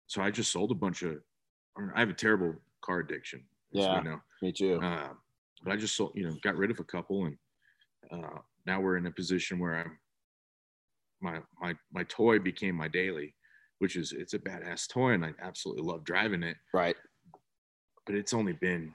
so 0.07 0.21
I 0.21 0.31
just 0.31 0.51
sold 0.51 0.71
a 0.71 0.75
bunch 0.75 1.01
of. 1.03 1.17
or 1.75 1.93
I 1.95 1.99
have 1.99 2.09
a 2.09 2.13
terrible 2.13 2.55
car 2.81 2.99
addiction. 2.99 3.43
Yeah. 3.71 3.99
know. 4.01 4.19
Me 4.41 4.51
too. 4.51 4.79
Uh, 4.81 5.09
but 5.63 5.73
I 5.73 5.75
just 5.77 5.95
sold, 5.95 6.11
you 6.15 6.27
know, 6.27 6.35
got 6.43 6.55
rid 6.55 6.71
of 6.71 6.79
a 6.79 6.83
couple, 6.83 7.25
and 7.25 7.37
uh, 8.11 8.39
now 8.65 8.79
we're 8.81 8.97
in 8.97 9.05
a 9.07 9.11
position 9.11 9.59
where 9.59 9.75
I'm. 9.75 9.97
My 11.21 11.39
my 11.61 11.73
my 11.93 12.03
toy 12.03 12.39
became 12.39 12.75
my 12.75 12.87
daily, 12.89 13.33
which 13.79 13.95
is 13.95 14.11
it's 14.11 14.33
a 14.33 14.39
badass 14.39 14.87
toy, 14.89 15.11
and 15.11 15.25
I 15.25 15.31
absolutely 15.41 15.83
love 15.83 16.03
driving 16.03 16.43
it. 16.43 16.57
Right. 16.73 16.95
But 18.05 18.15
it's 18.15 18.33
only 18.33 18.53
been 18.53 18.93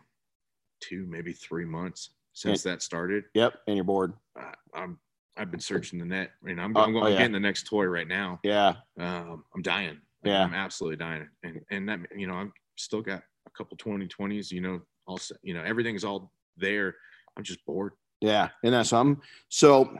two, 0.80 1.06
maybe 1.08 1.32
three 1.32 1.64
months 1.64 2.10
since 2.40 2.62
that 2.62 2.82
started. 2.82 3.24
Yep. 3.34 3.54
And 3.66 3.76
you're 3.76 3.84
bored. 3.84 4.14
uh, 4.38 4.52
I'm 4.74 4.98
I've 5.36 5.50
been 5.50 5.60
searching 5.60 5.98
the 5.98 6.04
net. 6.04 6.30
You 6.44 6.54
know, 6.54 6.62
I'm, 6.62 6.76
Oh, 6.76 6.80
I'm, 6.80 6.92
going, 6.92 7.04
oh, 7.04 7.06
I'm 7.06 7.12
yeah. 7.12 7.18
getting 7.18 7.32
the 7.32 7.40
next 7.40 7.66
toy 7.66 7.84
right 7.84 8.08
now. 8.08 8.40
Yeah. 8.42 8.74
Um, 8.98 9.44
I'm 9.54 9.62
dying. 9.62 10.00
Yeah. 10.24 10.44
I'm 10.44 10.54
absolutely 10.54 10.96
dying. 10.96 11.28
And 11.42 11.60
and 11.70 11.88
that 11.88 12.00
you 12.16 12.26
know, 12.26 12.34
I've 12.34 12.52
still 12.76 13.02
got 13.02 13.22
a 13.46 13.50
couple 13.56 13.76
2020s. 13.76 14.50
You 14.50 14.60
know, 14.62 14.80
also 15.06 15.34
you 15.42 15.54
know 15.54 15.62
everything's 15.62 16.04
all 16.04 16.32
there. 16.56 16.94
I'm 17.36 17.42
just 17.44 17.64
bored. 17.66 17.92
Yeah, 18.20 18.48
and 18.64 18.74
that's 18.74 18.90
something. 18.90 19.22
So, 19.48 19.96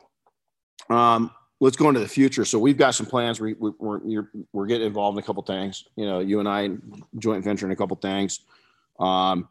um, 0.91 1.31
let's 1.61 1.77
go 1.77 1.89
into 1.89 2.01
the 2.01 2.09
future. 2.09 2.45
So 2.45 2.59
we've 2.59 2.77
got 2.77 2.95
some 2.95 3.07
plans. 3.07 3.41
We, 3.41 3.55
we 3.55 3.71
we're 3.79 4.07
you're, 4.07 4.31
we're 4.53 4.67
getting 4.67 4.87
involved 4.87 5.17
in 5.17 5.23
a 5.23 5.27
couple 5.27 5.43
things. 5.43 5.85
You 5.97 6.07
know, 6.07 6.21
you 6.21 6.39
and 6.41 6.49
I 6.49 6.71
joint 7.19 7.45
venture 7.45 7.65
in 7.67 7.73
a 7.73 7.77
couple 7.77 7.97
things. 7.97 8.41
Um, 8.99 9.49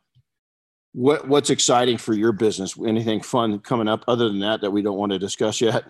what 0.94 1.28
what's 1.28 1.50
exciting 1.50 1.98
for 1.98 2.14
your 2.14 2.32
business? 2.32 2.76
Anything 2.86 3.22
fun 3.22 3.60
coming 3.60 3.88
up 3.88 4.04
other 4.08 4.28
than 4.30 4.40
that 4.40 4.62
that 4.62 4.72
we 4.72 4.82
don't 4.82 4.98
want 4.98 5.12
to 5.12 5.20
discuss 5.20 5.62
yet? 5.62 5.84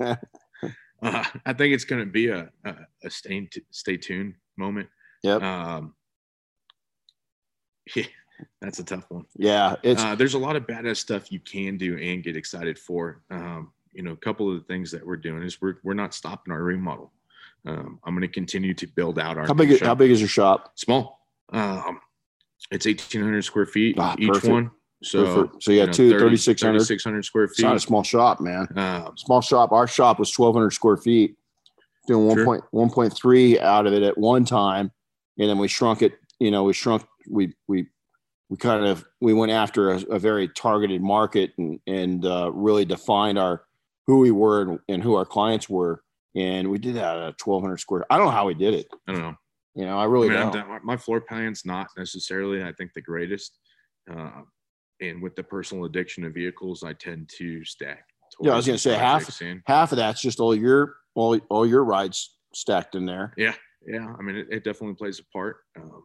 Uh, 1.02 1.22
I 1.44 1.52
think 1.52 1.74
it's 1.74 1.84
going 1.84 2.04
to 2.04 2.10
be 2.10 2.28
a 2.28 2.50
a, 2.64 2.74
a 3.04 3.10
stay 3.10 3.48
stay 3.70 3.98
tuned 3.98 4.34
moment. 4.56 4.88
Yep. 5.22 5.42
Um, 5.42 5.94
yeah, 7.94 8.04
that's 8.60 8.78
a 8.78 8.84
tough 8.84 9.04
one. 9.10 9.26
Yeah, 9.36 9.76
it's 9.82 10.02
Uh, 10.02 10.14
there's 10.14 10.34
a 10.34 10.38
lot 10.38 10.56
of 10.56 10.66
badass 10.66 10.96
stuff 10.96 11.30
you 11.30 11.38
can 11.40 11.76
do 11.76 11.98
and 11.98 12.22
get 12.22 12.34
excited 12.36 12.78
for. 12.78 13.22
Um, 13.30 13.72
you 13.92 14.02
know, 14.02 14.12
a 14.12 14.16
couple 14.16 14.50
of 14.50 14.58
the 14.58 14.64
things 14.64 14.90
that 14.90 15.06
we're 15.06 15.16
doing 15.16 15.42
is 15.42 15.60
we're 15.60 15.76
we're 15.84 15.94
not 15.94 16.14
stopping 16.14 16.52
our 16.52 16.62
remodel. 16.62 17.12
Um, 17.66 18.00
I'm 18.04 18.14
going 18.14 18.22
to 18.22 18.28
continue 18.28 18.74
to 18.74 18.86
build 18.86 19.18
out 19.18 19.36
our 19.36 19.46
how 19.46 19.54
big 19.54 19.70
is, 19.70 19.78
shop. 19.78 19.86
how 19.86 19.94
big 19.94 20.10
is 20.10 20.20
your 20.20 20.28
shop? 20.28 20.72
small. 20.76 21.26
Um, 21.52 22.00
it's 22.70 22.86
1,800 22.86 23.42
square 23.42 23.66
feet 23.66 23.96
Ah, 23.98 24.14
each 24.18 24.28
perfect. 24.28 24.52
one. 24.52 24.70
So, 25.02 25.50
So 25.60 25.72
you 25.72 25.84
got 25.84 25.94
two, 25.94 26.08
3,600. 26.10 26.78
3,600 26.78 27.24
square 27.24 27.44
It's 27.44 27.56
feet. 27.56 27.64
not 27.64 27.76
a 27.76 27.80
small 27.80 28.02
shop, 28.02 28.40
man. 28.40 28.66
Um, 28.76 29.16
small 29.16 29.40
shop. 29.42 29.70
Our 29.72 29.86
shop 29.86 30.18
was 30.18 30.32
1,200 30.36 30.70
square 30.72 30.96
feet, 30.96 31.36
doing 32.08 32.34
Sure. 32.34 32.46
1. 32.46 32.60
1.3 32.90 33.60
out 33.60 33.86
of 33.86 33.92
it 33.92 34.02
at 34.02 34.16
one 34.16 34.44
time, 34.44 34.90
and 35.38 35.48
then 35.50 35.58
we 35.58 35.68
shrunk 35.68 36.02
it. 36.02 36.14
You 36.40 36.50
know, 36.50 36.64
we 36.64 36.72
shrunk. 36.72 37.04
We 37.28 37.54
we 37.68 37.86
we 38.48 38.56
kind 38.56 38.86
of 38.86 39.04
we 39.20 39.34
went 39.34 39.52
after 39.52 39.90
a, 39.90 39.96
a 40.10 40.18
very 40.18 40.48
targeted 40.48 41.02
market 41.02 41.52
and 41.58 41.78
and 41.86 42.24
uh, 42.24 42.50
really 42.52 42.84
defined 42.84 43.38
our 43.38 43.64
who 44.06 44.20
we 44.20 44.30
were 44.30 44.62
and, 44.62 44.78
and 44.88 45.02
who 45.02 45.14
our 45.14 45.24
clients 45.26 45.68
were, 45.68 46.02
and 46.34 46.70
we 46.70 46.78
did 46.78 46.94
that 46.94 47.16
at 47.18 47.34
1,200 47.44 47.78
square. 47.78 48.06
I 48.10 48.16
don't 48.16 48.26
know 48.26 48.32
how 48.32 48.46
we 48.46 48.54
did 48.54 48.72
it. 48.74 48.86
I 49.08 49.12
don't 49.12 49.22
know. 49.22 49.34
You 49.76 49.84
know, 49.84 49.98
I 49.98 50.02
I 50.02 50.04
really 50.06 50.34
I'm 50.34 50.50
don't. 50.50 50.84
my 50.84 50.96
floor 50.96 51.20
plan's 51.20 51.66
not 51.66 51.88
necessarily, 51.98 52.62
I 52.64 52.72
think, 52.72 52.92
the 52.94 53.02
greatest. 53.02 53.58
Uh, 54.10 54.42
and 55.02 55.22
with 55.22 55.36
the 55.36 55.42
personal 55.42 55.84
addiction 55.84 56.24
of 56.24 56.32
vehicles, 56.32 56.82
I 56.82 56.94
tend 56.94 57.28
to 57.36 57.62
stack. 57.64 58.04
Yeah, 58.40 58.52
I 58.52 58.56
was 58.56 58.66
gonna 58.66 58.78
say 58.78 58.94
half- 58.94 59.42
in. 59.42 59.62
Half 59.66 59.92
of 59.92 59.96
that's 59.96 60.22
just 60.22 60.40
all 60.40 60.54
your 60.54 60.96
all 61.14 61.38
all 61.50 61.66
your 61.66 61.84
rides 61.84 62.38
stacked 62.54 62.94
in 62.94 63.04
there. 63.04 63.34
Yeah, 63.36 63.54
yeah, 63.86 64.14
I 64.18 64.22
mean, 64.22 64.36
it, 64.36 64.46
it 64.50 64.64
definitely 64.64 64.94
plays 64.94 65.20
a 65.20 65.24
part. 65.30 65.58
Um, 65.78 66.04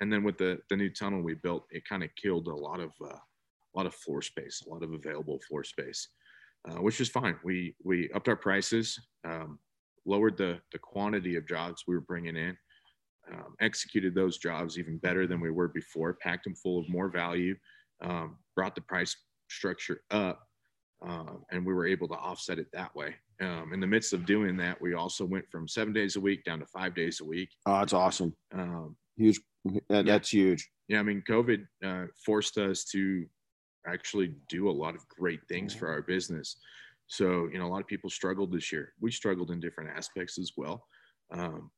and 0.00 0.10
then 0.10 0.24
with 0.24 0.38
the 0.38 0.58
the 0.70 0.76
new 0.76 0.88
tunnel 0.88 1.20
we 1.20 1.34
built, 1.34 1.66
it 1.70 1.84
kind 1.86 2.02
of 2.02 2.08
killed 2.16 2.48
a 2.48 2.54
lot 2.54 2.80
of 2.80 2.92
uh, 3.04 3.08
a 3.08 3.74
lot 3.76 3.84
of 3.84 3.94
floor 3.94 4.22
space, 4.22 4.62
a 4.66 4.70
lot 4.70 4.82
of 4.82 4.92
available 4.94 5.38
floor 5.46 5.64
space, 5.64 6.08
uh, 6.66 6.80
which 6.80 6.98
is 6.98 7.10
fine. 7.10 7.36
We 7.44 7.76
we 7.84 8.10
upped 8.14 8.28
our 8.28 8.36
prices, 8.36 8.98
um, 9.26 9.58
lowered 10.06 10.38
the 10.38 10.60
the 10.72 10.78
quantity 10.78 11.36
of 11.36 11.46
jobs 11.46 11.84
we 11.86 11.94
were 11.94 12.00
bringing 12.00 12.36
in, 12.36 12.56
um, 13.30 13.54
executed 13.60 14.14
those 14.14 14.38
jobs 14.38 14.78
even 14.78 14.98
better 14.98 15.26
than 15.26 15.40
we 15.40 15.50
were 15.50 15.68
before, 15.68 16.14
packed 16.14 16.44
them 16.44 16.54
full 16.54 16.78
of 16.80 16.88
more 16.88 17.08
value, 17.08 17.54
um, 18.02 18.36
brought 18.56 18.74
the 18.74 18.80
price 18.80 19.14
structure 19.48 20.02
up, 20.10 20.40
um, 21.06 21.44
and 21.50 21.64
we 21.64 21.74
were 21.74 21.86
able 21.86 22.08
to 22.08 22.14
offset 22.14 22.58
it 22.58 22.66
that 22.72 22.94
way. 22.94 23.14
Um, 23.40 23.72
in 23.72 23.80
the 23.80 23.86
midst 23.86 24.12
of 24.12 24.24
doing 24.26 24.56
that, 24.58 24.80
we 24.80 24.94
also 24.94 25.24
went 25.24 25.44
from 25.50 25.66
seven 25.68 25.92
days 25.92 26.16
a 26.16 26.20
week 26.20 26.44
down 26.44 26.60
to 26.60 26.66
five 26.66 26.94
days 26.94 27.20
a 27.20 27.24
week. 27.24 27.50
Oh, 27.66 27.78
that's 27.78 27.92
awesome. 27.92 28.34
Um, 28.54 28.96
Huge. 29.16 29.40
That, 29.64 30.06
Yeah. 30.06 30.12
That's 30.12 30.32
huge. 30.32 30.68
yeah, 30.88 30.98
I 31.00 31.02
mean, 31.02 31.22
COVID 31.28 31.64
uh, 31.84 32.06
forced 32.24 32.58
us 32.58 32.84
to 32.86 33.24
actually 33.86 34.34
do 34.48 34.68
a 34.68 34.72
lot 34.72 34.94
of 34.94 35.06
great 35.08 35.40
things 35.48 35.74
for 35.74 35.88
our 35.88 36.02
business. 36.02 36.56
So, 37.08 37.48
you 37.52 37.58
know, 37.58 37.66
a 37.66 37.68
lot 37.72 37.80
of 37.80 37.86
people 37.86 38.10
struggled 38.10 38.52
this 38.52 38.72
year. 38.72 38.94
We 39.00 39.10
struggled 39.10 39.50
in 39.50 39.60
different 39.60 39.90
aspects 39.90 40.38
as 40.38 40.52
well. 40.56 40.86
Um, 41.32 41.70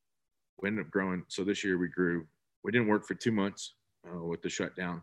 we 0.61 0.69
ended 0.69 0.87
up 0.87 0.91
growing. 0.91 1.25
So 1.29 1.45
this 1.45 1.65
year 1.65 1.79
we 1.79 1.89
grew. 1.89 2.27
We 2.63 2.73
didn't 2.73 2.89
work 2.89 3.07
for 3.07 3.15
two 3.15 3.33
months 3.33 3.75
uh, 4.09 4.19
with 4.25 4.43
the 4.43 4.49
shutdown, 4.49 5.03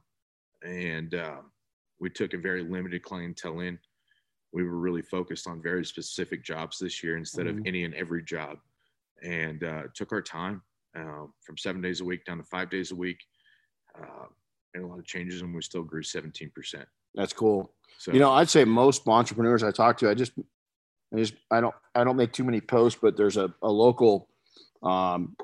and 0.64 1.14
um, 1.16 1.52
we 2.00 2.10
took 2.10 2.34
a 2.34 2.38
very 2.38 2.64
limited 2.64 3.04
clientele 3.04 3.60
in. 3.60 3.78
We 4.54 4.64
were 4.64 4.78
really 4.78 5.02
focused 5.02 5.48
on 5.48 5.62
very 5.62 5.86
specific 5.86 6.44
jobs 6.44 6.80
this 6.80 7.04
year 7.04 7.18
instead 7.18 7.48
of 7.48 7.56
Mhm. 7.58 7.68
any 7.68 7.84
and 7.86 7.94
every 7.94 8.24
job, 8.24 8.58
and 9.22 9.64
uh, 9.64 9.84
took 9.94 10.12
our 10.12 10.22
time 10.22 10.62
um, 10.96 11.34
from 11.42 11.58
seven 11.58 11.82
days 11.82 12.02
a 12.02 12.06
week 12.06 12.26
down 12.26 12.38
to 12.38 12.44
five 12.44 12.70
days 12.70 12.92
a 12.92 12.96
week. 12.96 13.20
Uh, 13.98 14.26
made 14.74 14.84
a 14.84 14.88
lot 14.88 15.00
of 15.00 15.06
changes, 15.06 15.42
and 15.42 15.54
we 15.54 15.62
still 15.62 15.84
grew 15.84 16.02
17%. 16.02 16.86
That's 17.14 17.34
cool. 17.34 17.74
So 17.98 18.14
You 18.14 18.20
know, 18.20 18.32
I'd 18.32 18.50
say 18.50 18.64
most 18.66 19.08
entrepreneurs 19.08 19.64
I 19.64 19.72
talk 19.72 19.98
to, 20.00 20.10
I 20.10 20.14
just, 20.14 20.32
I 21.14 21.18
just, 21.18 21.34
I 21.52 21.60
don't, 21.62 21.76
I 21.94 22.04
don't 22.06 22.16
make 22.16 22.32
too 22.32 22.46
many 22.46 22.62
posts, 22.62 22.98
but 23.02 23.18
there's 23.18 23.36
a, 23.38 23.54
a 23.62 23.70
local, 23.70 24.30
um, 24.84 25.36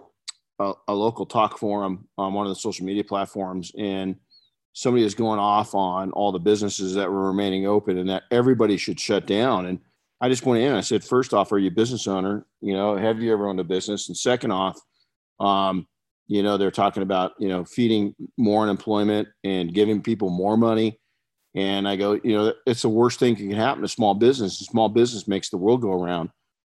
a, 0.59 0.73
a 0.87 0.93
local 0.93 1.25
talk 1.25 1.57
forum 1.57 2.07
on 2.17 2.33
one 2.33 2.45
of 2.45 2.51
the 2.51 2.59
social 2.59 2.85
media 2.85 3.03
platforms, 3.03 3.71
and 3.77 4.15
somebody 4.73 5.03
is 5.03 5.15
going 5.15 5.39
off 5.39 5.73
on 5.73 6.11
all 6.11 6.31
the 6.31 6.39
businesses 6.39 6.93
that 6.93 7.09
were 7.09 7.27
remaining 7.27 7.65
open 7.65 7.97
and 7.97 8.09
that 8.09 8.23
everybody 8.29 8.77
should 8.77 8.99
shut 8.99 9.25
down. 9.25 9.65
And 9.65 9.79
I 10.21 10.29
just 10.29 10.45
went 10.45 10.63
in 10.63 10.73
I 10.73 10.81
said, 10.81 11.03
first 11.03 11.33
off, 11.33 11.51
are 11.51 11.57
you 11.57 11.69
a 11.69 11.71
business 11.71 12.07
owner? 12.07 12.45
You 12.61 12.73
know, 12.73 12.95
have 12.95 13.19
you 13.19 13.33
ever 13.33 13.47
owned 13.47 13.59
a 13.59 13.63
business? 13.63 14.07
And 14.07 14.15
second 14.15 14.51
off, 14.51 14.79
um, 15.39 15.87
you 16.27 16.43
know, 16.43 16.57
they're 16.57 16.69
talking 16.69 17.03
about, 17.03 17.33
you 17.39 17.47
know, 17.47 17.65
feeding 17.65 18.13
more 18.37 18.63
unemployment 18.63 19.29
and 19.43 19.73
giving 19.73 20.01
people 20.01 20.29
more 20.29 20.57
money. 20.57 20.99
And 21.55 21.87
I 21.87 21.95
go, 21.95 22.19
you 22.23 22.35
know, 22.35 22.53
it's 22.67 22.83
the 22.83 22.89
worst 22.89 23.19
thing 23.19 23.33
that 23.33 23.41
can 23.41 23.51
happen 23.51 23.81
to 23.81 23.87
small 23.87 24.13
business. 24.13 24.59
Small 24.59 24.89
business 24.89 25.27
makes 25.27 25.49
the 25.49 25.57
world 25.57 25.81
go 25.81 25.91
around 25.91 26.29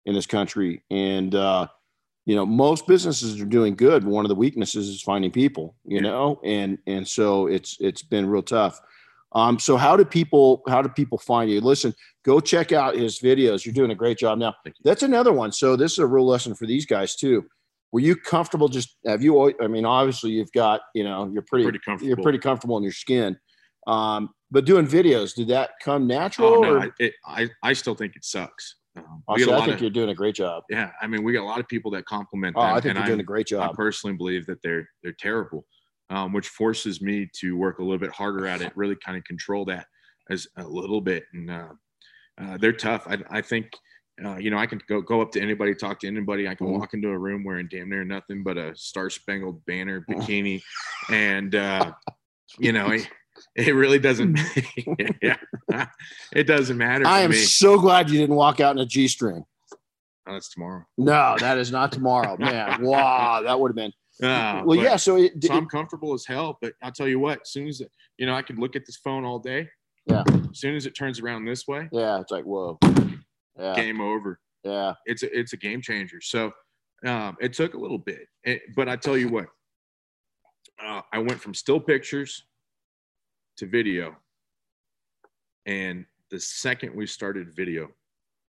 in 0.08 0.16
this 0.16 0.26
country. 0.26 0.84
And, 0.90 1.36
uh, 1.36 1.68
you 2.26 2.36
know, 2.36 2.46
most 2.46 2.88
businesses 2.88 3.42
are 3.42 3.46
doing 3.46 3.76
good. 3.76 4.04
One 4.04 4.26
of 4.26 4.30
the 4.30 4.36
weaknesses 4.36 4.88
is 4.88 5.02
finding 5.02 5.32
people, 5.32 5.76
you 5.86 5.98
Yeah. 5.98 6.04
know, 6.04 6.40
and, 6.44 6.78
and 6.88 7.08
so 7.08 7.48
it's, 7.48 7.78
it's 7.80 8.04
been 8.04 8.28
real 8.28 8.44
tough. 8.44 8.80
Um, 9.34 9.58
so 9.60 9.78
how 9.78 9.96
do 9.96 10.04
people, 10.06 10.62
how 10.68 10.82
do 10.82 10.90
people 10.90 11.18
find 11.18 11.50
you? 11.50 11.62
Listen, 11.62 11.94
go 12.24 12.40
check 12.40 12.72
out 12.72 12.96
his 12.96 13.20
videos. 13.20 13.66
You're 13.66 13.74
doing 13.74 13.92
a 13.92 13.96
great 13.96 14.18
job 14.18 14.38
now. 14.38 14.54
That's 14.84 15.04
another 15.04 15.32
one. 15.32 15.52
So 15.52 15.76
this 15.76 15.94
is 15.94 16.00
a 16.00 16.06
real 16.06 16.28
lesson 16.28 16.54
for 16.54 16.66
these 16.66 16.86
guys 16.86 17.16
too. 17.16 17.46
Were 17.94 18.02
you 18.02 18.16
comfortable? 18.16 18.68
Just 18.68 18.98
have 19.06 19.22
you, 19.24 19.40
al- 19.42 19.54
I 19.62 19.68
mean, 19.68 19.86
obviously 19.86 20.32
you've 20.32 20.52
got, 20.52 20.82
you 20.94 21.04
know, 21.04 21.30
you're 21.32 21.42
pretty, 21.44 21.64
pretty 21.66 21.80
comfortable. 21.80 22.08
you're 22.08 22.22
pretty 22.22 22.40
comfortable 22.40 22.78
in 22.78 22.84
your 22.84 22.92
skin. 22.94 23.38
Um, 23.88 24.30
but 24.52 24.66
doing 24.66 24.86
videos, 24.86 25.34
did 25.34 25.48
that 25.48 25.72
come 25.84 26.08
natural? 26.08 26.50
Oh, 26.56 26.62
no, 26.62 26.74
or? 26.74 26.80
I, 26.82 26.90
it, 27.00 27.14
I, 27.26 27.50
I 27.64 27.74
still 27.74 27.96
think 27.96 28.16
it 28.16 28.24
sucks. 28.26 28.76
Um, 28.98 29.24
we 29.28 29.40
see, 29.40 29.46
get 29.46 29.54
a 29.54 29.58
I 29.58 29.66
think 29.66 29.76
of, 29.76 29.82
you're 29.82 29.90
doing 29.90 30.10
a 30.10 30.16
great 30.16 30.36
job. 30.36 30.64
yeah, 30.70 30.92
I 31.02 31.08
mean, 31.08 31.24
we 31.24 31.32
got 31.34 31.44
a 31.44 31.46
lot 31.46 31.60
of 31.60 31.68
people 31.68 31.92
that 31.92 32.06
compliment 32.06 32.56
Oh, 32.58 32.62
them, 32.62 32.76
I 32.76 32.82
think 32.82 32.96
you're 32.96 33.06
doing 33.06 33.20
a 33.20 33.24
great 33.24 33.48
job. 33.48 33.72
I 33.72 33.76
personally 33.76 34.16
believe 34.16 34.46
that 34.48 34.62
they're 34.62 34.88
they're 35.04 35.16
terrible, 35.18 35.66
um, 36.10 36.34
which 36.34 36.50
forces 36.50 37.02
me 37.02 37.30
to 37.40 37.56
work 37.56 37.80
a 37.80 37.84
little 37.84 38.00
bit 38.00 38.12
harder 38.12 38.48
at 38.48 38.62
it. 38.62 38.76
Really, 38.76 38.96
kind 39.04 39.18
of 39.18 39.24
control 39.24 39.66
that 39.66 39.88
as 40.30 40.48
a 40.58 40.64
little 40.64 41.02
bit, 41.02 41.24
and 41.34 41.50
uh, 41.50 41.70
uh, 42.40 42.58
they're 42.58 42.74
tough. 42.74 43.08
I, 43.08 43.20
I 43.30 43.42
think. 43.42 43.70
Uh, 44.24 44.36
you 44.36 44.52
know, 44.52 44.58
I 44.58 44.68
can 44.68 44.80
go 44.88 45.02
go 45.02 45.20
up 45.22 45.32
to 45.32 45.42
anybody, 45.42 45.74
talk 45.74 46.00
to 46.02 46.08
anybody. 46.08 46.48
I 46.48 46.54
can 46.54 46.68
Mhm. 46.68 46.78
walk 46.80 46.94
into 46.94 47.08
a 47.08 47.18
room 47.18 47.44
wearing 47.44 47.68
damn 47.72 47.90
near 47.90 48.04
nothing 48.04 48.44
but 48.44 48.56
a 48.56 48.76
star 48.76 49.10
spangled 49.10 49.66
banner 49.66 50.06
bikini, 50.08 50.62
and 51.10 51.56
uh, 51.56 51.94
you 52.60 52.72
know, 52.72 52.92
it, 53.56 53.68
it 53.68 53.74
really 53.74 54.00
doesn't. 54.00 54.40
yeah, 55.22 55.38
it 56.34 56.44
doesn't 56.46 56.78
matter. 56.78 57.06
I 57.08 57.22
am 57.22 57.32
me. 57.32 57.38
so 57.38 57.80
glad 57.80 58.10
you 58.10 58.18
didn't 58.20 58.36
walk 58.36 58.60
out 58.60 58.76
in 58.76 58.82
a 58.82 58.86
G 58.86 59.08
string. 59.08 59.44
Oh, 60.28 60.34
that's 60.34 60.50
tomorrow. 60.50 60.86
No, 60.98 61.36
that 61.40 61.58
is 61.58 61.72
not 61.72 61.92
tomorrow, 61.92 62.38
man. 62.38 62.84
Wow, 62.84 63.42
that 63.44 63.60
would 63.60 63.70
have 63.70 63.76
been. 63.76 63.92
Uh, 64.22 64.62
well, 64.64 64.78
yeah. 64.78 64.96
So 64.96 65.18
it, 65.18 65.34
so 65.44 65.54
I'm 65.54 65.68
comfortable 65.68 66.14
as 66.14 66.26
hell. 66.26 66.58
But 66.62 66.74
I'll 66.84 66.92
tell 66.92 67.08
you 67.08 67.20
what, 67.20 67.42
as 67.42 67.52
soon 67.52 67.68
as 67.68 67.82
it, 67.82 67.92
you 68.18 68.26
know, 68.28 68.36
I 68.36 68.42
could 68.44 68.60
look 68.60 68.76
at 68.76 68.86
this 68.86 68.98
phone 68.98 69.26
all 69.26 69.40
day. 69.40 69.68
Yeah. 70.06 70.24
As 70.28 70.60
soon 70.60 70.76
as 70.76 70.86
it 70.86 70.92
turns 70.92 71.20
around 71.20 71.46
this 71.46 71.68
way, 71.68 71.90
yeah, 71.92 72.20
it's 72.20 72.32
like 72.32 72.44
whoa. 72.44 72.78
Yeah, 73.60 73.74
game 73.76 74.00
over. 74.00 74.40
yeah. 74.64 74.94
It's 75.06 75.24
a, 75.24 75.38
it's 75.38 75.54
a 75.54 75.58
game 75.58 75.82
changer. 75.82 76.22
So 76.22 76.52
um, 77.06 77.36
it 77.42 77.54
took 77.54 77.74
a 77.74 77.78
little 77.80 77.98
bit, 77.98 78.28
It- 78.44 78.62
but 78.76 78.88
I 78.88 78.96
tell 78.96 79.18
you 79.18 79.28
what, 79.30 79.48
uh, 80.84 81.02
I 81.12 81.20
went 81.20 81.40
from 81.42 81.54
still 81.54 81.80
pictures 81.80 82.46
to 83.62 83.68
video, 83.68 84.16
and 85.68 86.04
the 86.32 86.40
second 86.40 86.96
we 86.96 87.06
started 87.06 87.56
video 87.56 87.90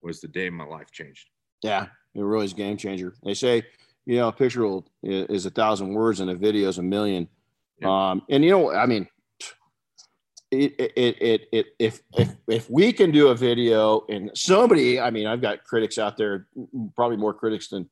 was 0.03 0.19
the 0.23 0.29
day 0.29 0.49
my 0.49 0.65
life 0.65 0.91
changed. 0.91 1.29
Yeah, 1.63 1.89
it 2.15 2.23
really 2.23 2.47
is 2.47 2.53
a 2.53 2.57
game 2.57 2.79
changer. 2.79 3.15
They 3.23 3.35
say, 3.35 3.65
you 4.07 4.17
know, 4.17 4.29
a 4.29 4.33
picture 4.33 4.63
will, 4.63 4.87
is 5.03 5.45
a 5.45 5.51
thousand 5.51 5.93
words 5.93 6.21
and 6.21 6.31
a 6.31 6.35
video 6.35 6.71
is 6.71 6.79
a 6.79 6.83
million. 6.83 7.29
Yeah. 7.81 8.11
Um, 8.11 8.23
and 8.31 8.43
you 8.43 8.51
know, 8.51 8.73
I 8.73 8.87
mean, 8.87 9.07
it, 10.51 10.75
it, 10.79 10.93
it, 10.97 11.49
it, 11.53 11.67
if, 11.79 12.01
if, 12.17 12.31
if 12.49 12.71
we 12.71 12.91
can 12.91 13.11
do 13.11 13.29
a 13.29 13.35
video 13.35 14.07
and 14.09 14.31
somebody, 14.35 14.99
I 15.01 15.11
mean, 15.11 15.27
I've 15.27 15.43
got 15.43 15.65
critics 15.65 15.99
out 15.99 16.17
there, 16.17 16.47
probably 16.97 17.19
more 17.19 17.35
critics 17.35 17.69
than, 17.69 17.91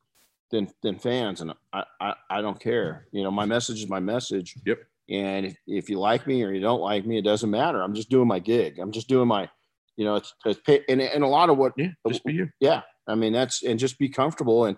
than, 0.50 0.70
than 0.82 0.98
fans. 0.98 1.42
And 1.42 1.52
I, 1.74 1.84
I, 2.00 2.14
I 2.30 2.40
don't 2.40 2.58
care. 2.58 3.06
You 3.12 3.22
know, 3.22 3.30
my 3.30 3.44
message 3.44 3.80
is 3.82 3.88
my 3.88 4.00
message. 4.00 4.54
Yep. 4.64 4.78
And 5.12 5.46
if, 5.46 5.56
if 5.66 5.90
you 5.90 5.98
like 5.98 6.26
me 6.26 6.42
or 6.42 6.52
you 6.52 6.60
don't 6.60 6.80
like 6.80 7.04
me, 7.04 7.18
it 7.18 7.24
doesn't 7.24 7.50
matter. 7.50 7.82
I'm 7.82 7.94
just 7.94 8.08
doing 8.08 8.26
my 8.26 8.38
gig. 8.38 8.78
I'm 8.78 8.92
just 8.92 9.08
doing 9.08 9.28
my, 9.28 9.48
you 9.96 10.04
know, 10.06 10.16
it's, 10.16 10.32
it's 10.46 10.60
pay, 10.60 10.82
and, 10.88 11.02
and 11.02 11.22
a 11.22 11.28
lot 11.28 11.50
of 11.50 11.58
what, 11.58 11.72
Yeah, 11.76 11.90
just 12.08 12.24
be 12.24 12.32
you. 12.32 12.48
yeah. 12.60 12.80
I 13.06 13.14
mean, 13.14 13.32
that's, 13.32 13.62
and 13.62 13.78
just 13.78 13.98
be 13.98 14.08
comfortable. 14.08 14.64
And, 14.64 14.76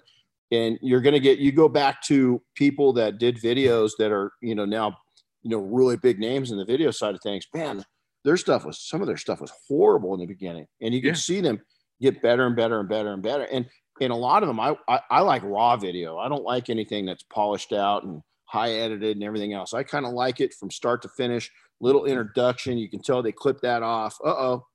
and 0.51 0.79
you're 0.83 1.01
going 1.01 1.15
to 1.15 1.21
get, 1.21 1.39
you 1.39 1.53
go 1.53 1.69
back 1.69 2.03
to 2.07 2.43
people 2.57 2.93
that 2.95 3.19
did 3.19 3.37
videos 3.37 3.93
that 3.99 4.11
are, 4.11 4.33
you 4.43 4.55
know, 4.55 4.65
now, 4.65 4.97
you 5.43 5.51
know, 5.51 5.59
really 5.59 5.97
big 5.97 6.19
names 6.19 6.51
in 6.51 6.59
the 6.59 6.65
video 6.65 6.91
side 6.91 7.15
of 7.15 7.21
things, 7.23 7.47
man, 7.55 7.85
their 8.25 8.37
stuff 8.37 8.65
was, 8.65 8.81
some 8.81 9.01
of 9.03 9.07
their 9.07 9.17
stuff 9.19 9.41
was 9.41 9.53
horrible 9.69 10.15
in 10.15 10.21
the 10.21 10.27
beginning. 10.27 10.67
And 10.81 10.93
you 10.95 11.01
can 11.01 11.11
Yeah. 11.11 11.15
see 11.15 11.41
them 11.41 11.61
get 12.01 12.23
better 12.23 12.47
and 12.47 12.57
better 12.57 12.81
and 12.81 12.89
better 12.89 13.13
and 13.13 13.23
better. 13.23 13.45
And, 13.45 13.67
and 14.01 14.13
a 14.13 14.17
lot 14.17 14.43
of 14.43 14.49
them, 14.49 14.59
I, 14.59 14.75
I, 14.89 15.01
I 15.11 15.21
like 15.21 15.43
raw 15.45 15.77
video. 15.77 16.19
I 16.19 16.29
don't 16.29 16.43
like 16.43 16.71
anything 16.71 17.07
that's 17.07 17.23
polished 17.23 17.73
out 17.73 18.03
and 18.03 18.21
high 18.55 18.71
edited 18.71 19.17
and 19.17 19.25
everything 19.25 19.53
else. 19.53 19.75
I 19.75 19.83
kind 19.83 20.07
of 20.07 20.13
like 20.13 20.41
it 20.41 20.55
from 20.55 20.71
start 20.71 21.03
to 21.03 21.09
finish. 21.09 21.51
Little 21.81 22.05
introduction. 22.05 22.79
You 22.79 22.89
can 22.89 23.03
tell 23.03 23.21
they 23.21 23.33
clipped 23.33 23.63
that 23.63 23.83
off. 23.83 24.17
Uh 24.25 24.29
oh. 24.29 24.67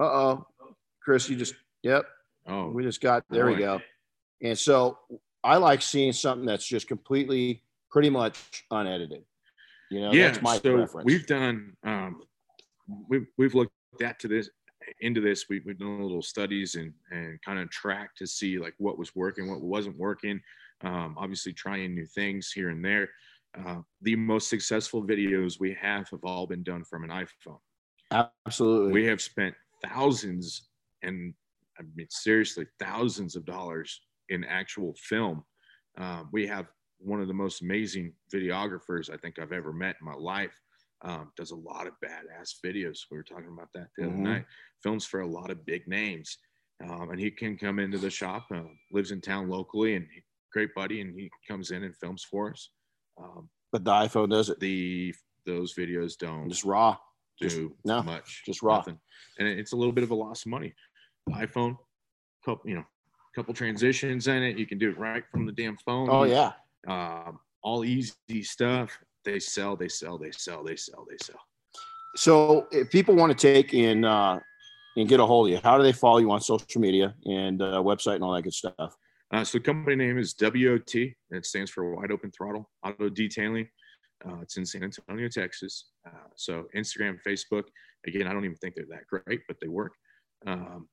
Uh 0.00 0.04
oh. 0.04 0.46
Chris, 1.04 1.28
you 1.28 1.36
just, 1.36 1.54
yep. 1.82 2.06
Oh, 2.46 2.70
We 2.70 2.82
just 2.82 3.02
got, 3.02 3.24
there 3.28 3.46
we 3.46 3.56
go. 3.56 3.80
And 4.42 4.58
so 4.58 4.98
I 5.44 5.58
like 5.58 5.82
seeing 5.82 6.12
something 6.12 6.46
that's 6.46 6.66
just 6.66 6.88
completely, 6.88 7.62
pretty 7.90 8.08
much 8.08 8.64
unedited. 8.70 9.24
You 9.90 10.00
know, 10.00 10.12
yeah. 10.12 10.28
that's 10.28 10.40
my 10.40 10.56
so 10.56 10.76
preference. 10.76 11.04
we've 11.04 11.26
done, 11.26 11.76
um, 11.84 12.22
we've, 13.10 13.26
we've 13.36 13.54
looked 13.54 13.74
at 14.02 14.18
to 14.20 14.28
this, 14.28 14.48
into 15.00 15.20
this. 15.20 15.44
We, 15.50 15.60
we've 15.66 15.78
done 15.78 16.00
little 16.00 16.22
studies 16.22 16.76
and, 16.76 16.94
and 17.10 17.38
kind 17.42 17.58
of 17.58 17.68
tracked 17.68 18.16
to 18.18 18.26
see 18.26 18.58
like 18.58 18.74
what 18.78 18.98
was 18.98 19.14
working, 19.14 19.50
what 19.50 19.60
wasn't 19.60 19.98
working. 19.98 20.40
Um, 20.82 21.14
obviously 21.18 21.52
trying 21.52 21.94
new 21.94 22.06
things 22.06 22.50
here 22.52 22.70
and 22.70 22.84
there. 22.84 23.08
Uh, 23.56 23.82
the 24.00 24.16
most 24.16 24.48
successful 24.48 25.02
videos 25.04 25.60
we 25.60 25.74
have 25.74 26.08
have 26.10 26.24
all 26.24 26.46
been 26.46 26.62
done 26.62 26.84
from 26.84 27.04
an 27.04 27.10
iPhone. 27.10 27.58
Absolutely. 28.46 28.92
we 28.92 29.06
have 29.06 29.22
spent 29.22 29.54
thousands 29.82 30.68
and 31.02 31.32
I 31.78 31.82
mean 31.94 32.06
seriously 32.10 32.66
thousands 32.78 33.36
of 33.36 33.44
dollars 33.46 34.02
in 34.28 34.44
actual 34.44 34.94
film. 34.94 35.44
Um, 35.96 36.28
we 36.32 36.46
have 36.46 36.66
one 36.98 37.20
of 37.20 37.28
the 37.28 37.34
most 37.34 37.62
amazing 37.62 38.12
videographers 38.32 39.10
I 39.12 39.16
think 39.16 39.38
I've 39.38 39.52
ever 39.52 39.72
met 39.72 39.96
in 40.00 40.06
my 40.06 40.14
life. 40.14 40.58
Um, 41.04 41.32
does 41.36 41.50
a 41.50 41.56
lot 41.56 41.86
of 41.86 41.94
badass 42.04 42.56
videos. 42.64 43.00
We 43.10 43.16
were 43.16 43.24
talking 43.24 43.52
about 43.52 43.70
that 43.74 43.88
the 43.96 44.04
Mhm. 44.04 44.06
other 44.08 44.16
night. 44.18 44.46
Films 44.82 45.04
for 45.04 45.20
a 45.20 45.26
lot 45.26 45.50
of 45.50 45.64
big 45.66 45.88
names, 45.88 46.38
um, 46.84 47.10
and 47.10 47.18
he 47.18 47.30
can 47.30 47.56
come 47.58 47.78
into 47.80 47.98
the 47.98 48.10
shop. 48.10 48.46
Uh, 48.52 48.64
lives 48.92 49.10
in 49.10 49.20
town 49.20 49.48
locally, 49.48 49.94
and 49.96 50.06
he, 50.12 50.22
great 50.52 50.74
buddy, 50.74 51.00
and 51.00 51.18
he 51.18 51.30
comes 51.48 51.70
in 51.70 51.82
and 51.84 51.96
films 51.96 52.24
for 52.28 52.50
us. 52.50 52.70
Um, 53.20 53.48
but 53.72 53.84
the 53.84 53.90
iPhone 53.90 54.30
does 54.30 54.48
it 54.50 54.60
the 54.60 55.14
those 55.46 55.74
videos 55.74 56.16
don't 56.16 56.48
just 56.48 56.64
raw. 56.64 56.96
do 57.40 57.48
Just- 57.48 57.60
no, 57.84 58.02
much, 58.02 58.42
just 58.46 58.62
raw. 58.62 58.76
nothing. 58.76 58.98
and 59.38 59.48
it's 59.48 59.72
a 59.72 59.76
little 59.76 59.92
bit 59.92 60.04
of 60.04 60.10
a 60.10 60.14
loss 60.14 60.44
of 60.44 60.50
money. 60.50 60.72
The 61.26 61.32
iPhone, 61.34 61.76
couple, 62.44 62.68
you 62.68 62.76
know, 62.76 62.84
couple 63.34 63.54
transitions 63.54 64.28
in 64.28 64.42
it, 64.42 64.58
you 64.58 64.66
can 64.66 64.78
do 64.78 64.90
it 64.90 64.98
right 64.98 65.24
from 65.30 65.46
the 65.46 65.52
damn 65.52 65.76
phone. 65.78 66.08
Oh 66.10 66.24
yeah. 66.24 66.52
um, 66.86 67.38
all 67.62 67.84
easy 67.84 68.42
stuff. 68.42 68.96
They 69.24 69.38
sell, 69.38 69.76
they 69.76 69.88
sell, 69.88 70.18
they 70.18 70.32
sell, 70.32 70.62
they 70.64 70.76
sell, 70.76 71.06
they 71.08 71.16
sell. 71.22 71.40
So 72.16 72.66
if 72.72 72.90
people 72.90 73.14
want 73.14 73.36
to 73.36 73.52
take 73.54 73.72
in. 73.74 74.04
uh, 74.04 74.40
and 74.94 75.08
get 75.08 75.20
a 75.20 75.24
hold 75.24 75.46
of 75.46 75.52
you, 75.52 75.60
how 75.64 75.78
do 75.78 75.82
they 75.82 75.92
follow 75.92 76.18
you 76.18 76.30
on 76.30 76.38
social 76.42 76.78
media 76.78 77.14
and 77.24 77.62
uh, 77.62 77.80
website 77.82 78.16
and 78.16 78.24
all 78.24 78.34
that 78.34 78.42
good 78.42 78.52
stuff? 78.52 78.94
Uh, 79.32 79.42
so 79.42 79.58
the 79.58 79.64
company 79.64 79.96
name 79.96 80.18
is 80.18 80.34
WOT. 80.38 80.94
and 80.94 81.14
It 81.30 81.46
stands 81.46 81.70
for 81.70 81.94
Wide 81.94 82.12
Open 82.12 82.30
Throttle 82.30 82.70
Auto 82.84 83.08
Detailing. 83.08 83.66
Uh, 84.24 84.40
it's 84.42 84.58
in 84.58 84.66
San 84.66 84.84
Antonio, 84.84 85.28
Texas. 85.28 85.86
Uh, 86.06 86.28
so 86.36 86.66
Instagram, 86.76 87.18
Facebook. 87.26 87.64
Again, 88.06 88.26
I 88.26 88.32
don't 88.32 88.44
even 88.44 88.58
think 88.58 88.74
they're 88.74 88.84
that 88.90 89.06
great, 89.08 89.40
but 89.48 89.56
they 89.60 89.68
work. 89.68 89.94
Um, 90.46 90.86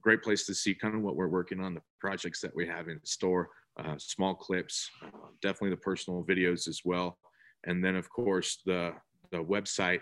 great 0.00 0.22
place 0.22 0.46
to 0.46 0.54
see 0.54 0.74
kind 0.74 0.94
of 0.94 1.02
what 1.02 1.16
we're 1.16 1.28
working 1.28 1.60
on, 1.60 1.74
the 1.74 1.82
projects 2.00 2.40
that 2.40 2.56
we 2.56 2.66
have 2.66 2.88
in 2.88 2.98
store, 3.04 3.50
uh, 3.78 3.96
small 3.98 4.34
clips, 4.34 4.88
uh, 5.04 5.10
definitely 5.42 5.70
the 5.70 5.76
personal 5.76 6.24
videos 6.24 6.66
as 6.68 6.80
well. 6.84 7.18
And 7.66 7.84
then, 7.84 7.96
of 7.96 8.08
course, 8.10 8.60
the 8.64 8.94
the 9.30 9.42
website 9.42 10.00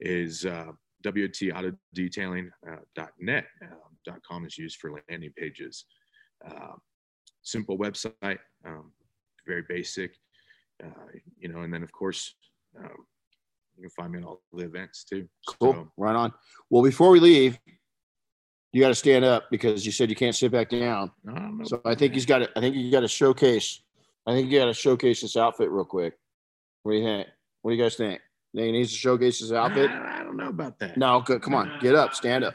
is 0.00 0.46
uh, 0.46 0.72
WOTAutodetailing.net. 1.04 3.44
Uh, 3.62 3.66
.com 4.26 4.46
is 4.46 4.58
used 4.58 4.78
for 4.78 5.00
landing 5.08 5.32
pages. 5.36 5.84
Uh, 6.46 6.74
simple 7.42 7.78
website, 7.78 8.38
um, 8.64 8.92
very 9.46 9.62
basic, 9.68 10.14
uh, 10.82 10.88
you 11.38 11.48
know, 11.48 11.60
and 11.60 11.72
then 11.72 11.82
of 11.82 11.92
course, 11.92 12.34
um, 12.78 13.06
you 13.76 13.82
can 13.82 13.90
find 13.90 14.12
me 14.12 14.18
at 14.18 14.24
all 14.24 14.42
the 14.52 14.64
events 14.64 15.04
too. 15.04 15.28
Cool. 15.46 15.72
So, 15.72 15.92
Right 15.96 16.14
on. 16.14 16.32
Well, 16.68 16.82
before 16.82 17.10
we 17.10 17.20
leave, 17.20 17.58
you 18.72 18.80
got 18.80 18.88
to 18.88 18.94
stand 18.94 19.24
up 19.24 19.44
because 19.50 19.84
you 19.84 19.92
said 19.92 20.10
you 20.10 20.16
can't 20.16 20.34
sit 20.34 20.52
back 20.52 20.68
down. 20.70 21.10
I. 21.28 21.50
So 21.64 21.80
I 21.84 21.94
think 21.94 22.14
he's 22.14 22.26
got 22.26 22.38
to. 22.38 22.50
I 22.56 22.60
think 22.60 22.76
you 22.76 22.90
got 22.90 23.00
to 23.00 23.08
showcase. 23.08 23.82
I 24.26 24.32
think 24.32 24.50
you 24.50 24.58
got 24.58 24.66
to 24.66 24.74
showcase 24.74 25.22
this 25.22 25.36
outfit 25.36 25.70
real 25.70 25.84
quick. 25.84 26.14
What 26.82 26.92
do 26.92 26.98
you 26.98 27.04
think? 27.04 27.28
What 27.62 27.72
do 27.72 27.76
you 27.76 27.82
guys 27.82 27.96
think? 27.96 28.20
He 28.52 28.72
needs 28.72 28.90
to 28.90 28.96
showcase 28.96 29.38
his 29.38 29.52
outfit? 29.52 29.90
I, 29.90 30.20
I 30.20 30.24
don't 30.24 30.36
know 30.36 30.48
about 30.48 30.78
that. 30.80 30.96
No, 30.96 31.20
good. 31.20 31.40
Come 31.42 31.54
on, 31.54 31.78
get 31.80 31.94
up, 31.94 32.14
stand 32.14 32.44
up. 32.44 32.54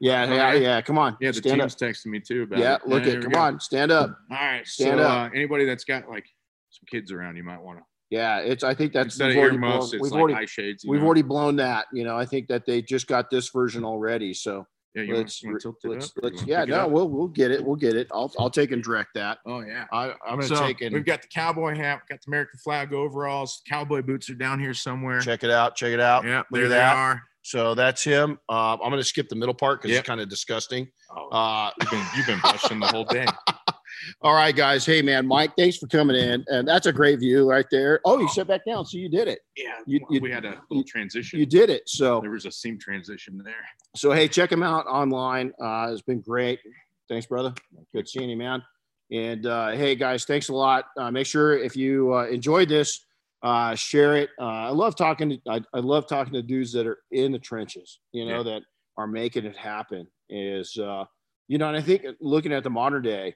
The, 0.00 0.06
the 0.08 0.12
audience 0.14 0.30
is 0.32 0.38
asking. 0.38 0.40
Yeah, 0.40 0.52
yeah, 0.52 0.74
yeah. 0.76 0.80
Come 0.82 0.98
on, 0.98 1.16
Yeah, 1.20 1.30
the 1.30 1.34
stand 1.34 1.60
up. 1.60 1.68
team's 1.70 1.76
texting 1.76 2.06
me 2.06 2.20
too 2.20 2.42
about 2.44 2.58
Yeah, 2.58 2.74
it. 2.76 2.86
look 2.86 3.04
there 3.04 3.16
at. 3.18 3.22
Come 3.22 3.32
go. 3.32 3.38
on, 3.40 3.60
stand 3.60 3.92
up. 3.92 4.16
All 4.30 4.36
right. 4.36 4.66
Stand 4.66 4.98
so, 4.98 5.04
up. 5.04 5.30
Uh, 5.32 5.34
anybody 5.34 5.64
that's 5.66 5.84
got 5.84 6.08
like 6.08 6.24
some 6.70 6.84
kids 6.90 7.12
around, 7.12 7.36
you 7.36 7.44
might 7.44 7.60
want 7.60 7.78
to. 7.78 7.84
Yeah, 8.10 8.38
it's. 8.38 8.64
I 8.64 8.74
think 8.74 8.92
that's. 8.92 9.14
Instead 9.14 9.30
of 9.30 9.34
we've 9.36 9.42
already 9.42 9.56
earmuffs, 9.56 9.90
blown- 9.90 9.94
it's 9.94 10.02
we've 10.02 10.12
like 10.12 10.20
already 10.20 10.46
shades. 10.46 10.84
we've 10.88 11.00
know? 11.00 11.06
already 11.06 11.22
blown 11.22 11.56
that. 11.56 11.86
You 11.92 12.04
know, 12.04 12.16
I 12.16 12.24
think 12.26 12.48
that 12.48 12.66
they 12.66 12.82
just 12.82 13.06
got 13.06 13.30
this 13.30 13.50
version 13.50 13.84
already. 13.84 14.34
So 14.34 14.66
Yeah, 14.96 15.02
you 15.02 15.14
let's 15.16 15.44
want 15.44 15.64
it 15.64 15.74
let's, 15.84 16.06
up? 16.06 16.12
let's 16.24 16.42
yeah. 16.44 16.64
No, 16.64 16.80
up? 16.86 16.90
we'll 16.90 17.08
we'll 17.08 17.28
get 17.28 17.52
it. 17.52 17.64
We'll 17.64 17.76
get 17.76 17.94
it. 17.94 18.08
I'll 18.10 18.32
I'll 18.36 18.50
take 18.50 18.72
and 18.72 18.82
direct 18.82 19.10
that. 19.14 19.38
Oh 19.46 19.60
yeah. 19.60 19.84
I 19.92 20.06
I'm 20.26 20.40
gonna 20.40 20.42
So 20.48 20.56
take 20.56 20.80
it. 20.82 20.92
we've 20.92 21.04
got 21.04 21.22
the 21.22 21.28
cowboy 21.28 21.76
hat, 21.76 22.00
got 22.08 22.18
the 22.20 22.28
American 22.30 22.58
flag 22.64 22.92
overalls, 22.92 23.62
cowboy 23.68 24.02
boots 24.02 24.28
are 24.28 24.34
down 24.34 24.58
here 24.58 24.74
somewhere. 24.74 25.20
check 25.20 25.44
it 25.44 25.50
out. 25.50 25.76
Check 25.76 25.92
it 25.92 26.00
out. 26.00 26.24
Yeah, 26.24 26.42
there 26.50 26.62
they 26.68 26.74
that. 26.74 26.96
are. 26.96 27.22
So 27.42 27.74
that's 27.74 28.04
him. 28.04 28.38
Uh, 28.48 28.74
I'm 28.74 28.90
gonna 28.90 29.02
skip 29.02 29.28
the 29.28 29.36
middle 29.36 29.54
part 29.54 29.80
because 29.80 29.92
Yep. 29.92 30.00
it's 30.00 30.06
kind 30.08 30.20
of 30.20 30.28
disgusting. 30.28 30.88
Oh, 31.16 31.28
Uh, 31.28 31.70
you've 31.80 31.90
been 31.90 32.06
you've 32.16 32.26
been 32.26 32.40
blushing 32.40 32.80
the 32.80 32.86
whole 32.86 33.04
day. 33.04 33.26
all 34.22 34.34
right, 34.34 34.54
guys. 34.54 34.84
Hey, 34.84 35.00
man, 35.02 35.26
Mike, 35.26 35.52
thanks 35.56 35.78
for 35.78 35.86
coming 35.86 36.16
in, 36.16 36.44
and 36.48 36.68
that's 36.68 36.86
a 36.86 36.92
great 36.92 37.18
view 37.18 37.48
right 37.48 37.66
there. 37.70 38.00
Oh, 38.04 38.18
you 38.18 38.28
sit 38.28 38.46
back 38.46 38.64
down, 38.66 38.84
so 38.84 38.98
you 38.98 39.08
did 39.08 39.26
it. 39.28 39.40
Yeah, 39.56 39.72
You- 39.86 40.00
you- 40.10 40.20
we 40.20 40.30
had 40.30 40.44
a 40.44 40.60
little 40.70 40.84
transition. 40.84 41.38
You 41.38 41.46
did 41.46 41.70
it. 41.70 41.88
So 41.88 42.20
there 42.20 42.30
was 42.30 42.44
a 42.46 42.52
seam 42.52 42.78
transition 42.78 43.40
there. 43.44 43.54
so 43.96 44.12
hey, 44.12 44.28
check 44.28 44.52
him 44.52 44.62
out 44.62 44.86
online. 44.86 45.52
Uh, 45.60 45.88
it's 45.92 46.02
been 46.02 46.20
great. 46.20 46.60
Thanks, 47.08 47.26
brother. 47.26 47.52
Good 47.94 48.08
seeing 48.08 48.30
you, 48.30 48.36
man. 48.36 48.62
And 49.10 49.44
uh, 49.46 49.70
hey, 49.70 49.96
guys, 49.96 50.24
thanks 50.24 50.50
a 50.50 50.54
lot. 50.54 50.84
Uh, 50.96 51.10
make 51.10 51.26
sure 51.26 51.58
if 51.58 51.74
you 51.74 52.14
uh, 52.14 52.26
enjoyed 52.26 52.68
this, 52.68 53.06
uh, 53.42 53.74
share 53.74 54.16
it. 54.16 54.30
Uh, 54.38 54.44
I 54.44 54.68
love 54.70 54.96
talking. 54.96 55.30
To, 55.30 55.38
I, 55.48 55.60
I 55.74 55.80
love 55.80 56.06
talking 56.06 56.32
to 56.34 56.42
dudes 56.42 56.72
that 56.72 56.86
are 56.86 56.98
in 57.10 57.32
the 57.32 57.38
trenches. 57.38 58.00
You 58.12 58.26
know 58.26 58.38
Yeah. 58.38 58.42
that 58.44 58.62
are 58.96 59.06
making 59.06 59.44
it 59.46 59.56
happen. 59.56 60.06
Is 60.28 60.76
uh, 60.76 61.04
you 61.48 61.58
know, 61.58 61.68
and 61.68 61.76
I 61.76 61.80
think 61.80 62.04
looking 62.20 62.52
at 62.52 62.62
the 62.64 62.70
modern 62.70 63.02
day 63.02 63.34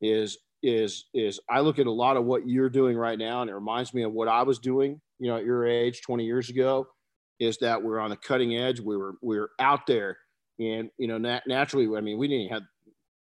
is 0.00 0.38
is 0.62 1.06
is 1.14 1.40
I 1.50 1.60
look 1.60 1.78
at 1.78 1.86
a 1.86 1.90
lot 1.90 2.16
of 2.16 2.24
what 2.24 2.46
you're 2.48 2.70
doing 2.70 2.96
right 2.96 3.18
now, 3.18 3.40
and 3.42 3.50
it 3.50 3.54
reminds 3.54 3.92
me 3.94 4.02
of 4.02 4.12
what 4.12 4.28
I 4.28 4.42
was 4.42 4.58
doing. 4.58 5.00
You 5.18 5.28
know, 5.30 5.36
at 5.38 5.44
your 5.44 5.66
age, 5.66 6.02
20 6.02 6.24
years 6.24 6.50
ago, 6.50 6.86
is 7.40 7.56
that 7.58 7.82
we're 7.82 7.98
on 7.98 8.10
the 8.10 8.16
cutting 8.16 8.56
edge. 8.56 8.80
We 8.80 8.96
were 8.96 9.14
we 9.22 9.38
were 9.38 9.50
out 9.58 9.86
there, 9.86 10.18
and 10.58 10.90
you 10.98 11.08
know, 11.08 11.18
nat- 11.18 11.44
naturally, 11.46 11.88
I 11.96 12.00
mean, 12.02 12.18
we 12.18 12.28
didn't 12.28 12.52
have 12.52 12.62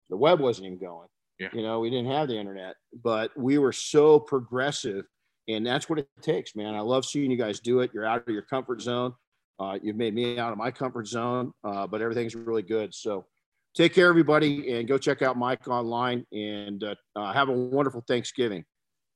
the 0.09 0.16
web 0.16 0.41
wasn't 0.41 0.66
even 0.68 0.78
going. 0.78 1.09
Yeah. 1.39 1.49
You 1.53 1.62
know, 1.62 1.81
we 1.81 1.89
didn't 1.91 2.11
have 2.11 2.28
the 2.28 2.37
internet, 2.39 2.74
but 3.03 3.31
we 3.37 3.59
were 3.59 3.72
so 3.72 4.20
progressive, 4.20 5.07
and 5.55 5.66
that's 5.66 5.88
what 5.88 5.98
it 5.98 6.09
takes, 6.22 6.55
man. 6.55 6.74
I 6.74 6.80
love 6.80 7.05
seeing 7.05 7.30
you 7.30 7.36
guys 7.36 7.61
do 7.61 7.80
it. 7.80 7.90
You're 7.92 8.07
out 8.07 8.22
of 8.26 8.28
your 8.28 8.42
comfort 8.42 8.80
zone. 8.80 9.14
Uh, 9.59 9.78
you've 9.82 9.96
made 9.96 10.14
me 10.14 10.38
out 10.38 10.53
of 10.53 10.59
my 10.59 10.70
comfort 10.70 11.07
zone, 11.07 11.53
uh, 11.64 11.86
but 11.86 12.01
everything's 12.01 12.34
really 12.34 12.62
good. 12.62 12.94
So 12.94 13.26
take 13.74 13.94
care, 13.94 14.09
everybody, 14.09 14.72
and 14.72 14.88
go 14.88 14.96
check 14.96 15.22
out 15.22 15.36
Mike 15.36 15.68
online 15.68 16.24
and 16.32 16.82
uh, 16.82 16.94
uh, 17.14 17.32
have 17.32 17.48
a 17.48 17.53
wonderful 17.53 18.03
Thanksgiving. 18.07 18.64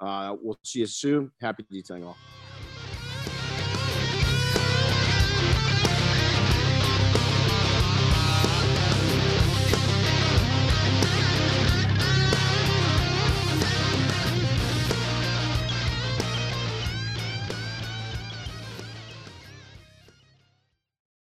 Uh, 0.00 0.36
we'll 0.40 0.58
see 0.62 0.80
you 0.80 0.86
soon. 0.86 1.30
Happy 1.40 1.64
detailing 1.70 2.04
all. 2.04 2.16